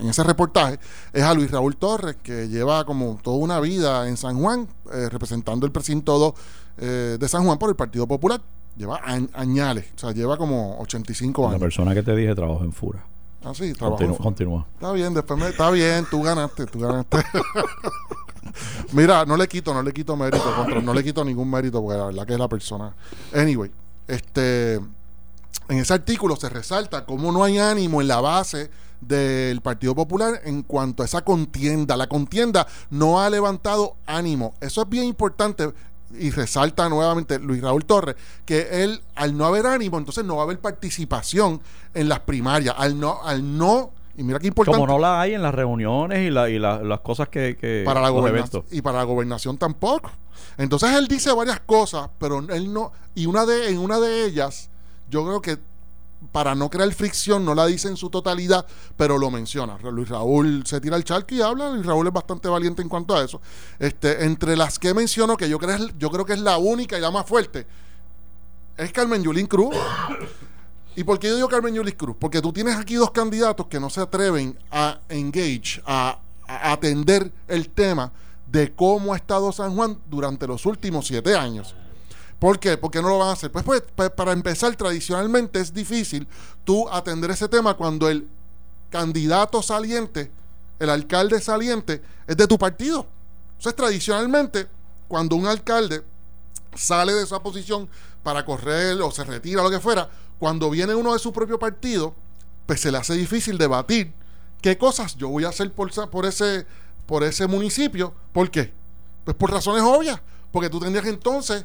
en 0.00 0.08
ese 0.08 0.22
reportaje 0.24 0.78
es 1.12 1.22
a 1.22 1.34
Luis 1.34 1.50
Raúl 1.50 1.76
Torres, 1.76 2.16
que 2.22 2.48
lleva 2.48 2.84
como 2.84 3.18
toda 3.22 3.36
una 3.38 3.60
vida 3.60 4.08
en 4.08 4.16
San 4.16 4.38
Juan, 4.40 4.68
eh, 4.92 5.08
representando 5.08 5.66
el 5.66 5.72
precinto 5.72 6.18
2 6.18 6.34
eh, 6.78 7.16
de 7.20 7.28
San 7.28 7.44
Juan 7.44 7.58
por 7.58 7.68
el 7.70 7.76
Partido 7.76 8.06
Popular. 8.06 8.40
Lleva 8.76 9.00
añ- 9.02 9.28
añales, 9.34 9.86
o 9.96 9.98
sea, 9.98 10.12
lleva 10.12 10.36
como 10.38 10.78
85 10.80 11.42
La 11.42 11.48
años. 11.48 11.60
persona 11.60 11.92
que 11.94 12.02
te 12.02 12.16
dije 12.16 12.34
trabajo 12.34 12.64
en 12.64 12.72
Fura. 12.72 13.04
Ah, 13.44 13.52
sí, 13.54 13.74
Continúa. 13.74 14.16
en- 14.16 14.22
continúa. 14.22 14.66
Está 14.74 14.92
bien, 14.92 15.12
después 15.12 15.38
me, 15.38 15.48
está 15.48 15.70
bien, 15.70 16.06
tú 16.10 16.22
ganaste, 16.22 16.64
tú 16.66 16.78
ganaste. 16.80 17.18
Mira, 18.92 19.24
no 19.24 19.36
le 19.36 19.48
quito, 19.48 19.72
no 19.72 19.82
le 19.82 19.92
quito 19.92 20.16
mérito, 20.16 20.66
no 20.82 20.94
le 20.94 21.04
quito 21.04 21.24
ningún 21.24 21.50
mérito 21.50 21.82
porque 21.82 21.98
la 21.98 22.06
verdad 22.06 22.26
que 22.26 22.32
es 22.34 22.38
la 22.38 22.48
persona. 22.48 22.94
Anyway, 23.34 23.70
este 24.08 24.80
en 25.68 25.78
ese 25.78 25.94
artículo 25.94 26.36
se 26.36 26.48
resalta 26.48 27.06
cómo 27.06 27.32
no 27.32 27.44
hay 27.44 27.58
ánimo 27.58 28.00
en 28.00 28.08
la 28.08 28.20
base 28.20 28.70
del 29.00 29.60
Partido 29.60 29.94
Popular 29.94 30.40
en 30.44 30.62
cuanto 30.62 31.02
a 31.02 31.06
esa 31.06 31.22
contienda. 31.22 31.96
La 31.96 32.08
contienda 32.08 32.66
no 32.90 33.20
ha 33.20 33.30
levantado 33.30 33.96
ánimo. 34.06 34.54
Eso 34.60 34.82
es 34.82 34.88
bien 34.88 35.04
importante 35.04 35.72
y 36.18 36.30
resalta 36.30 36.88
nuevamente 36.88 37.38
Luis 37.38 37.62
Raúl 37.62 37.84
Torres 37.84 38.16
que 38.44 38.84
él 38.84 39.02
al 39.14 39.36
no 39.36 39.46
haber 39.46 39.66
ánimo, 39.66 39.96
entonces 39.96 40.24
no 40.24 40.36
va 40.36 40.42
a 40.42 40.44
haber 40.44 40.60
participación 40.60 41.60
en 41.94 42.08
las 42.08 42.20
primarias. 42.20 42.74
Al 42.78 42.98
no 42.98 43.22
al 43.22 43.56
no 43.56 43.92
y 44.22 44.24
mira 44.24 44.38
qué 44.38 44.46
importante 44.46 44.78
Como 44.80 44.92
no 44.92 44.98
la 44.98 45.20
hay 45.20 45.34
en 45.34 45.42
las 45.42 45.54
reuniones 45.54 46.20
y, 46.20 46.30
la, 46.30 46.48
y 46.48 46.58
la- 46.58 46.82
las 46.82 47.00
cosas 47.00 47.28
que, 47.28 47.56
que 47.56 47.82
para 47.84 48.00
la 48.00 48.08
gobernación 48.10 48.64
y 48.70 48.80
para 48.82 48.98
la 48.98 49.04
gobernación 49.04 49.58
tampoco. 49.58 50.10
Entonces 50.58 50.90
él 50.94 51.08
dice 51.08 51.32
varias 51.32 51.60
cosas, 51.60 52.08
pero 52.18 52.38
él 52.38 52.72
no 52.72 52.92
y 53.14 53.26
una 53.26 53.44
de 53.46 53.68
en 53.70 53.78
una 53.78 53.98
de 54.00 54.24
ellas 54.24 54.70
yo 55.10 55.24
creo 55.26 55.40
que 55.42 55.58
para 56.30 56.54
no 56.54 56.70
crear 56.70 56.90
fricción 56.94 57.44
no 57.44 57.52
la 57.52 57.66
dice 57.66 57.88
en 57.88 57.96
su 57.96 58.08
totalidad, 58.08 58.64
pero 58.96 59.18
lo 59.18 59.28
menciona. 59.30 59.76
Luis 59.82 60.08
Raúl 60.08 60.62
se 60.66 60.80
tira 60.80 60.96
el 60.96 61.02
charco 61.02 61.34
y 61.34 61.42
habla, 61.42 61.70
Luis 61.70 61.84
Raúl 61.84 62.06
es 62.06 62.12
bastante 62.12 62.48
valiente 62.48 62.80
en 62.80 62.88
cuanto 62.88 63.16
a 63.16 63.24
eso. 63.24 63.40
Este, 63.80 64.24
entre 64.24 64.56
las 64.56 64.78
que 64.78 64.94
menciono 64.94 65.36
que 65.36 65.48
yo 65.48 65.58
creo 65.58 65.76
yo 65.98 66.10
creo 66.10 66.24
que 66.24 66.34
es 66.34 66.40
la 66.40 66.58
única 66.58 66.96
y 66.96 67.00
la 67.00 67.10
más 67.10 67.26
fuerte 67.26 67.66
es 68.76 68.92
Carmen 68.92 69.22
Yulín 69.22 69.46
Cruz. 69.48 69.74
¿Y 70.94 71.04
por 71.04 71.18
qué 71.18 71.28
yo 71.28 71.36
digo 71.36 71.48
Carmen 71.48 71.74
Yulín 71.74 71.94
Cruz? 71.94 72.16
Porque 72.18 72.40
tú 72.42 72.52
tienes 72.52 72.76
aquí 72.76 72.94
dos 72.94 73.10
candidatos 73.10 73.66
que 73.66 73.80
no 73.80 73.88
se 73.88 74.00
atreven 74.00 74.58
a 74.70 75.00
engage, 75.08 75.82
a, 75.86 76.18
a 76.46 76.72
atender 76.72 77.32
el 77.48 77.70
tema 77.70 78.12
de 78.46 78.72
cómo 78.74 79.14
ha 79.14 79.16
estado 79.16 79.50
San 79.52 79.74
Juan 79.74 79.98
durante 80.10 80.46
los 80.46 80.66
últimos 80.66 81.06
siete 81.06 81.34
años. 81.34 81.74
¿Por 82.38 82.58
qué? 82.58 82.76
¿Por 82.76 82.90
qué 82.90 83.00
no 83.00 83.08
lo 83.08 83.18
van 83.18 83.28
a 83.28 83.32
hacer? 83.32 83.50
Pues, 83.52 83.64
pues, 83.64 83.84
pues, 83.94 84.10
para 84.10 84.32
empezar, 84.32 84.74
tradicionalmente 84.74 85.60
es 85.60 85.72
difícil 85.72 86.26
tú 86.64 86.88
atender 86.88 87.30
ese 87.30 87.48
tema 87.48 87.74
cuando 87.74 88.08
el 88.08 88.28
candidato 88.90 89.62
saliente, 89.62 90.30
el 90.78 90.90
alcalde 90.90 91.40
saliente, 91.40 92.02
es 92.26 92.36
de 92.36 92.46
tu 92.46 92.58
partido. 92.58 93.06
Entonces, 93.52 93.76
tradicionalmente, 93.76 94.66
cuando 95.08 95.36
un 95.36 95.46
alcalde 95.46 96.02
sale 96.74 97.14
de 97.14 97.22
esa 97.22 97.40
posición 97.40 97.88
para 98.22 98.44
correr 98.44 99.00
o 99.00 99.10
se 99.10 99.24
retira, 99.24 99.62
lo 99.62 99.70
que 99.70 99.78
fuera, 99.80 100.10
cuando 100.42 100.70
viene 100.70 100.92
uno 100.96 101.12
de 101.12 101.20
su 101.20 101.32
propio 101.32 101.56
partido, 101.56 102.16
pues 102.66 102.80
se 102.80 102.90
le 102.90 102.98
hace 102.98 103.14
difícil 103.14 103.58
debatir 103.58 104.12
qué 104.60 104.76
cosas 104.76 105.14
yo 105.14 105.28
voy 105.28 105.44
a 105.44 105.50
hacer 105.50 105.70
por, 105.70 105.88
ese, 106.26 106.66
por 107.06 107.22
ese 107.22 107.46
municipio. 107.46 108.12
¿Por 108.32 108.50
qué? 108.50 108.72
Pues 109.24 109.36
por 109.36 109.52
razones 109.52 109.84
obvias. 109.84 110.20
Porque 110.50 110.68
tú 110.68 110.80
tendrías 110.80 111.06
entonces 111.06 111.64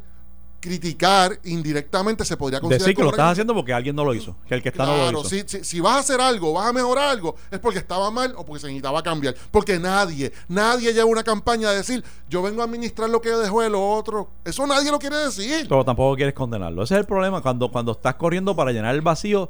criticar 0.59 1.39
indirectamente, 1.43 2.25
se 2.25 2.35
podría 2.35 2.59
considerar 2.59 2.81
Decir 2.85 2.95
que 2.95 3.03
lo 3.03 3.09
estás 3.11 3.31
haciendo 3.33 3.53
porque 3.53 3.73
alguien 3.73 3.95
no 3.95 4.03
lo 4.03 4.13
hizo. 4.13 4.35
Que 4.47 4.55
el 4.55 4.63
que 4.63 4.69
está 4.69 4.85
no 4.85 4.93
Claro, 4.95 5.11
lo 5.11 5.19
hizo. 5.21 5.29
si, 5.29 5.43
si, 5.45 5.63
si 5.63 5.79
vas 5.79 5.95
a 5.95 5.99
hacer 5.99 6.19
algo, 6.19 6.53
vas 6.53 6.67
a 6.67 6.73
mejorar 6.73 7.09
algo, 7.09 7.35
es 7.51 7.59
porque 7.59 7.79
estaba 7.79 8.09
mal 8.11 8.33
o 8.35 8.43
porque 8.45 8.61
se 8.61 8.67
necesitaba 8.67 9.01
cambiar. 9.03 9.35
Porque 9.51 9.79
nadie, 9.79 10.31
nadie 10.47 10.93
lleva 10.93 11.05
una 11.05 11.23
campaña 11.23 11.69
de 11.71 11.77
decir, 11.77 12.03
yo 12.27 12.41
vengo 12.41 12.61
a 12.61 12.65
administrar 12.65 13.09
lo 13.09 13.21
que 13.21 13.29
dejó 13.29 13.61
el 13.63 13.75
otro. 13.75 14.29
Eso 14.43 14.65
nadie 14.65 14.91
lo 14.91 14.99
quiere 14.99 15.17
decir. 15.17 15.67
Pero 15.69 15.85
tampoco 15.85 16.15
quieres 16.15 16.33
condenarlo. 16.33 16.83
Ese 16.83 16.95
es 16.95 16.99
el 17.01 17.05
problema 17.05 17.41
cuando, 17.41 17.71
cuando 17.71 17.91
estás 17.93 18.15
corriendo 18.15 18.55
para 18.55 18.71
llenar 18.71 18.95
el 18.95 19.01
vacío 19.01 19.49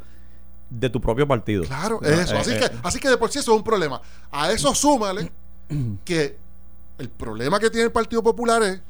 de 0.70 0.89
tu 0.89 1.00
propio 1.00 1.26
partido. 1.28 1.63
Claro, 1.63 2.00
No, 2.02 2.10
eso. 2.10 2.36
eh, 2.36 2.38
así, 2.39 2.52
eh, 2.52 2.60
que, 2.60 2.72
así 2.84 3.00
que 3.00 3.10
de 3.10 3.17
por 3.17 3.32
sí 3.32 3.39
eso 3.39 3.54
es 3.54 3.58
un 3.58 3.63
problema. 3.63 4.02
A 4.30 4.52
eso 4.52 4.76
súmale 4.76 5.32
que 6.04 6.38
el 6.98 7.10
problema 7.10 7.60
que 7.60 7.70
tiene 7.70 7.86
el 7.86 7.91
Partido 7.91 8.22
Popular 8.24 8.62
es 8.63 8.82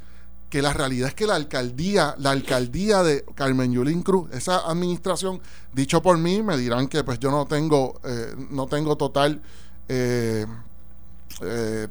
que 0.50 0.62
la 0.62 0.72
realidad 0.74 1.10
es 1.10 1.14
que 1.16 1.28
la 1.28 1.36
alcaldía, 1.36 2.16
la 2.20 2.32
alcaldía 2.32 3.04
de 3.04 3.26
Carmen 3.36 3.74
Yulín 3.74 4.02
Cruz, 4.02 4.30
esa 4.32 4.60
administración, 4.70 5.42
dicho 5.74 6.02
por 6.02 6.18
mí, 6.18 6.42
me 6.42 6.58
dirán 6.58 6.88
que 6.88 7.04
pues 7.04 7.20
yo 7.20 7.32
no 7.32 7.46
tengo, 7.46 8.00
eh, 8.06 8.34
no 8.50 8.66
tengo 8.68 8.96
total 8.96 9.42
eh, 9.90 10.46
eh, 11.42 11.88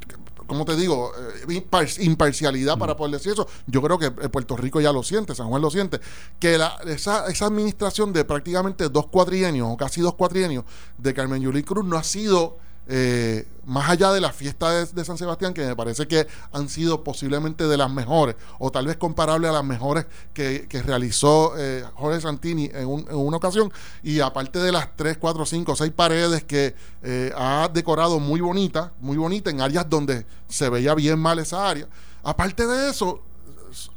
¿cómo 0.47 0.65
te 0.65 0.77
digo? 0.77 1.13
Eh, 1.49 1.49
impar- 1.49 2.03
imparcialidad 2.05 2.79
para 2.79 2.97
poder 2.97 3.15
decir 3.15 3.33
eso. 3.33 3.47
Yo 3.67 3.83
creo 3.83 3.99
que 3.99 4.07
eh, 4.07 4.29
Puerto 4.31 4.57
Rico 4.57 4.81
ya 4.81 4.93
lo 4.93 5.03
siente, 5.03 5.35
San 5.35 5.49
Juan 5.49 5.61
lo 5.63 5.71
siente, 5.71 6.01
que 6.39 6.57
la- 6.57 6.79
esa, 6.87 7.27
esa 7.27 7.47
administración 7.47 8.13
de 8.13 8.25
prácticamente 8.25 8.89
dos 8.89 9.07
cuatrienios 9.09 9.69
o 9.71 9.77
casi 9.77 10.01
dos 10.01 10.15
cuatrienios 10.15 10.65
de 10.99 11.13
Carmen 11.15 11.43
Yulín 11.43 11.63
Cruz 11.63 11.85
no 11.85 11.97
ha 11.99 12.03
sido 12.05 12.59
eh, 12.89 13.47
más 13.65 13.91
allá 13.91 14.13
de 14.13 14.21
la 14.21 14.33
fiesta 14.33 14.71
de, 14.85 15.05
San 15.05 15.19
Sebastián, 15.19 15.53
que 15.53 15.67
me 15.67 15.75
parece 15.75 16.07
que 16.07 16.27
han 16.53 16.69
sido 16.69 17.03
posiblemente 17.03 17.67
de 17.67 17.77
las 17.77 17.91
mejores, 17.91 18.37
o 18.59 18.71
tal 18.71 18.87
vez 18.87 18.97
comparables 18.97 19.51
a 19.51 19.55
las 19.55 19.65
mejores 19.65 20.07
que, 20.33 20.67
realizó 20.87 21.55
eh, 21.59 21.85
Jorge 21.95 22.21
Santini 22.21 22.71
en, 22.73 22.87
un- 22.87 23.07
una 23.11 23.39
ocasión, 23.39 23.73
y 24.03 24.21
aparte 24.21 24.61
de 24.61 24.71
las 24.71 24.97
3, 24.97 25.19
4, 25.19 25.45
5, 25.45 25.75
6 25.77 25.93
paredes 25.93 26.45
que 26.45 26.75
eh, 27.03 27.33
ha 27.37 27.69
decorado 27.73 28.21
muy 28.21 28.41
bonita, 28.41 28.93
muy 29.01 29.17
bonita 29.17 29.51
en 29.51 29.61
áreas 29.61 29.89
donde 29.91 30.27
se 30.49 30.69
veía 30.69 30.95
bien 30.95 31.19
mal 31.19 31.39
esa 31.41 31.69
área, 31.69 31.89
aparte 32.23 32.67
de 32.67 32.91
eso, 32.91 33.23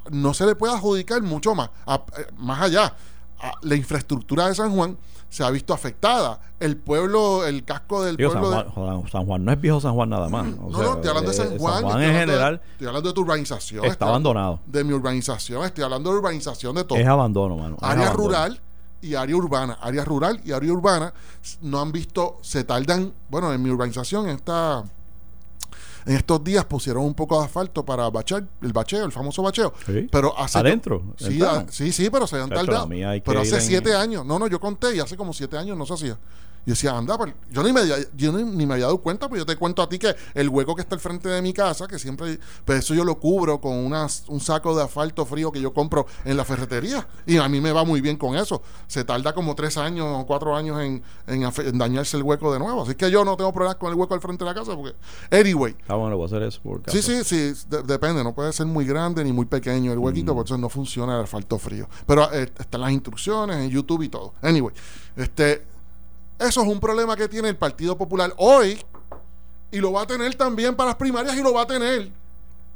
no 0.09 0.33
se 0.33 0.45
le 0.45 0.55
puede 0.55 0.73
adjudicar 0.73 1.21
mucho 1.21 1.53
más, 1.55 1.69
eh, 1.87 2.25
más 2.37 2.61
allá. 2.61 2.95
La 3.61 3.75
infraestructura 3.75 4.47
de 4.47 4.55
San 4.55 4.73
Juan 4.75 4.97
se 5.29 5.43
ha 5.43 5.49
visto 5.51 5.73
afectada. 5.73 6.39
El 6.59 6.75
pueblo, 6.77 7.45
el 7.45 7.63
casco 7.63 8.03
del 8.03 8.17
digo, 8.17 8.31
San, 8.31 8.41
pueblo. 8.41 8.63
de- 8.63 8.69
Juan, 8.71 8.97
Juan- 9.01 9.11
San 9.11 9.25
Juan 9.25 9.45
no 9.45 9.51
es 9.51 9.61
viejo 9.61 9.79
San 9.79 9.93
Juan 9.93 10.09
nada 10.09 10.27
más. 10.27 10.47
O 10.59 10.69
no, 10.71 10.77
sea, 10.77 10.87
no, 10.87 10.93
estoy 10.95 11.09
hablando 11.09 11.31
de 11.31 11.35
eh, 11.37 11.39
San 11.39 11.57
Juan. 11.57 11.73
San 11.75 11.83
Juan 11.83 12.01
en 12.01 12.13
de- 12.13 12.19
general 12.19 12.61
estoy 12.71 12.87
hablando 12.87 13.09
de 13.09 13.13
tu 13.13 13.21
urbanización. 13.21 13.85
está 13.85 14.07
abandonado. 14.07 14.59
De 14.65 14.83
mi 14.83 14.93
urbanización, 14.93 15.63
estoy 15.65 15.83
hablando 15.83 16.11
de 16.11 16.17
urbanización 16.17 16.75
de 16.75 16.83
todo. 16.83 16.97
Es 16.99 17.07
abandono, 17.07 17.55
mano. 17.57 17.75
es 17.77 17.83
área 17.83 18.07
abandono. 18.07 18.27
rural 18.27 18.61
y 19.01 19.15
área 19.15 19.35
urbana. 19.35 19.77
Área 19.81 20.03
rural 20.03 20.41
y 20.43 20.51
área 20.51 20.73
urbana 20.73 21.13
no 21.61 21.79
han 21.79 21.91
visto, 21.91 22.37
se 22.41 22.63
tardan, 22.65 23.13
bueno, 23.29 23.53
en 23.53 23.61
mi 23.61 23.69
urbanización 23.69 24.27
esta, 24.27 24.83
en 26.09 26.15
estos 26.15 26.43
días 26.43 26.65
pusieron 26.65 27.03
un 27.03 27.13
poco 27.13 27.39
de 27.39 27.45
asfalto 27.45 27.85
para 27.85 28.09
bachar, 28.09 28.43
el 28.61 28.73
bacheo, 28.73 29.05
el 29.05 29.11
famoso 29.11 29.43
bacheo. 29.43 29.73
Sí. 29.85 30.07
Pero 30.11 30.37
hace 30.37 30.57
Adentro, 30.57 31.03
Sí, 31.17 31.25
entramos. 31.33 31.63
a- 31.69 31.71
sí, 31.71 31.91
sí, 31.91 32.09
pero 32.09 32.25
se 32.25 32.37
han 32.37 32.49
tardado. 32.49 32.87
Pero 33.23 33.41
hace 33.41 33.55
en- 33.55 33.61
siete 33.61 33.93
años. 33.93 34.25
No, 34.25 34.39
no, 34.39 34.47
yo 34.47 34.59
conté 34.59 34.95
y 34.95 34.99
hace 34.99 35.15
como 35.15 35.33
siete 35.33 35.57
años 35.57 35.77
no 35.77 35.85
se 35.85 35.93
hacía. 35.93 36.17
Y 36.65 36.71
decía, 36.71 36.95
anda, 36.97 37.17
pues, 37.17 37.33
yo, 37.51 37.63
ni 37.63 37.71
me, 37.73 37.81
yo 38.15 38.31
ni, 38.31 38.43
ni 38.43 38.65
me 38.67 38.73
había 38.75 38.85
dado 38.85 38.97
cuenta, 38.99 39.27
pues 39.29 39.39
yo 39.39 39.45
te 39.45 39.55
cuento 39.55 39.81
a 39.81 39.89
ti 39.89 39.97
que 39.97 40.15
el 40.35 40.49
hueco 40.49 40.75
que 40.75 40.81
está 40.81 40.95
al 40.95 41.01
frente 41.01 41.27
de 41.29 41.41
mi 41.41 41.53
casa, 41.53 41.87
que 41.87 41.97
siempre, 41.97 42.39
pues 42.65 42.79
eso 42.79 42.93
yo 42.93 43.03
lo 43.05 43.15
cubro 43.19 43.59
con 43.59 43.73
unas, 43.77 44.23
un 44.27 44.39
saco 44.39 44.75
de 44.75 44.83
asfalto 44.83 45.25
frío 45.25 45.51
que 45.51 45.61
yo 45.61 45.73
compro 45.73 46.05
en 46.25 46.37
la 46.37 46.45
ferretería. 46.45 47.07
Y 47.25 47.37
a 47.37 47.47
mí 47.49 47.59
me 47.61 47.71
va 47.71 47.83
muy 47.85 48.01
bien 48.01 48.17
con 48.17 48.35
eso. 48.35 48.61
Se 48.87 49.03
tarda 49.03 49.33
como 49.33 49.55
tres 49.55 49.77
años 49.77 50.05
o 50.09 50.25
cuatro 50.25 50.55
años 50.55 50.79
en, 50.81 51.01
en 51.27 51.77
dañarse 51.77 52.17
el 52.17 52.23
hueco 52.23 52.51
de 52.53 52.59
nuevo. 52.59 52.83
Así 52.83 52.95
que 52.95 53.09
yo 53.09 53.23
no 53.25 53.35
tengo 53.37 53.51
problemas 53.53 53.77
con 53.77 53.89
el 53.91 53.95
hueco 53.97 54.13
al 54.13 54.21
frente 54.21 54.43
de 54.43 54.51
la 54.51 54.55
casa, 54.55 54.75
porque, 54.75 54.95
anyway, 55.31 55.75
Ah, 55.87 55.95
bueno, 55.95 56.15
voy 56.17 56.23
a 56.23 56.27
hacer 56.27 56.43
eso 56.43 56.59
por 56.61 56.81
Sí, 56.87 57.01
sí, 57.01 57.23
sí, 57.23 57.53
de- 57.69 57.83
depende, 57.83 58.23
no 58.23 58.33
puede 58.35 58.51
ser 58.53 58.65
muy 58.65 58.85
grande 58.85 59.23
ni 59.23 59.31
muy 59.33 59.45
pequeño 59.45 59.91
el 59.91 59.97
huequito, 59.99 60.35
por 60.35 60.45
eso 60.45 60.57
no 60.57 60.69
funciona 60.69 61.15
el 61.17 61.23
asfalto 61.23 61.57
frío. 61.57 61.87
Pero 62.05 62.31
eh, 62.33 62.51
están 62.59 62.81
las 62.81 62.91
instrucciones 62.91 63.57
en 63.57 63.69
YouTube 63.69 64.03
y 64.03 64.09
todo. 64.09 64.33
Anyway, 64.41 64.73
este, 65.15 65.65
eso 66.39 66.61
es 66.61 66.67
un 66.67 66.79
problema 66.79 67.15
que 67.15 67.27
tiene 67.27 67.49
el 67.49 67.57
Partido 67.57 67.97
Popular 67.97 68.33
hoy 68.37 68.81
y 69.71 69.79
lo 69.79 69.91
va 69.91 70.03
a 70.03 70.07
tener 70.07 70.33
también 70.35 70.75
para 70.75 70.91
las 70.91 70.95
primarias 70.95 71.35
y 71.35 71.43
lo 71.43 71.53
va 71.53 71.63
a 71.63 71.67
tener. 71.67 72.11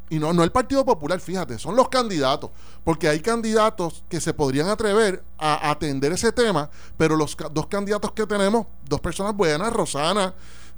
Y 0.10 0.19
no, 0.19 0.34
no 0.34 0.43
el 0.43 0.52
Partido 0.52 0.86
Popular, 0.86 1.19
fíjate, 1.19 1.58
son 1.58 1.76
los 1.76 1.89
candidatos, 1.89 2.52
porque 2.84 3.08
hay 3.08 3.21
candidatos 3.21 4.04
que 4.10 4.19
se 4.19 4.34
podrían 4.34 4.67
atrever 4.67 5.23
a 5.38 5.71
atender 5.71 6.12
ese 6.12 6.32
tema, 6.32 6.69
pero 6.97 7.15
los 7.15 7.36
dos 7.52 7.67
candidatos 7.67 8.12
que 8.12 8.28
tenemos, 8.28 8.67
dos 8.88 8.99
personas 8.99 9.36
buenas, 9.36 9.71
Rosana, 9.71 10.34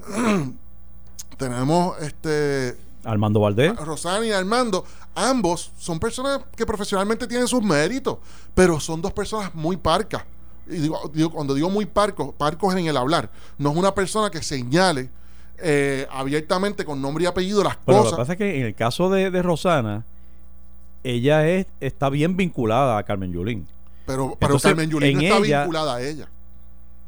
tenemos 1.38 2.00
este 2.02 2.78
Armando 3.04 3.40
Valdés. 3.40 3.76
Rosana 3.78 4.26
y 4.26 4.32
Armando, 4.32 4.86
ambos 5.16 5.72
son 5.78 6.00
personas 6.00 6.42
que 6.56 6.66
profesionalmente 6.66 7.28
tienen 7.28 7.48
sus 7.48 7.62
méritos, 7.62 8.20
pero 8.54 8.80
son 8.80 9.02
dos 9.02 9.12
personas 9.12 9.54
muy 9.54 9.76
parcas. 9.76 10.24
Y 10.68 10.78
digo, 10.78 11.00
digo- 11.14 11.30
cuando 11.32 11.54
digo 11.54 11.70
muy 11.70 11.86
parcos, 11.86 12.34
parcos 12.38 12.76
en 12.76 12.88
el 12.88 12.98
hablar, 12.98 13.30
no 13.58 13.72
es 13.72 13.78
una 13.78 13.94
persona 13.94 14.30
que 14.30 14.42
señale 14.42 15.10
eh, 15.58 16.08
abiertamente 16.12 16.84
con 16.86 17.02
nombre 17.02 17.24
y 17.24 17.28
apellido 17.28 17.64
las 17.64 17.78
Pero 17.86 17.98
lo 18.00 18.04
que 18.04 18.10
cosas. 18.10 18.18
pasa 18.20 18.34
es 18.34 18.38
que 18.38 18.60
en 18.60 18.66
el 18.66 18.76
caso 18.76 19.10
de, 19.10 19.32
de 19.32 19.42
Rosana, 19.42 20.04
ella 21.04 21.48
es, 21.48 21.68
está 21.80 22.10
bien 22.10 22.36
vinculada 22.36 22.98
a 22.98 23.04
Carmen 23.04 23.32
Yulín. 23.32 23.68
pero 24.06 24.36
pero 24.40 24.54
entonces, 24.54 24.70
Carmen 24.72 24.90
Yulín 24.90 25.16
no 25.18 25.22
está 25.22 25.38
ella- 25.38 25.60
vinculada 25.62 25.96
a 25.96 26.02
ella. 26.02 26.28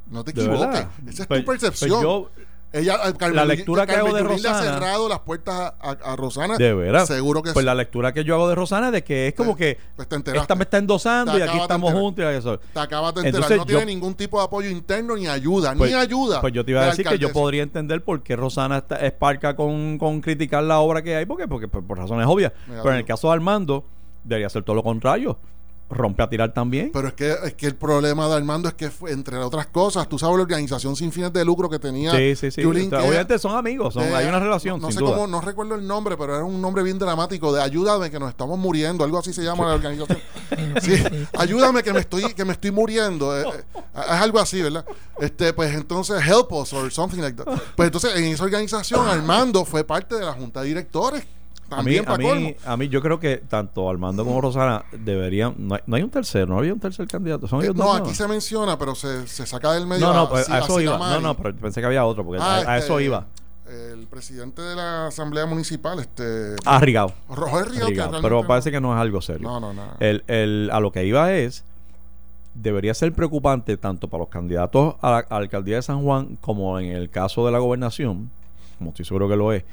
No 0.09 0.23
te 0.23 0.31
¿De 0.31 0.41
equivoques. 0.43 0.85
Esa 1.09 1.23
es 1.23 1.27
Pues- 1.27 1.41
tu 1.41 1.45
percepción. 1.51 1.89
pues 1.89 2.01
yo, 2.01 2.29
ella, 2.79 2.97
Carmen 3.17 3.35
la 3.35 3.45
lectura 3.45 3.85
que 3.85 3.93
Carmen 3.93 4.07
hago 4.07 4.15
de 4.17 4.23
Yulín 4.23 4.43
le 4.43 4.49
ha 4.49 4.53
Rosana- 4.53 4.73
cerrado 4.73 5.09
las 5.09 5.19
puertas 5.19 5.55
a, 5.55 5.73
a- 5.79 6.13
a 6.13 6.15
Rosana. 6.15 6.57
de 6.57 6.73
veras. 6.73 7.07
Seguro 7.07 7.41
que 7.43 7.53
Pues 7.53 7.63
sí. 7.63 7.65
la 7.65 7.75
lectura 7.75 8.13
que 8.13 8.23
yo 8.23 8.35
hago 8.35 8.49
de 8.49 8.55
Rosana 8.55 8.87
es 8.87 8.93
de 8.93 9.03
que 9.03 9.27
es 9.27 9.33
como 9.33 9.55
Pues- 9.55 9.75
que 9.75 9.79
pues 9.95 10.07
te 10.07 10.15
esta 10.37 10.55
me 10.55 10.63
está 10.63 10.77
endosando 10.77 11.33
Te 11.33 11.39
y 11.39 11.41
aquí 11.41 11.57
estamos 11.57 11.89
enterar. 11.89 12.01
juntos 12.03 12.25
y 12.25 12.35
eso. 12.37 12.59
Te 12.73 12.79
acabas 12.79 13.13
de 13.15 13.21
enterar. 13.21 13.35
Entonces 13.35 13.57
no 13.57 13.65
tiene 13.65 13.85
ningún 13.85 14.13
tipo 14.15 14.39
de 14.39 14.45
apoyo 14.45 14.69
interno 14.69 15.15
ni 15.15 15.27
ayuda. 15.27 15.73
Pues- 15.75 15.91
ni 15.91 15.97
ayuda. 15.97 16.41
Pues 16.41 16.53
yo 16.53 16.63
te 16.65 16.71
iba 16.71 16.81
a 16.81 16.83
de 16.85 16.89
decir 16.91 17.05
que 17.07 17.17
yo 17.17 17.31
podría 17.31 17.63
entender 17.63 18.03
por 18.03 18.21
qué 18.23 18.35
Rosana 18.35 18.77
está, 18.79 18.97
es 18.97 19.11
parca 19.11 19.55
con, 19.55 19.97
con 19.97 20.21
criticar 20.21 20.63
la 20.63 20.79
obra 20.79 21.01
que 21.01 21.15
hay, 21.15 21.25
porque, 21.25 21.47
porque 21.47 21.67
pues, 21.67 21.83
por 21.85 21.97
razones 21.97 22.25
obvias. 22.27 22.51
Mira, 22.67 22.81
Pero 22.81 22.93
en 22.93 22.99
el 22.99 23.05
caso 23.05 23.27
de 23.27 23.33
Armando, 23.33 23.85
debería 24.23 24.49
ser 24.49 24.63
todo 24.63 24.75
lo 24.75 24.83
contrario. 24.83 25.37
Rompe 25.89 26.21
a 26.21 26.27
tirar 26.29 26.53
también. 26.53 26.91
Pero 26.91 27.07
es 27.07 27.13
que, 27.13 27.33
es 27.45 27.53
que 27.53 27.65
el 27.65 27.75
problema 27.75 28.27
de 28.27 28.35
Armando 28.35 28.67
es 28.67 28.73
que, 28.73 28.89
fue, 28.91 29.11
entre 29.13 29.37
otras 29.37 29.67
cosas, 29.67 30.09
tú 30.09 30.19
sabes 30.19 30.35
la 30.35 30.41
organización 30.43 30.97
sin 30.97 31.13
fines 31.13 31.31
de 31.31 31.45
lucro 31.45 31.69
que 31.69 31.79
tenía. 31.79 32.11
sí, 32.11 32.35
sí, 32.35 32.51
sí. 32.51 32.61
Yulín, 32.61 32.87
O 32.87 32.89
sea, 32.89 32.99
que- 32.99 33.07
obviamente 33.07 33.39
son 33.39 33.55
amigos, 33.55 33.93
son, 33.93 34.03
hay 34.13 34.27
una 34.27 34.39
relación, 34.39 34.81
No, 34.81 34.87
no 34.87 34.91
sin 34.91 34.99
sé 34.99 35.05
duda. 35.05 35.15
cómo, 35.15 35.27
no 35.27 35.39
recuerdo 35.39 35.75
el 35.75 35.87
nombre, 35.87 36.17
pero 36.17 36.35
era 36.35 36.43
un 36.43 36.61
nombre 36.61 36.83
bien 36.83 36.99
dramático 36.99 37.53
de 37.53 37.61
ayúdame 37.61 38.11
que 38.11 38.19
nos 38.19 38.27
estamos 38.29 38.59
muriendo, 38.59 39.05
algo 39.05 39.17
así 39.17 39.31
se 39.31 39.43
llama 39.43 39.65
la 39.65 39.75
organización. 39.75 40.19
Sí, 40.81 40.93
ayúdame 41.37 41.83
que 41.83 41.91
me 41.93 41.99
estoy 41.99 42.33
que 42.33 42.45
me 42.45 42.53
estoy 42.53 42.71
muriendo, 42.71 43.37
eh, 43.37 43.43
eh, 43.47 43.63
es 43.95 44.11
algo 44.11 44.39
así, 44.39 44.61
¿verdad? 44.61 44.85
Este, 45.19 45.51
pues 45.53 45.73
entonces 45.73 46.21
help 46.25 46.51
us 46.53 46.71
or 46.73 46.91
something 46.91 47.19
like 47.21 47.35
that. 47.41 47.59
Pues 47.75 47.87
entonces 47.87 48.15
en 48.15 48.25
esa 48.25 48.43
organización 48.43 49.07
Armando 49.07 49.65
fue 49.65 49.83
parte 49.83 50.15
de 50.15 50.25
la 50.25 50.33
junta 50.33 50.61
de 50.61 50.67
directores. 50.67 51.25
A 51.69 51.83
mí, 51.83 51.97
a, 51.97 52.17
mí, 52.17 52.55
a 52.65 52.77
mí 52.77 52.87
yo 52.87 53.01
creo 53.01 53.19
que 53.19 53.37
tanto 53.37 53.89
Armando 53.89 54.23
como 54.23 54.39
Rosana 54.39 54.85
deberían... 54.91 55.53
No 55.57 55.75
hay, 55.75 55.81
no 55.85 55.95
hay 55.97 56.03
un 56.03 56.09
tercero, 56.09 56.45
no 56.47 56.57
había 56.59 56.73
un 56.73 56.79
tercer 56.79 57.07
candidato. 57.07 57.47
Son 57.47 57.59
Eh, 57.61 57.65
ellos 57.65 57.75
no, 57.75 57.83
dos, 57.85 58.01
aquí 58.01 58.13
se 58.15 58.27
menciona, 58.27 58.77
pero 58.79 58.95
se, 58.95 59.27
se 59.27 59.45
saca 59.45 59.73
del 59.73 59.85
medio. 59.85 60.07
No, 60.07 60.13
no, 60.13 60.21
a- 60.21 60.29
pues, 60.29 60.49
a 60.49 60.59
eso 60.59 60.79
iba. 60.79 60.97
No, 60.97 61.19
no, 61.19 61.35
pero 61.35 61.53
pensé 61.55 61.81
que 61.81 61.87
había 61.87 62.05
otro, 62.05 62.23
porque 62.25 62.41
Ah, 62.41 62.55
a, 62.65 62.71
a 62.73 62.77
este, 62.77 62.85
eso 62.87 62.99
iba. 63.01 63.25
El 63.69 64.07
presidente 64.07 64.61
de 64.61 64.75
la 64.77 65.07
Asamblea 65.07 65.45
Municipal, 65.45 65.99
este. 65.99 66.55
Ah, 66.63 66.79
Rigao. 66.79 67.11
Roger 67.29 67.67
Rigao, 67.69 67.89
realmente 67.89 68.19
Pero 68.21 68.41
no- 68.41 68.47
parece 68.47 68.71
que 68.71 68.79
no 68.79 68.93
es 68.95 69.01
algo 69.01 69.19
serio. 69.21 69.45
No, 69.45 69.59
no, 69.59 69.73
no. 69.73 69.83
El, 69.99 70.23
el, 70.27 70.69
a 70.71 70.79
lo 70.79 70.93
que 70.93 71.05
iba 71.05 71.33
es, 71.33 71.65
debería 72.53 72.93
ser 72.93 73.11
preocupante 73.13 73.75
tanto 73.77 74.07
para 74.07 74.21
los 74.21 74.29
candidatos 74.29 74.95
a 75.01 75.11
la, 75.11 75.17
a 75.17 75.25
la 75.31 75.37
alcaldía 75.37 75.75
de 75.75 75.81
San 75.81 76.01
Juan 76.01 76.37
como 76.41 76.79
en 76.79 76.87
el 76.91 77.09
caso 77.09 77.45
de 77.45 77.51
la 77.51 77.59
gobernación, 77.59 78.31
como 78.77 78.91
estoy 78.91 79.03
seguro 79.05 79.27
que 79.27 79.35
lo 79.35 79.51
es, 79.51 79.63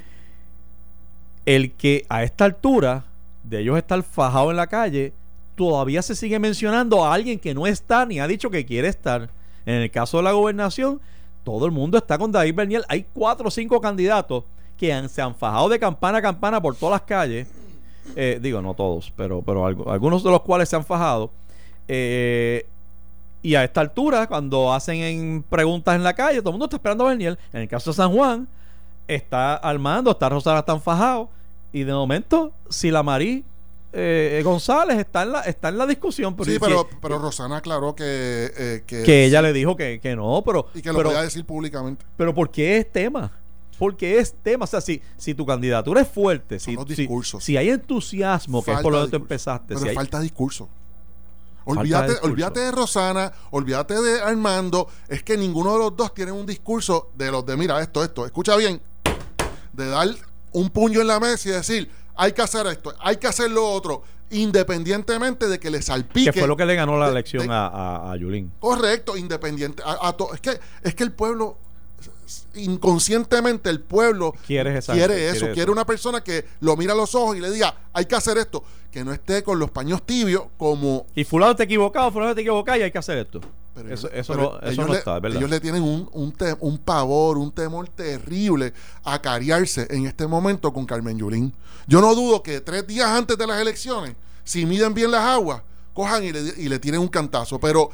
el 1.46 1.72
que 1.72 2.06
a 2.08 2.22
esta 2.22 2.44
altura 2.44 3.04
de 3.42 3.60
ellos 3.60 3.76
estar 3.76 4.02
fajados 4.02 4.50
en 4.50 4.56
la 4.56 4.66
calle, 4.66 5.12
todavía 5.54 6.02
se 6.02 6.14
sigue 6.14 6.38
mencionando 6.38 7.04
a 7.04 7.14
alguien 7.14 7.38
que 7.38 7.54
no 7.54 7.66
está 7.66 8.06
ni 8.06 8.18
ha 8.18 8.26
dicho 8.26 8.50
que 8.50 8.64
quiere 8.64 8.88
estar. 8.88 9.28
En 9.66 9.74
el 9.74 9.90
caso 9.90 10.18
de 10.18 10.24
la 10.24 10.32
gobernación, 10.32 11.00
todo 11.44 11.66
el 11.66 11.72
mundo 11.72 11.98
está 11.98 12.18
con 12.18 12.32
David 12.32 12.54
Berniel. 12.54 12.84
Hay 12.88 13.06
cuatro 13.12 13.48
o 13.48 13.50
cinco 13.50 13.80
candidatos 13.80 14.44
que 14.78 15.08
se 15.08 15.22
han 15.22 15.34
fajado 15.34 15.68
de 15.68 15.78
campana 15.78 16.18
a 16.18 16.22
campana 16.22 16.60
por 16.60 16.74
todas 16.74 17.00
las 17.00 17.02
calles. 17.02 17.48
Eh, 18.16 18.38
digo, 18.42 18.60
no 18.60 18.74
todos, 18.74 19.12
pero, 19.16 19.42
pero 19.42 19.64
algunos 19.64 20.22
de 20.22 20.30
los 20.30 20.42
cuales 20.42 20.68
se 20.68 20.76
han 20.76 20.84
fajado. 20.84 21.30
Eh, 21.88 22.66
y 23.42 23.54
a 23.54 23.64
esta 23.64 23.82
altura, 23.82 24.26
cuando 24.26 24.72
hacen 24.72 24.96
en 24.96 25.42
preguntas 25.42 25.94
en 25.94 26.02
la 26.02 26.14
calle, 26.14 26.40
todo 26.40 26.50
el 26.50 26.54
mundo 26.54 26.64
está 26.64 26.76
esperando 26.76 27.04
a 27.04 27.08
Berniel. 27.10 27.38
En 27.52 27.62
el 27.62 27.68
caso 27.68 27.90
de 27.90 27.96
San 27.96 28.12
Juan, 28.12 28.48
está 29.08 29.54
Armando, 29.56 30.10
está 30.12 30.28
Rosana, 30.28 30.60
están 30.60 30.80
fajados. 30.80 31.28
Y 31.72 31.82
de 31.84 31.92
momento, 31.92 32.52
si 32.68 32.90
la 32.90 33.02
Marí 33.02 33.44
eh, 33.92 34.40
González 34.44 34.98
está 34.98 35.22
en 35.22 35.32
la, 35.32 35.40
está 35.42 35.68
en 35.68 35.78
la 35.78 35.86
discusión. 35.86 36.34
Pero 36.36 36.50
sí, 36.50 36.58
pero, 36.60 36.88
que, 36.88 36.96
pero 37.00 37.18
Rosana 37.18 37.58
aclaró 37.58 37.94
que. 37.94 38.04
eh, 38.56 38.82
que, 38.86 39.02
que 39.04 39.24
ella 39.24 39.40
le 39.42 39.52
dijo 39.52 39.76
que, 39.76 40.00
que 40.00 40.16
no, 40.16 40.42
pero, 40.44 40.66
Y 40.74 40.82
que 40.82 40.90
lo 40.90 40.98
pero, 40.98 41.10
podía 41.10 41.22
decir 41.22 41.44
públicamente. 41.44 42.04
pero 42.16 42.34
¿por 42.34 42.50
qué 42.50 42.78
es 42.78 42.90
tema? 42.92 43.30
Porque 43.78 44.18
es 44.18 44.34
tema, 44.34 44.64
o 44.64 44.66
sea, 44.68 44.80
si, 44.80 45.02
si 45.16 45.34
tu 45.34 45.44
candidatura 45.44 46.00
es 46.00 46.08
fuerte, 46.08 46.60
si, 46.60 46.74
los 46.76 46.86
si- 46.86 46.94
discursos. 46.94 47.42
si 47.42 47.56
hay 47.56 47.70
entusiasmo, 47.70 48.62
que 48.64 48.72
es 48.72 48.80
por 48.80 48.92
lo 48.92 49.04
que 49.04 49.10
tú 49.10 49.16
empezaste, 49.16 49.66
Pero 49.74 49.80
si 49.80 49.88
hay- 49.88 49.94
falta 49.94 50.20
discurso. 50.20 50.68
Olvídate, 51.66 52.08
discurso. 52.10 52.30
olvídate 52.32 52.60
de 52.60 52.70
Rosana, 52.72 53.32
olvídate 53.50 53.94
de 54.00 54.20
Armando. 54.20 54.86
Es 55.08 55.22
que 55.22 55.36
ninguno 55.36 55.72
de 55.72 55.78
los 55.78 55.96
dos 55.96 56.12
tiene 56.14 56.30
un 56.30 56.44
discurso 56.46 57.10
de 57.16 57.30
los 57.32 57.44
de, 57.46 57.56
mira, 57.56 57.80
esto, 57.80 58.04
esto. 58.04 58.26
Escucha 58.26 58.54
bien. 58.56 58.80
De 59.74 59.88
dar 59.88 60.08
un 60.52 60.70
puño 60.70 61.00
en 61.00 61.06
la 61.08 61.18
mesa 61.20 61.48
y 61.48 61.52
decir, 61.52 61.90
hay 62.16 62.32
que 62.32 62.42
hacer 62.42 62.66
esto, 62.68 62.94
hay 63.00 63.16
que 63.16 63.26
hacer 63.26 63.50
lo 63.50 63.66
otro. 63.68 64.02
Independientemente 64.30 65.48
de 65.48 65.58
que 65.58 65.70
le 65.70 65.82
salpique. 65.82 66.32
que 66.32 66.38
fue 66.40 66.48
lo 66.48 66.56
que 66.56 66.64
le 66.64 66.74
ganó 66.74 66.98
la 66.98 67.06
de- 67.06 67.12
elección 67.12 67.46
de- 67.46 67.52
a, 67.52 67.66
a, 67.66 68.12
a 68.12 68.16
Yulín. 68.16 68.52
Correcto, 68.60 69.16
independiente. 69.16 69.82
A, 69.84 70.08
a 70.08 70.12
to- 70.16 70.32
es, 70.32 70.40
que, 70.40 70.58
es 70.82 70.94
que 70.94 71.02
el 71.04 71.12
pueblo, 71.12 71.58
inconscientemente 72.54 73.70
el 73.70 73.80
pueblo 73.80 74.34
Quiere 74.46 74.76
esa- 74.78 74.92
quiere 74.92 75.14
quiere 75.14 75.30
eso, 75.36 75.46
quiere 75.52 75.70
una 75.70 75.84
persona 75.86 76.22
que 76.22 76.44
lo 76.60 76.76
mira 76.76 76.92
a 76.92 76.96
los 76.96 77.14
ojos 77.14 77.36
y 77.36 77.40
le 77.40 77.50
diga, 77.50 77.74
hay 77.92 78.04
que 78.06 78.14
hacer 78.14 78.38
esto, 78.38 78.62
que 78.90 79.04
no 79.04 79.12
esté 79.12 79.42
con 79.42 79.58
los 79.58 79.70
paños 79.70 80.02
tibios 80.04 80.44
como... 80.56 81.06
Y 81.14 81.24
fulano 81.24 81.54
te 81.56 81.64
equivocado, 81.64 82.10
fulano 82.12 82.34
te 82.34 82.40
equivocado 82.42 82.78
y 82.78 82.82
hay 82.82 82.90
que 82.90 82.98
hacer 82.98 83.18
esto. 83.18 83.40
Pero 83.74 83.92
eso 83.92 84.06
ellos- 84.08 84.18
eso 84.20 84.32
pero 84.34 84.58
no, 84.62 84.68
eso 84.70 84.82
no 84.86 84.92
le- 84.92 84.98
está, 84.98 85.18
¿verdad? 85.18 85.38
Ellos 85.38 85.50
le 85.50 85.60
tienen 85.60 85.82
un, 85.82 86.08
un, 86.12 86.32
te- 86.32 86.56
un 86.60 86.78
pavor, 86.78 87.38
un 87.38 87.50
temor 87.50 87.88
terrible 87.88 88.72
a 89.02 89.20
cariarse 89.20 89.86
en 89.90 90.06
este 90.06 90.26
momento 90.26 90.72
con 90.72 90.86
Carmen 90.86 91.18
Yulín. 91.18 91.52
Yo 91.88 92.00
no 92.00 92.14
dudo 92.14 92.42
que 92.42 92.60
tres 92.60 92.86
días 92.86 93.08
antes 93.08 93.36
de 93.36 93.46
las 93.46 93.60
elecciones, 93.60 94.14
si 94.44 94.64
miden 94.64 94.94
bien 94.94 95.10
las 95.10 95.22
aguas, 95.22 95.62
cojan 95.92 96.22
y 96.24 96.32
le, 96.32 96.40
y 96.56 96.68
le 96.68 96.78
tienen 96.78 97.00
un 97.00 97.08
cantazo. 97.08 97.58
Pero 97.58 97.90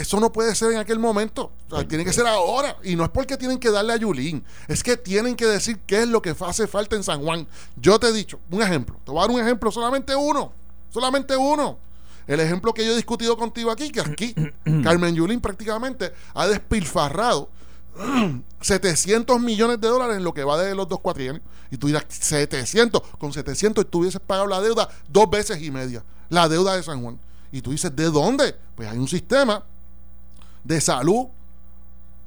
eso 0.00 0.18
no 0.18 0.32
puede 0.32 0.54
ser 0.54 0.72
en 0.72 0.78
aquel 0.78 0.98
momento. 0.98 1.52
O 1.68 1.76
sea, 1.76 1.86
tiene 1.86 2.06
que 2.06 2.12
ser 2.14 2.26
ahora. 2.26 2.74
Y 2.82 2.96
no 2.96 3.04
es 3.04 3.10
porque 3.10 3.36
tienen 3.36 3.58
que 3.58 3.70
darle 3.70 3.92
a 3.92 3.96
Yulín. 3.96 4.42
Es 4.66 4.82
que 4.82 4.96
tienen 4.96 5.36
que 5.36 5.44
decir 5.44 5.78
qué 5.86 6.02
es 6.02 6.08
lo 6.08 6.22
que 6.22 6.34
hace 6.40 6.66
falta 6.66 6.96
en 6.96 7.02
San 7.02 7.22
Juan. 7.22 7.46
Yo 7.76 8.00
te 8.00 8.08
he 8.08 8.12
dicho, 8.12 8.40
un 8.50 8.62
ejemplo. 8.62 8.98
Te 9.04 9.10
voy 9.10 9.18
a 9.18 9.26
dar 9.26 9.30
un 9.30 9.42
ejemplo, 9.42 9.70
solamente 9.70 10.16
uno. 10.16 10.54
Solamente 10.88 11.36
uno. 11.36 11.78
El 12.26 12.40
ejemplo 12.40 12.72
que 12.72 12.82
yo 12.82 12.92
he 12.92 12.96
discutido 12.96 13.36
contigo 13.36 13.70
aquí, 13.70 13.90
que 13.90 14.00
aquí 14.00 14.34
Carmen 14.82 15.14
Yulín 15.14 15.40
prácticamente 15.42 16.14
ha 16.32 16.46
despilfarrado 16.46 17.50
700 18.62 19.38
millones 19.38 19.82
de 19.82 19.88
dólares 19.88 20.16
en 20.16 20.24
lo 20.24 20.32
que 20.32 20.44
va 20.44 20.56
de 20.56 20.74
los 20.74 20.88
dos 20.88 21.00
cuatrienios. 21.00 21.44
Y 21.70 21.76
tú 21.76 21.88
dirás, 21.88 22.06
700, 22.08 23.02
con 23.18 23.34
700 23.34 23.90
tú 23.90 23.98
hubieses 23.98 24.20
pagado 24.20 24.46
la 24.46 24.62
deuda 24.62 24.88
dos 25.08 25.28
veces 25.28 25.60
y 25.60 25.70
media, 25.70 26.02
la 26.30 26.48
deuda 26.48 26.74
de 26.74 26.82
San 26.82 27.02
Juan. 27.02 27.20
Y 27.52 27.60
tú 27.60 27.72
dices, 27.72 27.94
¿de 27.94 28.04
dónde? 28.04 28.56
Pues 28.74 28.88
hay 28.88 28.96
un 28.96 29.08
sistema 29.08 29.62
de 30.64 30.80
salud 30.80 31.28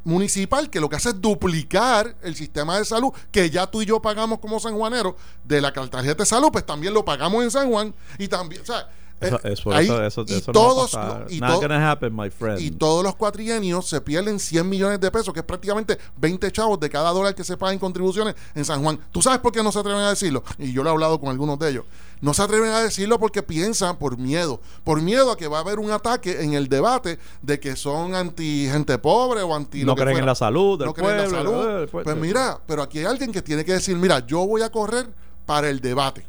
municipal 0.04 0.70
que 0.70 0.80
lo 0.80 0.90
que 0.90 0.98
hace 0.98 1.10
es 1.10 1.22
duplicar 1.22 2.16
el 2.22 2.36
sistema 2.36 2.78
de 2.78 2.86
salud 2.86 3.14
que 3.32 3.50
ya 3.50 3.68
tú 3.68 3.82
y 3.82 3.86
yo 3.86 4.02
pagamos 4.02 4.40
como 4.40 4.60
sanjuaneros 4.60 5.16
de 5.44 5.62
la 5.62 5.72
tarjeta 5.72 6.24
de 6.24 6.26
salud, 6.26 6.50
pues 6.52 6.66
también 6.66 6.94
lo 6.94 7.06
pagamos 7.06 7.44
en 7.44 7.52
San 7.52 7.70
Juan 7.70 7.94
y 8.18 8.28
también, 8.28 8.62
o 8.62 8.66
sea, 8.66 8.90
Eso, 9.28 9.40
Eh, 9.44 9.54
eso, 9.54 9.72
ahí- 9.74 9.86
eso, 9.86 10.04
eso, 10.04 10.26
y 10.28 10.34
eso 10.34 10.52
todos 10.52 10.94
no 10.94 11.26
y 11.30 11.40
Not 11.40 11.52
to- 11.54 11.62
gonna 11.62 11.92
happen, 11.92 12.16
my 12.16 12.30
friend. 12.30 12.60
Y 12.60 12.72
todos 12.72 13.04
los 13.04 13.16
cuatrienios 13.16 13.88
se 13.88 14.02
pierden 14.02 14.40
100 14.40 14.68
millones 14.68 15.00
de 15.00 15.10
pesos, 15.12 15.34
que 15.34 15.40
es 15.42 15.46
prácticamente 15.46 15.98
20 16.18 16.52
chavos 16.52 16.80
de 16.80 16.90
cada 16.90 17.12
dólar 17.12 17.36
que 17.36 17.44
se 17.44 17.58
paga 17.58 17.74
en 17.74 17.80
contribuciones 17.80 18.36
en 18.56 18.66
San 18.66 18.82
Juan. 18.84 19.00
¿Tú 19.12 19.22
sabes 19.22 19.40
por 19.40 19.52
qué 19.52 19.64
no 19.64 19.72
se 19.72 19.80
atreven 19.80 20.02
a 20.02 20.10
decirlo? 20.10 20.44
Y 20.58 20.72
yo 20.74 20.84
lo 20.84 20.90
he 20.90 20.94
hablado 20.94 21.20
con 21.20 21.30
algunos 21.30 21.58
de 21.60 21.70
ellos. 21.70 21.86
No 22.22 22.34
se 22.34 22.42
atreven 22.42 22.72
a 22.72 22.80
decirlo 22.80 23.20
porque 23.20 23.44
piensan 23.44 23.98
por 23.98 24.18
miedo. 24.18 24.62
Por 24.86 25.02
miedo 25.02 25.30
a 25.32 25.36
que 25.38 25.48
va 25.50 25.58
a 25.58 25.62
haber 25.62 25.80
un 25.80 25.92
ataque 25.92 26.42
en 26.42 26.54
el 26.54 26.70
debate 26.70 27.20
de 27.42 27.60
que 27.60 27.76
son 27.76 28.16
anti 28.16 28.68
gente 28.72 28.98
pobre 28.98 29.42
o 29.42 29.54
anti... 29.54 29.82
no 29.82 29.88
lo 29.88 29.96
que 29.96 30.04
creen 30.04 30.20
en 30.20 30.26
la 30.28 30.36
salud 30.36 30.80
del 30.80 30.88
no 30.88 30.94
creen 30.94 31.12
en 31.12 31.18
la 31.18 31.24
pueblo, 31.30 31.52
salud. 31.52 31.68
eh, 31.70 31.80
del 31.80 31.90
pueblo. 31.90 32.04
Pues 32.12 32.16
mira, 32.26 32.60
pero 32.66 32.82
aquí 32.82 33.00
hay 33.00 33.06
alguien 33.06 33.32
que 33.34 33.42
tiene 33.42 33.66
que 33.66 33.74
decir, 33.74 33.98
mira, 33.98 34.26
yo 34.26 34.46
voy 34.48 34.62
a 34.62 34.72
correr 34.72 35.08
para 35.46 35.68
el 35.70 35.82
debate. 35.82 36.26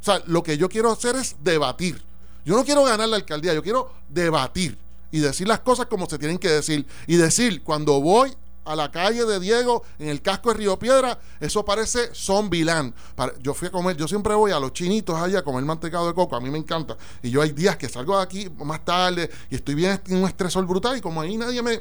O 0.00 0.04
sea, 0.04 0.20
lo 0.26 0.42
que 0.42 0.58
yo 0.58 0.68
quiero 0.68 0.90
hacer 0.92 1.16
es 1.16 1.36
debatir. 1.42 2.02
Yo 2.44 2.56
no 2.56 2.64
quiero 2.64 2.84
ganar 2.84 3.08
la 3.08 3.16
alcaldía, 3.16 3.54
yo 3.54 3.62
quiero 3.62 3.92
debatir 4.08 4.78
y 5.12 5.20
decir 5.20 5.48
las 5.48 5.60
cosas 5.60 5.86
como 5.86 6.08
se 6.08 6.18
tienen 6.18 6.38
que 6.38 6.48
decir. 6.48 6.86
Y 7.06 7.16
decir, 7.16 7.62
cuando 7.62 8.00
voy 8.00 8.34
a 8.64 8.76
la 8.76 8.90
calle 8.90 9.24
de 9.24 9.40
Diego, 9.40 9.82
en 9.98 10.08
el 10.08 10.22
casco 10.22 10.50
de 10.50 10.58
Río 10.58 10.78
Piedra, 10.78 11.18
eso 11.40 11.64
parece 11.64 12.10
Zombieland. 12.14 12.94
Yo 13.42 13.54
fui 13.54 13.68
a 13.68 13.70
comer, 13.70 13.96
yo 13.96 14.06
siempre 14.06 14.34
voy 14.34 14.52
a 14.52 14.60
los 14.60 14.72
chinitos 14.72 15.16
allá 15.20 15.40
a 15.40 15.42
comer 15.42 15.64
mantecado 15.64 16.06
de 16.06 16.14
coco, 16.14 16.36
a 16.36 16.40
mí 16.40 16.50
me 16.50 16.58
encanta. 16.58 16.96
Y 17.22 17.30
yo 17.30 17.42
hay 17.42 17.50
días 17.50 17.76
que 17.76 17.88
salgo 17.88 18.16
de 18.16 18.22
aquí 18.22 18.48
más 18.64 18.84
tarde 18.84 19.30
y 19.50 19.56
estoy 19.56 19.74
bien 19.74 20.00
en 20.06 20.18
un 20.18 20.28
estresor 20.28 20.66
brutal 20.66 20.96
y 20.96 21.00
como 21.00 21.20
ahí 21.20 21.36
nadie 21.36 21.62
me 21.62 21.80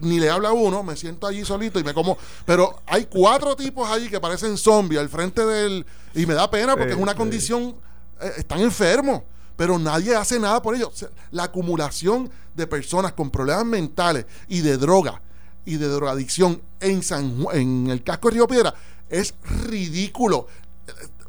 ni 0.00 0.18
le 0.18 0.30
habla 0.30 0.50
a 0.50 0.52
uno, 0.52 0.82
me 0.82 0.96
siento 0.96 1.26
allí 1.26 1.44
solito 1.44 1.78
y 1.78 1.84
me 1.84 1.94
como. 1.94 2.16
Pero 2.46 2.80
hay 2.86 3.06
cuatro 3.06 3.54
tipos 3.56 3.88
allí 3.88 4.08
que 4.08 4.20
parecen 4.20 4.56
zombies 4.56 5.00
al 5.00 5.08
frente 5.08 5.44
del. 5.44 5.84
Y 6.14 6.26
me 6.26 6.34
da 6.34 6.50
pena 6.50 6.76
porque 6.76 6.92
es 6.92 6.98
una 6.98 7.14
condición. 7.14 7.76
eh, 8.20 8.32
están 8.38 8.60
enfermos, 8.60 9.22
pero 9.60 9.78
nadie 9.78 10.16
hace 10.16 10.40
nada 10.40 10.62
por 10.62 10.74
ellos. 10.74 10.88
O 10.88 10.96
sea, 10.96 11.08
la 11.32 11.42
acumulación 11.44 12.30
de 12.54 12.66
personas 12.66 13.12
con 13.12 13.28
problemas 13.28 13.66
mentales 13.66 14.24
y 14.48 14.60
de 14.60 14.78
droga 14.78 15.20
y 15.66 15.76
de 15.76 15.86
drogadicción 15.86 16.62
en, 16.80 17.02
San 17.02 17.44
en 17.52 17.88
el 17.90 18.02
casco 18.02 18.28
de 18.28 18.34
Río 18.36 18.48
Piedra 18.48 18.72
es 19.10 19.34
ridículo. 19.66 20.46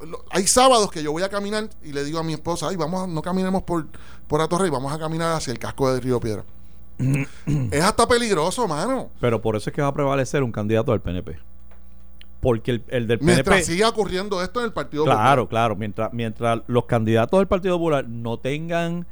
Lo- 0.07 0.23
Hay 0.29 0.47
sábados 0.47 0.89
que 0.91 1.03
yo 1.03 1.11
voy 1.11 1.23
a 1.23 1.29
caminar 1.29 1.69
y 1.83 1.91
le 1.91 2.05
digo 2.05 2.19
a 2.19 2.23
mi 2.23 2.31
esposa, 2.31 2.69
ay, 2.69 2.77
vamos, 2.77 3.09
no 3.09 3.21
caminemos 3.21 3.63
por, 3.63 3.85
por 4.29 4.39
la 4.39 4.47
torre 4.47 4.67
y 4.67 4.69
vamos 4.71 4.93
a 4.93 4.97
caminar 4.97 5.35
hacia 5.35 5.51
el 5.51 5.59
casco 5.59 5.91
de 5.93 5.99
Río 5.99 6.21
Piedra. 6.21 6.45
es 7.45 7.83
hasta 7.83 8.07
peligroso, 8.07 8.65
mano. 8.65 9.09
Pero 9.19 9.41
por 9.41 9.57
eso 9.57 9.69
es 9.69 9.75
que 9.75 9.81
va 9.81 9.89
a 9.89 9.93
prevalecer 9.93 10.41
un 10.41 10.53
candidato 10.53 10.93
del 10.93 11.01
PNP. 11.01 11.37
Porque 12.41 12.71
el, 12.71 12.83
el 12.89 13.07
del 13.07 13.19
PNP. 13.19 13.33
Mientras 13.33 13.65
siga 13.65 13.87
ocurriendo 13.89 14.41
esto 14.43 14.59
en 14.59 14.65
el 14.65 14.73
Partido 14.73 15.05
Claro, 15.05 15.43
Popular. 15.43 15.47
claro. 15.47 15.75
Mientras, 15.75 16.11
mientras 16.11 16.59
los 16.67 16.85
candidatos 16.85 17.39
del 17.39 17.47
Partido 17.47 17.77
Popular 17.77 18.07
no 18.09 18.37
tengan 18.39 19.05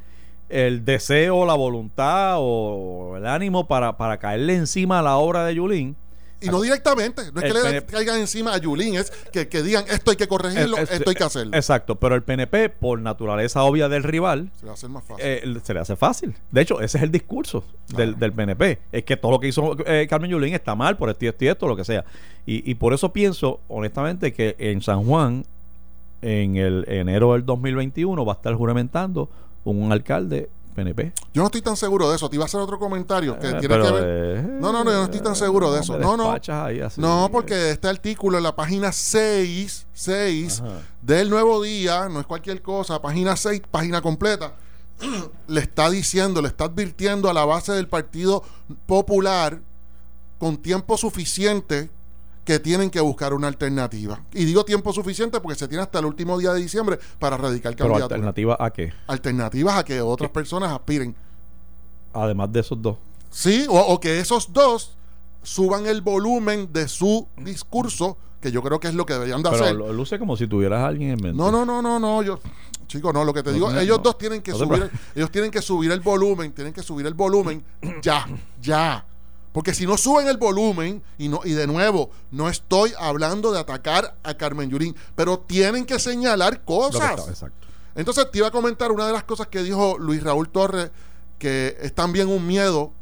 el 0.48 0.84
deseo, 0.84 1.46
la 1.46 1.54
voluntad 1.54 2.34
o 2.38 3.14
el 3.16 3.26
ánimo 3.26 3.68
para, 3.68 3.96
para 3.96 4.18
caerle 4.18 4.56
encima 4.56 4.98
a 4.98 5.02
la 5.02 5.16
obra 5.16 5.44
de 5.44 5.54
Yulín. 5.54 5.96
Y 6.42 6.48
no 6.48 6.60
directamente, 6.62 7.22
no 7.32 7.40
es 7.40 7.44
El 7.46 7.52
que 7.52 7.58
le 7.58 7.64
PNP 7.82 7.92
caigan 7.92 8.18
encima 8.20 8.54
a 8.54 8.58
Yulín, 8.58 8.94
es 8.96 9.10
que, 9.32 9.48
que 9.48 9.62
digan 9.62 9.84
esto 9.88 10.10
hay 10.10 10.16
que 10.16 10.26
corregirlo, 10.26 10.78
es- 10.78 10.90
esto 10.90 11.10
hay 11.10 11.16
que 11.16 11.24
hacerlo. 11.24 11.54
Exacto, 11.56 11.96
pero 11.96 12.14
el 12.14 12.22
PNP, 12.22 12.68
por 12.70 12.98
naturaleza 13.00 13.62
obvia 13.62 13.88
del 13.88 14.02
rival, 14.02 14.50
Se 14.58 14.64
va 14.66 14.72
a 14.72 14.74
hacer 14.74 14.88
más 14.90 15.04
fácil. 15.04 15.24
eh, 15.26 15.42
se 15.62 15.74
le 15.74 15.80
hace 15.80 15.96
fácil. 15.96 16.34
De 16.50 16.62
hecho, 16.62 16.80
ese 16.80 16.96
es 16.98 17.04
el 17.04 17.10
discurso 17.12 17.64
del, 17.94 18.18
del 18.18 18.32
PNP. 18.32 18.78
Es 18.90 19.04
que 19.04 19.16
todo 19.18 19.32
lo 19.32 19.40
que 19.40 19.48
hizo 19.48 19.76
eh, 19.86 20.06
Carmen 20.08 20.30
Yulín 20.30 20.54
está 20.54 20.74
mal 20.74 20.96
por 20.96 21.10
esto 21.10 21.24
y 21.26 21.28
esto 21.28 21.44
y 21.44 21.48
esto, 21.48 21.68
lo 21.68 21.76
que 21.76 21.84
sea. 21.84 22.04
Y, 22.46 22.68
y 22.70 22.74
por 22.74 22.94
eso 22.94 23.12
pienso, 23.12 23.60
honestamente, 23.68 24.32
que 24.32 24.56
en 24.58 24.80
San 24.80 25.04
Juan, 25.04 25.44
en 26.22 26.56
el 26.56 26.84
enero 26.88 27.32
del 27.34 27.44
2021, 27.44 28.24
va 28.24 28.32
a 28.32 28.36
estar 28.36 28.54
juramentando 28.54 29.28
un 29.64 29.92
alcalde 29.92 30.48
PNP. 30.70 31.12
Yo 31.34 31.42
no 31.42 31.46
estoy 31.46 31.62
tan 31.62 31.76
seguro 31.76 32.08
de 32.10 32.16
eso. 32.16 32.28
Te 32.30 32.36
iba 32.36 32.44
a 32.44 32.46
hacer 32.46 32.60
otro 32.60 32.78
comentario 32.78 33.38
que 33.38 33.46
Eh, 33.48 33.50
tiene 33.60 33.68
pero, 33.68 33.84
que 33.86 33.92
ver. 33.92 34.04
eh, 34.38 34.42
No, 34.60 34.72
no, 34.72 34.84
no, 34.84 34.90
yo 34.90 34.98
no 34.98 35.04
estoy 35.04 35.20
tan 35.20 35.36
seguro 35.36 35.72
de 35.72 35.80
eso. 35.80 35.98
No, 35.98 36.16
no. 36.16 36.30
ahí 36.32 36.80
así. 36.80 37.00
No, 37.00 37.28
porque 37.32 37.70
este 37.70 37.88
artículo 37.88 38.38
en 38.38 38.44
la 38.44 38.54
página 38.56 38.92
6, 38.92 39.86
6 39.92 40.60
Ajá. 40.60 40.70
del 41.02 41.30
Nuevo 41.30 41.62
Día, 41.62 42.08
no 42.08 42.20
es 42.20 42.26
cualquier 42.26 42.62
cosa, 42.62 43.00
página 43.02 43.36
6, 43.36 43.62
página 43.70 44.00
completa, 44.00 44.54
le 45.48 45.60
está 45.60 45.90
diciendo, 45.90 46.40
le 46.42 46.48
está 46.48 46.64
advirtiendo 46.64 47.28
a 47.30 47.34
la 47.34 47.44
base 47.44 47.72
del 47.72 47.88
Partido 47.88 48.42
Popular 48.86 49.60
con 50.38 50.56
tiempo 50.56 50.96
suficiente 50.96 51.90
que 52.50 52.58
tienen 52.58 52.90
que 52.90 53.00
buscar 53.00 53.32
una 53.32 53.46
alternativa. 53.46 54.20
Y 54.32 54.44
digo 54.44 54.64
tiempo 54.64 54.92
suficiente 54.92 55.40
porque 55.40 55.56
se 55.58 55.68
tiene 55.68 55.82
hasta 55.84 56.00
el 56.00 56.06
último 56.06 56.36
día 56.38 56.52
de 56.52 56.60
diciembre 56.60 56.98
para 57.20 57.36
radicar 57.36 57.74
Pero 57.76 57.88
candidatura. 57.90 58.16
alternativa 58.16 58.56
a 58.58 58.70
qué? 58.72 58.92
Alternativas 59.06 59.76
a 59.76 59.84
que 59.84 60.00
otras 60.00 60.30
personas 60.30 60.72
aspiren. 60.72 61.14
Además 62.12 62.52
de 62.52 62.60
esos 62.60 62.80
dos. 62.82 62.96
Sí, 63.30 63.66
o, 63.68 63.78
o 63.78 64.00
que 64.00 64.18
esos 64.18 64.52
dos 64.52 64.96
suban 65.42 65.86
el 65.86 66.00
volumen 66.00 66.72
de 66.72 66.88
su 66.88 67.28
discurso, 67.36 68.18
que 68.40 68.50
yo 68.50 68.62
creo 68.62 68.80
que 68.80 68.88
es 68.88 68.94
lo 68.94 69.06
que 69.06 69.12
deberían 69.12 69.42
de 69.44 69.50
Pero 69.50 69.62
hacer. 69.64 69.76
lo- 69.76 69.92
luce 69.92 70.18
como 70.18 70.36
si 70.36 70.48
tuvieras 70.48 70.80
a 70.80 70.86
alguien 70.88 71.10
en 71.10 71.20
mente. 71.22 71.38
No, 71.38 71.52
no, 71.52 71.64
no, 71.64 71.80
no, 71.80 72.00
no, 72.00 72.22
yo 72.22 72.40
chico, 72.88 73.12
no, 73.12 73.24
lo 73.24 73.32
que 73.32 73.44
te 73.44 73.50
No, 73.50 73.54
digo, 73.54 73.70
no, 73.70 73.78
ellos 73.78 73.98
no. 73.98 74.02
dos 74.02 74.18
tienen 74.18 74.42
que 74.42 74.50
No 74.50 74.58
te 74.58 74.64
subir, 74.64 74.78
preocupes. 74.80 75.00
Lo 75.14 75.30
que 78.60 78.80
cosas. 86.92 87.18
está- 87.18 87.30
exacto. 87.30 87.66
Entonces 87.96 88.30
te 88.30 88.38
iba 88.38 88.46
a 88.46 88.50
comentar 88.52 88.92
una 88.92 89.06
de 89.06 89.12
las 89.12 89.24
cosas 89.24 89.48
que 89.48 89.62
dijo 89.62 89.98
Luis 89.98 90.22
Raúl 90.22 90.48
Torres, 90.48 90.90
que 91.38 91.76
es 91.80 91.94
también 91.94 92.28
un 92.28 92.46
miedo, 92.46 92.92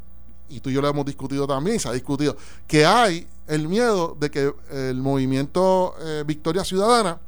y 0.49 0.59
tú 0.61 0.69
y 0.71 0.73
yo 0.73 0.81
lo 0.81 0.87
hemos 0.89 1.05
discutido 1.05 1.45
también, 1.45 1.75
y 1.75 1.79
se 1.79 1.87
ha 1.89 1.91
discutido, 1.91 2.35
que 2.67 2.85
hay 2.85 3.27
el 3.47 3.67
miedo 3.67 4.17
de 4.19 4.31
que 4.31 4.51
el 4.71 4.95
movimiento 5.01 5.93
eh, 6.01 6.23
Victoria 6.25 6.63
Ciudadana 6.63 7.19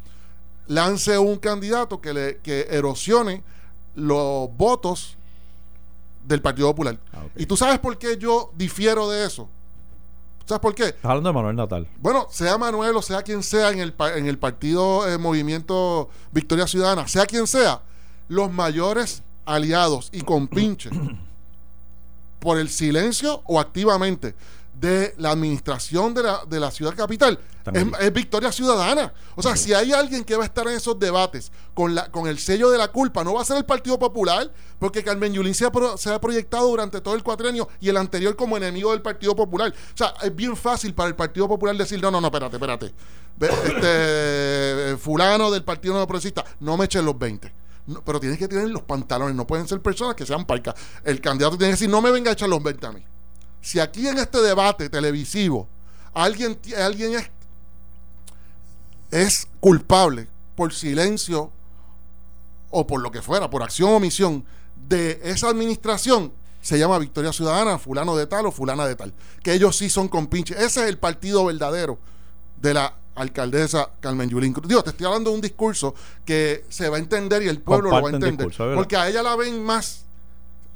lance 0.67 1.17
un 1.17 1.37
candidato 1.37 2.01
que, 2.01 2.13
le, 2.13 2.37
que 2.37 2.67
erosione 2.71 3.43
los 3.93 4.49
votos 4.57 5.17
del 6.23 6.41
Partido 6.41 6.67
Popular. 6.69 6.97
Ah. 7.13 7.23
Y 7.35 7.45
tú 7.45 7.57
sabes 7.57 7.79
por 7.79 7.97
qué 7.97 8.17
yo 8.17 8.51
difiero 8.55 9.09
de 9.09 9.25
eso. 9.25 9.49
¿Sabes 10.45 10.61
por 10.61 10.75
qué? 10.75 10.85
Estás 10.85 11.05
hablando 11.05 11.29
de 11.29 11.33
Manuel 11.33 11.55
Natal. 11.55 11.87
Bueno, 11.99 12.27
sea 12.29 12.57
Manuel 12.57 12.95
o 12.95 13.01
sea 13.01 13.21
quien 13.21 13.43
sea 13.43 13.69
en 13.71 13.79
el, 13.79 13.93
en 14.15 14.27
el 14.27 14.37
partido 14.37 15.07
eh, 15.07 15.17
Movimiento 15.17 16.09
Victoria 16.31 16.67
Ciudadana, 16.67 17.07
sea 17.07 17.25
quien 17.25 17.47
sea, 17.47 17.81
los 18.27 18.51
mayores 18.51 19.23
aliados 19.45 20.09
y 20.11 20.21
compinches 20.21 20.93
por 22.39 22.57
el 22.57 22.69
silencio 22.69 23.41
o 23.45 23.59
activamente 23.59 24.35
de 24.73 25.13
la 25.17 25.29
administración 25.31 26.13
de 26.13 26.23
la, 26.23 26.41
de 26.47 26.59
la 26.59 26.71
ciudad 26.71 26.95
capital 26.95 27.37
es, 27.99 28.13
Victoria 28.13 28.51
Ciudadana. 28.51 29.13
O 29.35 29.43
sea, 29.43 29.55
si 29.55 29.73
hay 29.73 29.91
alguien 29.91 30.23
que 30.23 30.35
va 30.35 30.41
a 30.43 30.47
estar 30.47 30.67
en 30.67 30.73
esos 30.73 30.97
debates 30.97 31.51
con, 31.75 31.93
la, 31.93 32.09
con 32.09 32.25
el 32.27 32.39
sello 32.39 32.71
de 32.71 32.79
la 32.79 32.87
culpa, 32.87 33.23
no 33.23 33.35
va 33.35 33.41
a 33.43 33.45
ser 33.45 33.57
el 33.57 33.65
Partido 33.65 33.99
Popular, 33.99 34.51
porque 34.79 35.03
Carmen 35.03 35.31
Yulín 35.33 35.53
se 35.53 35.65
ha, 35.65 35.71
pro- 35.71 35.95
se 35.97 36.11
ha 36.11 36.19
proyectado 36.19 36.67
durante 36.67 36.99
todo 37.01 37.13
el 37.13 37.21
cuatrenio 37.21 37.69
y 37.79 37.89
el 37.89 37.97
anterior 37.97 38.35
como 38.35 38.57
enemigo 38.57 38.91
del 38.91 39.03
Partido 39.03 39.35
Popular. 39.35 39.71
O 39.93 39.97
sea, 39.97 40.15
es 40.23 40.35
bien 40.35 40.57
fácil 40.57 40.95
para 40.95 41.09
el 41.09 41.15
Partido 41.15 41.47
Popular 41.47 41.75
decir, 41.77 42.01
no, 42.01 42.09
no, 42.09 42.19
no, 42.19 42.27
espérate, 42.27 42.55
espérate. 42.55 42.93
Este, 43.39 44.97
fulano 44.97 45.51
del 45.51 45.63
Partido 45.63 45.93
No 45.93 46.07
Progresista, 46.07 46.43
no 46.59 46.77
me 46.77 46.85
echen 46.85 47.05
los 47.05 47.17
20. 47.17 47.53
No, 47.87 48.03
pero 48.03 48.19
tienes 48.19 48.37
que 48.37 48.47
tener 48.47 48.69
los 48.69 48.83
pantalones, 48.83 49.35
no 49.35 49.45
pueden 49.47 49.67
ser 49.67 49.81
personas 49.81 50.15
que 50.15 50.25
sean 50.25 50.45
parcas. 50.45 50.75
El 51.03 51.19
candidato 51.21 51.57
tiene 51.57 51.71
que 51.71 51.75
decir, 51.77 51.89
no 51.89 52.01
me 52.01 52.11
venga 52.11 52.29
a 52.29 52.33
echar 52.33 52.49
los 52.49 52.61
20 52.61 52.85
a 52.87 52.91
mí. 52.91 53.03
Si 53.61 53.79
aquí 53.79 54.07
en 54.07 54.17
este 54.17 54.39
debate 54.41 54.89
televisivo 54.89 55.67
alguien, 56.13 56.57
alguien 56.77 57.13
es, 57.13 57.29
es 59.11 59.47
culpable 59.59 60.27
por 60.55 60.73
silencio 60.73 61.51
o 62.69 62.87
por 62.87 63.01
lo 63.01 63.11
que 63.11 63.21
fuera, 63.21 63.49
por 63.49 63.63
acción 63.63 63.89
o 63.91 63.97
omisión 63.97 64.43
de 64.87 65.19
esa 65.23 65.49
administración, 65.49 66.33
se 66.61 66.77
llama 66.77 66.97
Victoria 66.99 67.33
Ciudadana, 67.33 67.77
fulano 67.77 68.15
de 68.15 68.27
tal 68.27 68.45
o 68.45 68.51
fulana 68.51 68.85
de 68.85 68.95
tal. 68.95 69.13
Que 69.43 69.53
ellos 69.53 69.75
sí 69.77 69.89
son 69.89 70.07
compinches. 70.07 70.57
Ese 70.57 70.83
es 70.83 70.89
el 70.89 70.97
partido 70.97 71.45
verdadero 71.45 71.97
de 72.61 72.73
la 72.73 72.95
alcaldesa 73.15 73.89
Carmen 73.99 74.29
Yulín 74.29 74.53
Cruz. 74.53 74.67
Digo, 74.67 74.83
te 74.83 74.91
estoy 74.91 75.05
hablando 75.05 75.31
de 75.31 75.35
un 75.35 75.41
discurso 75.41 75.95
que 76.25 76.65
se 76.69 76.87
va 76.89 76.97
a 76.97 76.99
entender 76.99 77.43
y 77.43 77.47
el 77.47 77.61
pueblo 77.61 77.89
lo 77.89 78.01
va 78.01 78.09
a 78.09 78.13
entender. 78.13 78.49
porque 78.75 78.95
a 78.95 79.09
ella 79.09 79.23
la 79.23 79.35
ven 79.35 79.63
más 79.63 80.05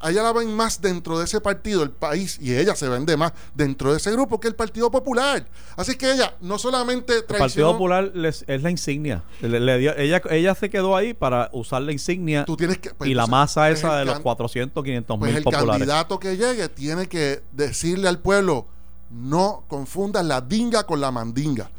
a 0.00 0.10
ella 0.10 0.22
la 0.22 0.32
ven 0.32 0.54
más 0.54 0.80
dentro 0.80 1.18
de 1.18 1.24
ese 1.24 1.40
partido, 1.40 1.82
el 1.82 1.90
país, 1.90 2.38
y 2.40 2.54
ella 2.54 2.74
se 2.76 2.88
vende 2.88 3.16
más 3.16 3.32
dentro 3.54 3.90
de 3.92 3.96
ese 3.98 4.10
grupo 4.12 4.38
que 4.40 4.48
el 4.48 4.54
Partido 4.54 4.90
Popular. 4.90 5.46
Así 5.76 5.96
que 5.96 6.12
ella 6.12 6.34
no 6.40 6.58
solamente 6.58 7.14
El 7.14 7.20
Partido 7.24 7.38
traicionó, 7.38 7.72
Popular 7.72 8.10
les- 8.14 8.44
es 8.46 8.62
la 8.62 8.70
insignia. 8.70 9.22
Le- 9.40 9.60
le 9.60 9.78
dio- 9.78 9.96
ella, 9.96 10.20
ella 10.30 10.54
se 10.54 10.68
quedó 10.70 10.96
ahí 10.96 11.14
para 11.14 11.48
usar 11.52 11.82
la 11.82 11.92
insignia 11.92 12.44
tú 12.44 12.56
tienes 12.56 12.78
que 12.78 12.90
pues, 12.94 13.08
y 13.10 13.14
la 13.14 13.26
masa 13.26 13.62
pues, 13.66 13.78
esa 13.78 13.92
el 13.94 13.98
de 14.00 14.04
los 14.06 14.14
can- 14.14 14.22
400, 14.22 14.84
500 14.84 15.18
Pues 15.18 15.28
mil 15.30 15.38
el 15.38 15.44
populares. 15.44 15.70
candidato 15.70 16.18
que 16.20 16.36
llegue 16.36 16.68
tiene 16.68 17.08
que 17.08 17.42
decirle 17.52 18.08
al 18.08 18.18
pueblo, 18.18 18.66
No 19.08 19.62
confundan 19.68 20.26
la 20.26 20.40
dinga 20.40 20.84
con 20.84 21.00
la 21.00 21.10
mandinga. 21.10 21.70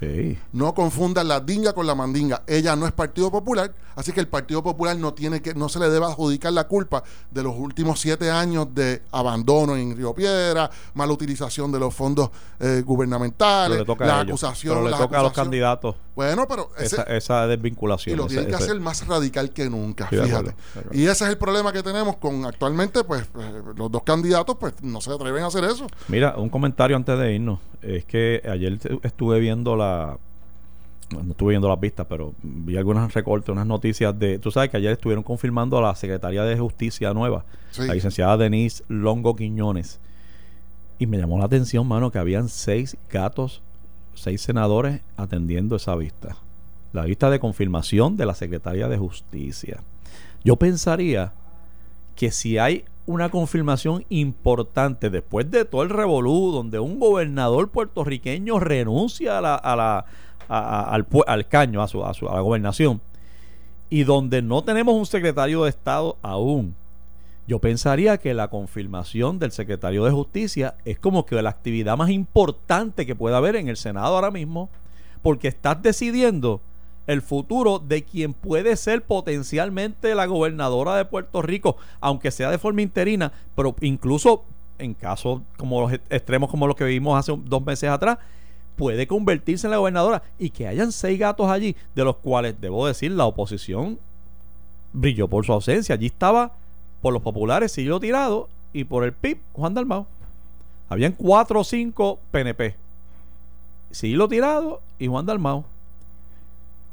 No 0.53 0.73
confundan 0.73 1.27
la 1.27 1.39
dinga 1.41 1.73
con 1.73 1.85
la 1.85 1.93
mandinga. 1.93 2.43
Ella 2.47 2.75
no 2.75 2.85
es 2.85 2.93
Partido 2.93 3.29
Popular, 3.29 3.73
así 3.95 4.13
que 4.13 4.21
el 4.21 4.27
Partido 4.27 4.63
Popular 4.63 4.97
no 4.97 5.13
tiene 5.13 5.41
que, 5.41 5.53
no 5.53 5.67
se 5.67 5.79
le 5.79 5.89
debe 5.89 6.05
adjudicar 6.05 6.53
la 6.53 6.67
culpa 6.67 7.03
de 7.29 7.43
los 7.43 7.55
últimos 7.55 7.99
siete 7.99 8.31
años 8.31 8.73
de 8.73 9.03
abandono 9.11 9.75
en 9.75 9.95
Río 9.95 10.13
Piedra, 10.13 10.69
mala 10.93 11.11
utilización 11.11 11.71
de 11.71 11.79
los 11.79 11.93
fondos 11.93 12.29
eh, 12.59 12.81
gubernamentales, 12.85 13.85
la 13.99 14.21
acusación. 14.21 14.75
Pero 14.75 14.89
le 14.89 14.97
toca 14.97 15.19
a 15.19 15.23
los 15.23 15.33
candidatos 15.33 15.95
Bueno, 16.17 16.45
pero 16.49 16.69
ese- 16.77 16.95
esa, 16.95 17.03
esa 17.03 17.45
y 17.45 17.49
desvinculación. 17.49 18.17
lo 18.17 18.25
ese- 18.25 18.33
tienen 18.35 18.49
que 18.49 18.55
ese- 18.55 18.63
hacer 18.71 18.81
más 18.81 19.07
radical 19.07 19.51
que 19.51 19.69
nunca, 19.69 20.05
de 20.11 20.17
fíjate. 20.17 20.31
acuerdo, 20.33 20.49
de 20.73 20.79
acuerdo. 20.81 20.99
Y 20.99 21.03
ese 21.07 21.23
es 21.23 21.29
el 21.29 21.37
problema 21.37 21.71
que 21.71 21.83
tenemos 21.83 22.17
con 22.17 22.43
actualmente, 22.43 23.03
pues 23.05 23.21
eh, 23.39 23.61
los 23.75 23.91
dos 23.91 24.01
candidatos, 24.03 24.57
pues 24.59 24.73
no 24.81 24.99
se 24.99 25.11
atreven 25.11 25.43
a 25.43 25.47
hacer 25.47 25.63
eso. 25.63 25.87
Mira, 26.07 26.35
un 26.35 26.49
comentario 26.49 26.97
antes 26.97 27.17
de 27.17 27.35
irnos. 27.35 27.59
Es 27.81 28.03
que 28.05 28.41
ayer 28.51 28.77
estuve 29.03 29.39
viendo 29.39 29.75
la. 29.75 30.17
No 31.11 31.31
estuve 31.31 31.51
viendo 31.51 31.69
las 31.69 31.79
vistas, 31.79 32.05
pero 32.09 32.33
vi 32.43 32.75
algunas 32.75 33.13
recortes, 33.13 33.47
unas 33.49 33.67
noticias 33.67 34.17
de. 34.19 34.39
Tú 34.39 34.51
sabes 34.51 34.69
que 34.71 34.77
ayer 34.77 34.91
estuvieron 34.91 35.23
confirmando 35.23 35.77
a 35.77 35.81
la 35.81 35.95
Secretaría 35.95 36.43
de 36.43 36.57
Justicia 36.59 37.13
nueva, 37.13 37.45
Sí. 37.71 37.85
la 37.87 37.93
licenciada 37.93 38.35
Denise 38.35 38.83
Longo 38.89 39.35
Quiñones. 39.35 39.99
Y 40.99 41.05
me 41.05 41.17
llamó 41.17 41.37
la 41.37 41.45
atención, 41.45 41.87
mano, 41.87 42.11
que 42.11 42.17
habían 42.17 42.49
seis 42.49 42.97
gatos, 43.09 43.61
seis 44.19 44.41
senadores 44.41 45.01
atendiendo 45.15 45.75
esa 45.75 45.95
vista. 45.95 46.37
La 46.93 47.03
vista 47.03 47.29
de 47.29 47.39
confirmación 47.39 48.17
de 48.17 48.25
la 48.25 48.33
Secretaría 48.33 48.87
de 48.87 48.97
Justicia. 48.97 49.81
Yo 50.43 50.55
pensaría 50.55 51.33
que 52.15 52.31
si 52.31 52.57
hay 52.57 52.85
una 53.05 53.29
confirmación 53.29 54.05
importante 54.09 55.09
después 55.09 55.49
de 55.49 55.65
todo 55.65 55.83
el 55.83 55.89
revolú 55.89 56.51
donde 56.51 56.79
un 56.79 56.99
gobernador 56.99 57.69
puertorriqueño 57.69 58.59
renuncia 58.59 59.37
a 59.37 59.41
la, 59.41 60.05
al, 60.47 61.05
al 61.27 61.47
caño, 61.47 61.81
a, 61.81 61.87
su, 61.87 62.03
a, 62.03 62.13
su- 62.13 62.27
a 62.27 62.35
la 62.35 62.41
gobernación, 62.41 63.01
y 63.89 64.03
donde 64.03 64.41
no 64.41 64.63
tenemos 64.63 64.95
un 64.95 65.05
secretario 65.05 65.63
de 65.63 65.69
Estado 65.69 66.17
aún, 66.21 66.75
yo 67.47 67.59
pensaría 67.59 68.17
que 68.17 68.33
la 68.33 68.49
confirmación 68.49 69.39
del 69.39 69.51
secretario 69.53 70.03
de 70.03 70.11
Justicia 70.11 70.75
es 70.83 70.99
como 70.99 71.25
que 71.25 71.41
la 71.41 71.49
actividad 71.49 71.97
más 71.97 72.09
importante 72.09 73.05
que 73.05 73.15
puede 73.15 73.37
haber 73.37 73.55
en 73.55 73.69
el 73.69 73.77
Senado 73.77 74.15
ahora 74.15 74.31
mismo, 74.31 74.69
porque 75.21 75.47
estás 75.47 75.81
decidiendo 75.81 76.61
el 77.07 77.21
futuro 77.21 77.79
de 77.79 78.03
quien 78.03 78.33
puede 78.33 78.75
ser 78.75 79.01
potencialmente 79.01 80.13
la 80.13 80.25
gobernadora 80.25 80.97
de 80.97 81.05
Puerto 81.05 81.41
Rico, 81.41 81.77
aunque 82.01 82.31
sea 82.31 82.51
de 82.51 82.57
forma 82.57 82.81
interina, 82.81 83.31
pero 83.55 83.73
incluso 83.79 84.43
en 84.77 84.93
casos 84.93 85.41
como 85.55 85.81
los 85.81 85.93
e- 85.93 86.01
extremos 86.09 86.49
como 86.49 86.67
los 86.67 86.75
que 86.75 86.83
vivimos 86.83 87.17
hace 87.17 87.33
dos 87.45 87.65
meses 87.65 87.89
atrás, 87.89 88.17
puede 88.75 89.07
convertirse 89.07 89.67
en 89.67 89.71
la 89.71 89.77
gobernadora 89.77 90.21
y 90.37 90.49
que 90.49 90.67
hayan 90.67 90.91
seis 90.91 91.17
gatos 91.17 91.49
allí, 91.49 91.77
de 91.95 92.03
los 92.03 92.17
cuales, 92.17 92.59
debo 92.59 92.85
decir, 92.85 93.11
la 93.11 93.25
oposición 93.25 93.99
brilló 94.91 95.29
por 95.29 95.45
su 95.45 95.53
ausencia. 95.53 95.95
Allí 95.95 96.07
estaba 96.07 96.51
por 97.07 97.13
los 97.13 97.23
populares 97.23 97.71
Silvio 97.71 98.01
Tirado 98.01 98.49
y 98.73 98.83
por 98.83 99.05
el 99.05 99.13
PIB 99.13 99.39
Juan 99.53 99.73
Dalmao. 99.73 100.05
Habían 100.89 101.13
cuatro 101.13 101.61
o 101.61 101.63
cinco 101.63 102.19
PNP. 102.31 102.75
Silvio 103.91 104.27
Tirado 104.27 104.81
y 104.99 105.07
Juan 105.07 105.25
Dalmao. 105.25 105.63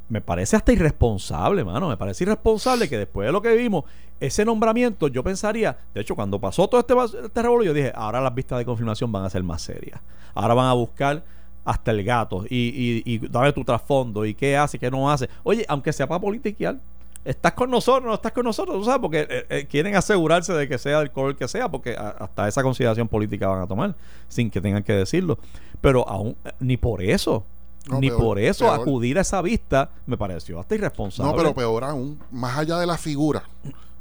Me 0.09 0.21
parece 0.21 0.55
hasta 0.55 0.73
irresponsable, 0.73 1.65
mano. 1.65 1.89
Me 1.89 1.97
parece 1.97 2.23
irresponsable 2.23 2.89
que 2.89 2.97
después 2.97 3.27
de 3.27 3.33
lo 3.33 3.43
que 3.43 3.57
vimos, 3.57 3.87
ese 4.21 4.45
nombramiento, 4.45 5.09
yo 5.09 5.25
pensaría, 5.25 5.77
de 5.93 6.03
hecho, 6.03 6.15
cuando 6.15 6.39
pasó 6.41 6.69
todo 6.69 6.79
este, 6.81 6.95
este 7.27 7.43
yo 7.43 7.75
dije, 7.75 7.91
ahora 7.93 8.21
las 8.21 8.33
vistas 8.33 8.61
de 8.61 8.65
confirmación 8.65 9.11
van 9.11 9.25
a 9.25 9.31
ser 9.31 9.43
más 9.43 9.63
serias. 9.63 10.01
Ahora 10.33 10.55
van 10.55 10.67
a 10.67 10.75
buscar 10.75 11.25
hasta 11.65 11.91
el 11.91 12.05
gato 12.05 12.45
y, 12.49 13.03
y, 13.05 13.15
y 13.15 13.19
dame 13.19 13.53
tu 13.53 13.65
trasfondo 13.65 14.25
y 14.25 14.33
qué 14.33 14.57
hace, 14.57 14.79
qué 14.79 14.93
no 14.93 15.11
hace. 15.11 15.29
Oye, 15.43 15.67
aunque 15.67 15.93
sea 15.93 16.07
para 16.07 16.21
politiquear, 16.21 16.77
estás 17.25 17.53
con 17.53 17.71
nosotros, 17.71 18.05
no 18.05 18.15
estás 18.15 18.33
con 18.33 18.45
nosotros, 18.45 18.85
sabes, 18.85 19.01
porque 19.01 19.27
eh, 19.29 19.47
eh, 19.49 19.67
quieren 19.69 19.97
asegurarse 19.97 20.53
de 20.53 20.69
que 20.69 20.79
sea 20.79 21.01
el 21.01 21.11
color 21.11 21.37
que 21.37 21.49
sea, 21.49 21.71
porque 21.71 21.97
a- 21.97 22.11
hasta 22.11 22.47
esa 22.49 22.63
consideración 22.63 23.09
política 23.09 23.49
van 23.49 23.63
a 23.63 23.67
tomar, 23.67 23.95
sin 24.29 24.51
que 24.51 24.61
tengan 24.61 24.83
que 24.83 24.93
decirlo. 24.93 25.39
Pero 25.81 26.09
aún, 26.09 26.37
eh, 26.45 26.51
ni 26.61 26.77
por 26.77 27.03
eso, 27.03 27.45
No, 27.89 28.01
ni 28.01 28.09
peor, 28.09 28.21
por 28.21 28.39
eso 28.39 28.67
peor. 28.67 28.81
acudir 28.81 29.19
a 29.19 29.23
esa 29.23 29.41
vista 29.43 29.91
me 30.07 30.17
pareció 30.17 30.59
hasta 30.61 30.75
irresponsable. 30.75 31.31
No, 31.33 31.37
pero 31.37 31.55
peor 31.55 31.85
aún, 31.85 32.19
más 32.31 32.57
allá 32.59 32.79
de 32.79 32.87
la 32.87 32.97
figura, 32.99 33.43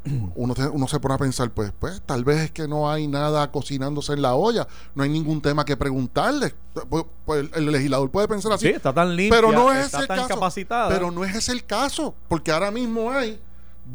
uno, 0.35 0.53
te- 0.53 0.67
uno 0.67 0.87
se 0.87 0.99
pone 0.99 1.13
a 1.15 1.17
pensar, 1.17 1.51
pues, 1.51 1.71
pues, 1.79 2.01
tal 2.05 2.23
vez 2.23 2.41
es 2.41 2.51
que 2.51 2.67
no 2.67 2.89
hay 2.91 3.07
nada 3.07 3.51
cocinándose 3.51 4.13
en 4.13 4.21
la 4.21 4.35
olla, 4.35 4.67
no 4.95 5.03
hay 5.03 5.09
ningún 5.09 5.41
tema 5.41 5.63
que 5.65 5.77
preguntarle. 5.77 6.53
Pues, 6.89 7.05
pues, 7.25 7.49
el 7.53 7.71
legislador 7.71 8.09
puede 8.11 8.27
pensar 8.27 8.51
así. 8.51 8.67
Sí, 8.67 8.73
está 8.73 8.93
tan 8.93 9.15
limpia, 9.15 9.37
pero 9.37 9.51
no 9.51 9.71
es 9.71 9.85
está 9.85 9.99
ese 9.99 10.07
tan 10.07 10.17
caso. 10.17 10.29
capacitada. 10.29 10.89
Pero 10.89 11.11
no 11.11 11.23
es 11.23 11.35
ese 11.35 11.51
el 11.53 11.63
caso, 11.65 12.13
porque 12.27 12.51
ahora 12.51 12.71
mismo 12.71 13.09
hay 13.11 13.39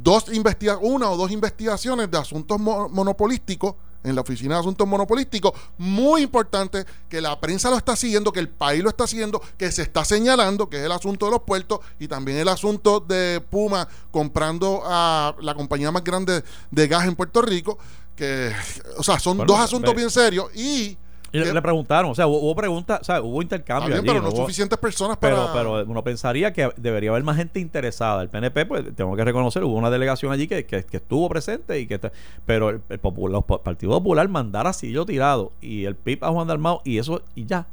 dos 0.03 0.33
investiga 0.33 0.77
una 0.79 1.11
o 1.11 1.17
dos 1.17 1.31
investigaciones 1.31 2.11
de 2.11 2.19
asuntos 2.19 2.59
mo- 2.61 2.89
monopolísticos 2.91 3.75
en 4.05 4.15
la 4.15 4.21
Oficina 4.21 4.55
de 4.55 4.61
Asuntos 4.61 4.87
Monopolísticos, 4.87 5.53
muy 5.77 6.23
importante, 6.23 6.85
que 7.09 7.21
la 7.21 7.39
prensa 7.41 7.71
lo 7.71 7.77
está 7.77 7.97
siguiendo, 7.97 8.33
que 8.33 8.41
el 8.41 8.49
país 8.49 8.83
lo 8.83 8.89
está 8.89 9.07
siguiendo, 9.07 9.41
que 9.57 9.71
se 9.73 9.83
está 9.83 10.05
señalando, 10.05 10.69
que 10.69 10.79
es 10.79 10.85
el 10.85 10.93
asunto 10.93 11.27
de 11.27 11.33
los 11.33 11.43
puertos 11.43 11.81
y 11.99 12.09
también 12.09 12.39
el 12.39 12.49
asunto 12.49 13.01
de 13.01 13.41
Puma 13.51 13.89
comprando 14.11 14.83
a 14.85 15.35
la 15.41 15.55
compañía 15.55 15.91
más 15.91 16.05
grande 16.05 16.43
de 16.71 16.89
gas 16.89 17.07
en 17.07 17.17
Puerto 17.17 17.43
Rico, 17.43 17.79
que, 18.17 18.53
o 18.97 19.03
sea, 19.03 19.19
son 19.19 19.39
Bueno, 19.39 19.53
dos 19.53 19.63
asuntos 19.63 19.95
bien 19.95 20.11
serios 20.11 20.55
y... 20.55 20.97
Y 21.31 21.39
le, 21.39 21.53
le 21.53 21.61
preguntaron, 21.63 22.11
o 22.11 22.15
sea, 22.15 22.27
hubo, 22.27 22.39
hubo 22.41 22.55
preguntas, 22.57 23.01
o 23.03 23.05
sea, 23.05 23.21
hubo 23.21 23.43
intercambio. 23.43 23.89
bien, 23.89 23.99
allí, 23.99 24.07
pero 24.09 24.23
no 24.23 24.29
hubo- 24.31 24.37
suficientes 24.43 24.79
personas 24.79 25.19
para... 25.19 25.35
pero, 25.53 25.53
pero 25.53 25.85
uno 25.91 26.03
pensaría 26.03 26.53
que 26.55 26.71
debería 26.77 27.11
haber 27.11 27.23
más 27.23 27.37
gente 27.37 27.61
interesada. 27.61 28.23
El 28.23 28.31
PNP, 28.31 28.65
pues 28.67 28.85
tengo 28.97 29.15
que 29.15 29.25
reconocer, 29.25 29.63
hubo 29.65 29.75
una 29.75 29.91
delegación 29.91 30.33
allí 30.33 30.49
que, 30.49 30.65
que- 30.65 30.85
que 30.85 30.97
estuvo 30.97 31.29
presente 31.29 31.79
y 31.81 31.87
que 31.87 31.95
está- 31.97 32.13
pero 32.47 32.71
el, 32.71 32.81
el 32.89 33.01
Popu- 33.03 33.29
los 33.29 33.45
pa- 33.45 33.63
Partido 33.63 33.93
Popular 33.93 34.27
mandar 34.29 34.67
a 34.67 34.73
Sillo 34.73 35.05
tirado 35.05 35.53
y 35.61 35.85
el 35.85 35.97
PIB 35.97 36.25
a 36.25 36.31
Juan 36.31 36.49
Dalmao 36.49 36.81
y 36.85 36.97
eso 36.99 37.21
y 37.35 37.45
ya. 37.45 37.67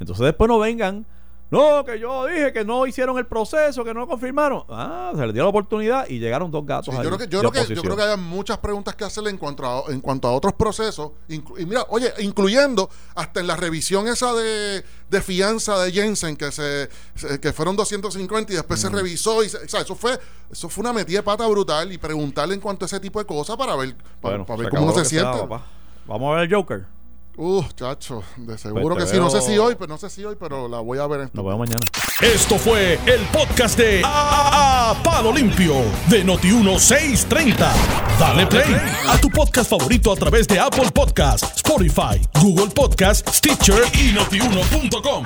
Entonces 0.00 0.24
después 0.24 0.48
no 0.48 0.58
vengan. 0.58 1.04
No, 1.52 1.84
que 1.84 1.98
yo 2.00 2.26
dije 2.26 2.52
que 2.52 2.64
no 2.64 2.86
hicieron 2.86 3.18
el 3.18 3.26
proceso, 3.26 3.84
que 3.84 3.92
no 3.92 4.06
confirmaron. 4.08 4.64
Ah, 4.70 5.12
se 5.14 5.24
les 5.26 5.34
dio 5.34 5.42
la 5.42 5.50
oportunidad 5.50 6.08
y 6.08 6.18
llegaron 6.18 6.50
dos 6.50 6.64
gatos. 6.64 6.86
Sí, 6.86 7.02
yo 7.02 7.08
creo 7.10 7.18
que, 7.18 7.28
yo 7.28 7.40
creo 7.40 7.52
que, 7.52 7.58
yo 7.74 7.82
creo 7.82 7.96
que 7.96 8.02
hay 8.02 8.16
muchas 8.16 8.56
preguntas 8.58 8.94
que 8.96 9.04
hacerle 9.04 9.28
en 9.30 9.36
cuanto 9.36 9.66
a, 9.66 9.92
en 9.92 10.00
cuanto 10.00 10.28
a 10.28 10.32
otros 10.32 10.54
procesos. 10.54 11.10
y 11.28 11.40
mira, 11.66 11.84
oye, 11.90 12.10
incluyendo 12.20 12.88
hasta 13.14 13.40
en 13.40 13.46
la 13.46 13.56
revisión 13.56 14.08
esa 14.08 14.32
de, 14.32 14.82
de 15.10 15.20
fianza 15.20 15.78
de 15.82 15.92
Jensen, 15.92 16.36
que 16.36 16.50
se, 16.50 16.88
se- 17.14 17.38
que 17.38 17.52
fueron 17.52 17.76
250 17.76 18.52
y 18.52 18.56
después 18.56 18.80
se 18.80 18.88
revisó. 18.88 19.44
Y 19.44 19.50
se- 19.50 19.58
o 19.58 19.68
sea, 19.68 19.82
eso 19.82 19.94
fue, 19.94 20.18
eso 20.50 20.68
fue 20.70 20.80
una 20.80 20.94
metida 20.94 21.18
de 21.18 21.22
pata 21.22 21.46
brutal 21.46 21.92
y 21.92 21.98
preguntarle 21.98 22.54
en 22.54 22.60
cuanto 22.62 22.84
a 22.84 22.86
ese 22.86 22.98
tipo 22.98 23.18
de 23.18 23.26
cosas 23.26 23.56
para 23.58 23.76
ver, 23.76 23.94
para, 24.22 24.36
Bueno, 24.38 24.46
para 24.46 24.56
se 24.56 24.62
ver 24.62 24.70
cómo 24.70 24.84
uno 24.84 24.94
se 24.94 25.04
siente. 25.04 25.38
Vamos 26.06 26.32
a 26.32 26.36
ver 26.40 26.44
el 26.50 26.54
Joker. 26.54 26.86
Uh, 27.36 27.62
chacho, 27.74 28.22
de 28.36 28.58
seguro 28.58 28.94
Pues 28.94 29.06
que 29.06 29.14
sí. 29.14 29.20
No 29.20 29.30
sé 29.30 29.40
si 29.40 29.56
hoy, 29.58 29.74
pero 29.74 29.88
no 29.88 29.98
sé 29.98 30.10
si 30.10 30.24
hoy, 30.24 30.36
pero 30.38 30.68
la 30.68 30.80
voy 30.80 30.98
a 30.98 31.06
ver 31.06 31.20
en 31.22 31.30
Nos 31.32 31.44
vemos 31.44 31.58
mañana. 31.60 31.80
Esto 32.20 32.58
fue 32.58 32.98
el 33.06 33.20
podcast 33.32 33.78
de 33.78 34.02
A, 34.04 34.90
A- 34.90 35.02
Palo 35.02 35.32
Limpio 35.32 35.76
de 36.08 36.24
Noti1630. 36.24 37.56
Dale 38.18 38.46
play 38.46 38.76
a 39.08 39.18
tu 39.18 39.28
podcast 39.30 39.70
favorito 39.70 40.12
a 40.12 40.16
través 40.16 40.46
de 40.46 40.60
Apple 40.60 40.90
Podcasts, 40.92 41.56
Spotify, 41.56 42.20
Google 42.40 42.68
Podcasts, 42.68 43.38
Stitcher 43.38 43.82
y 43.94 44.12
notiuno.com. 44.12 45.24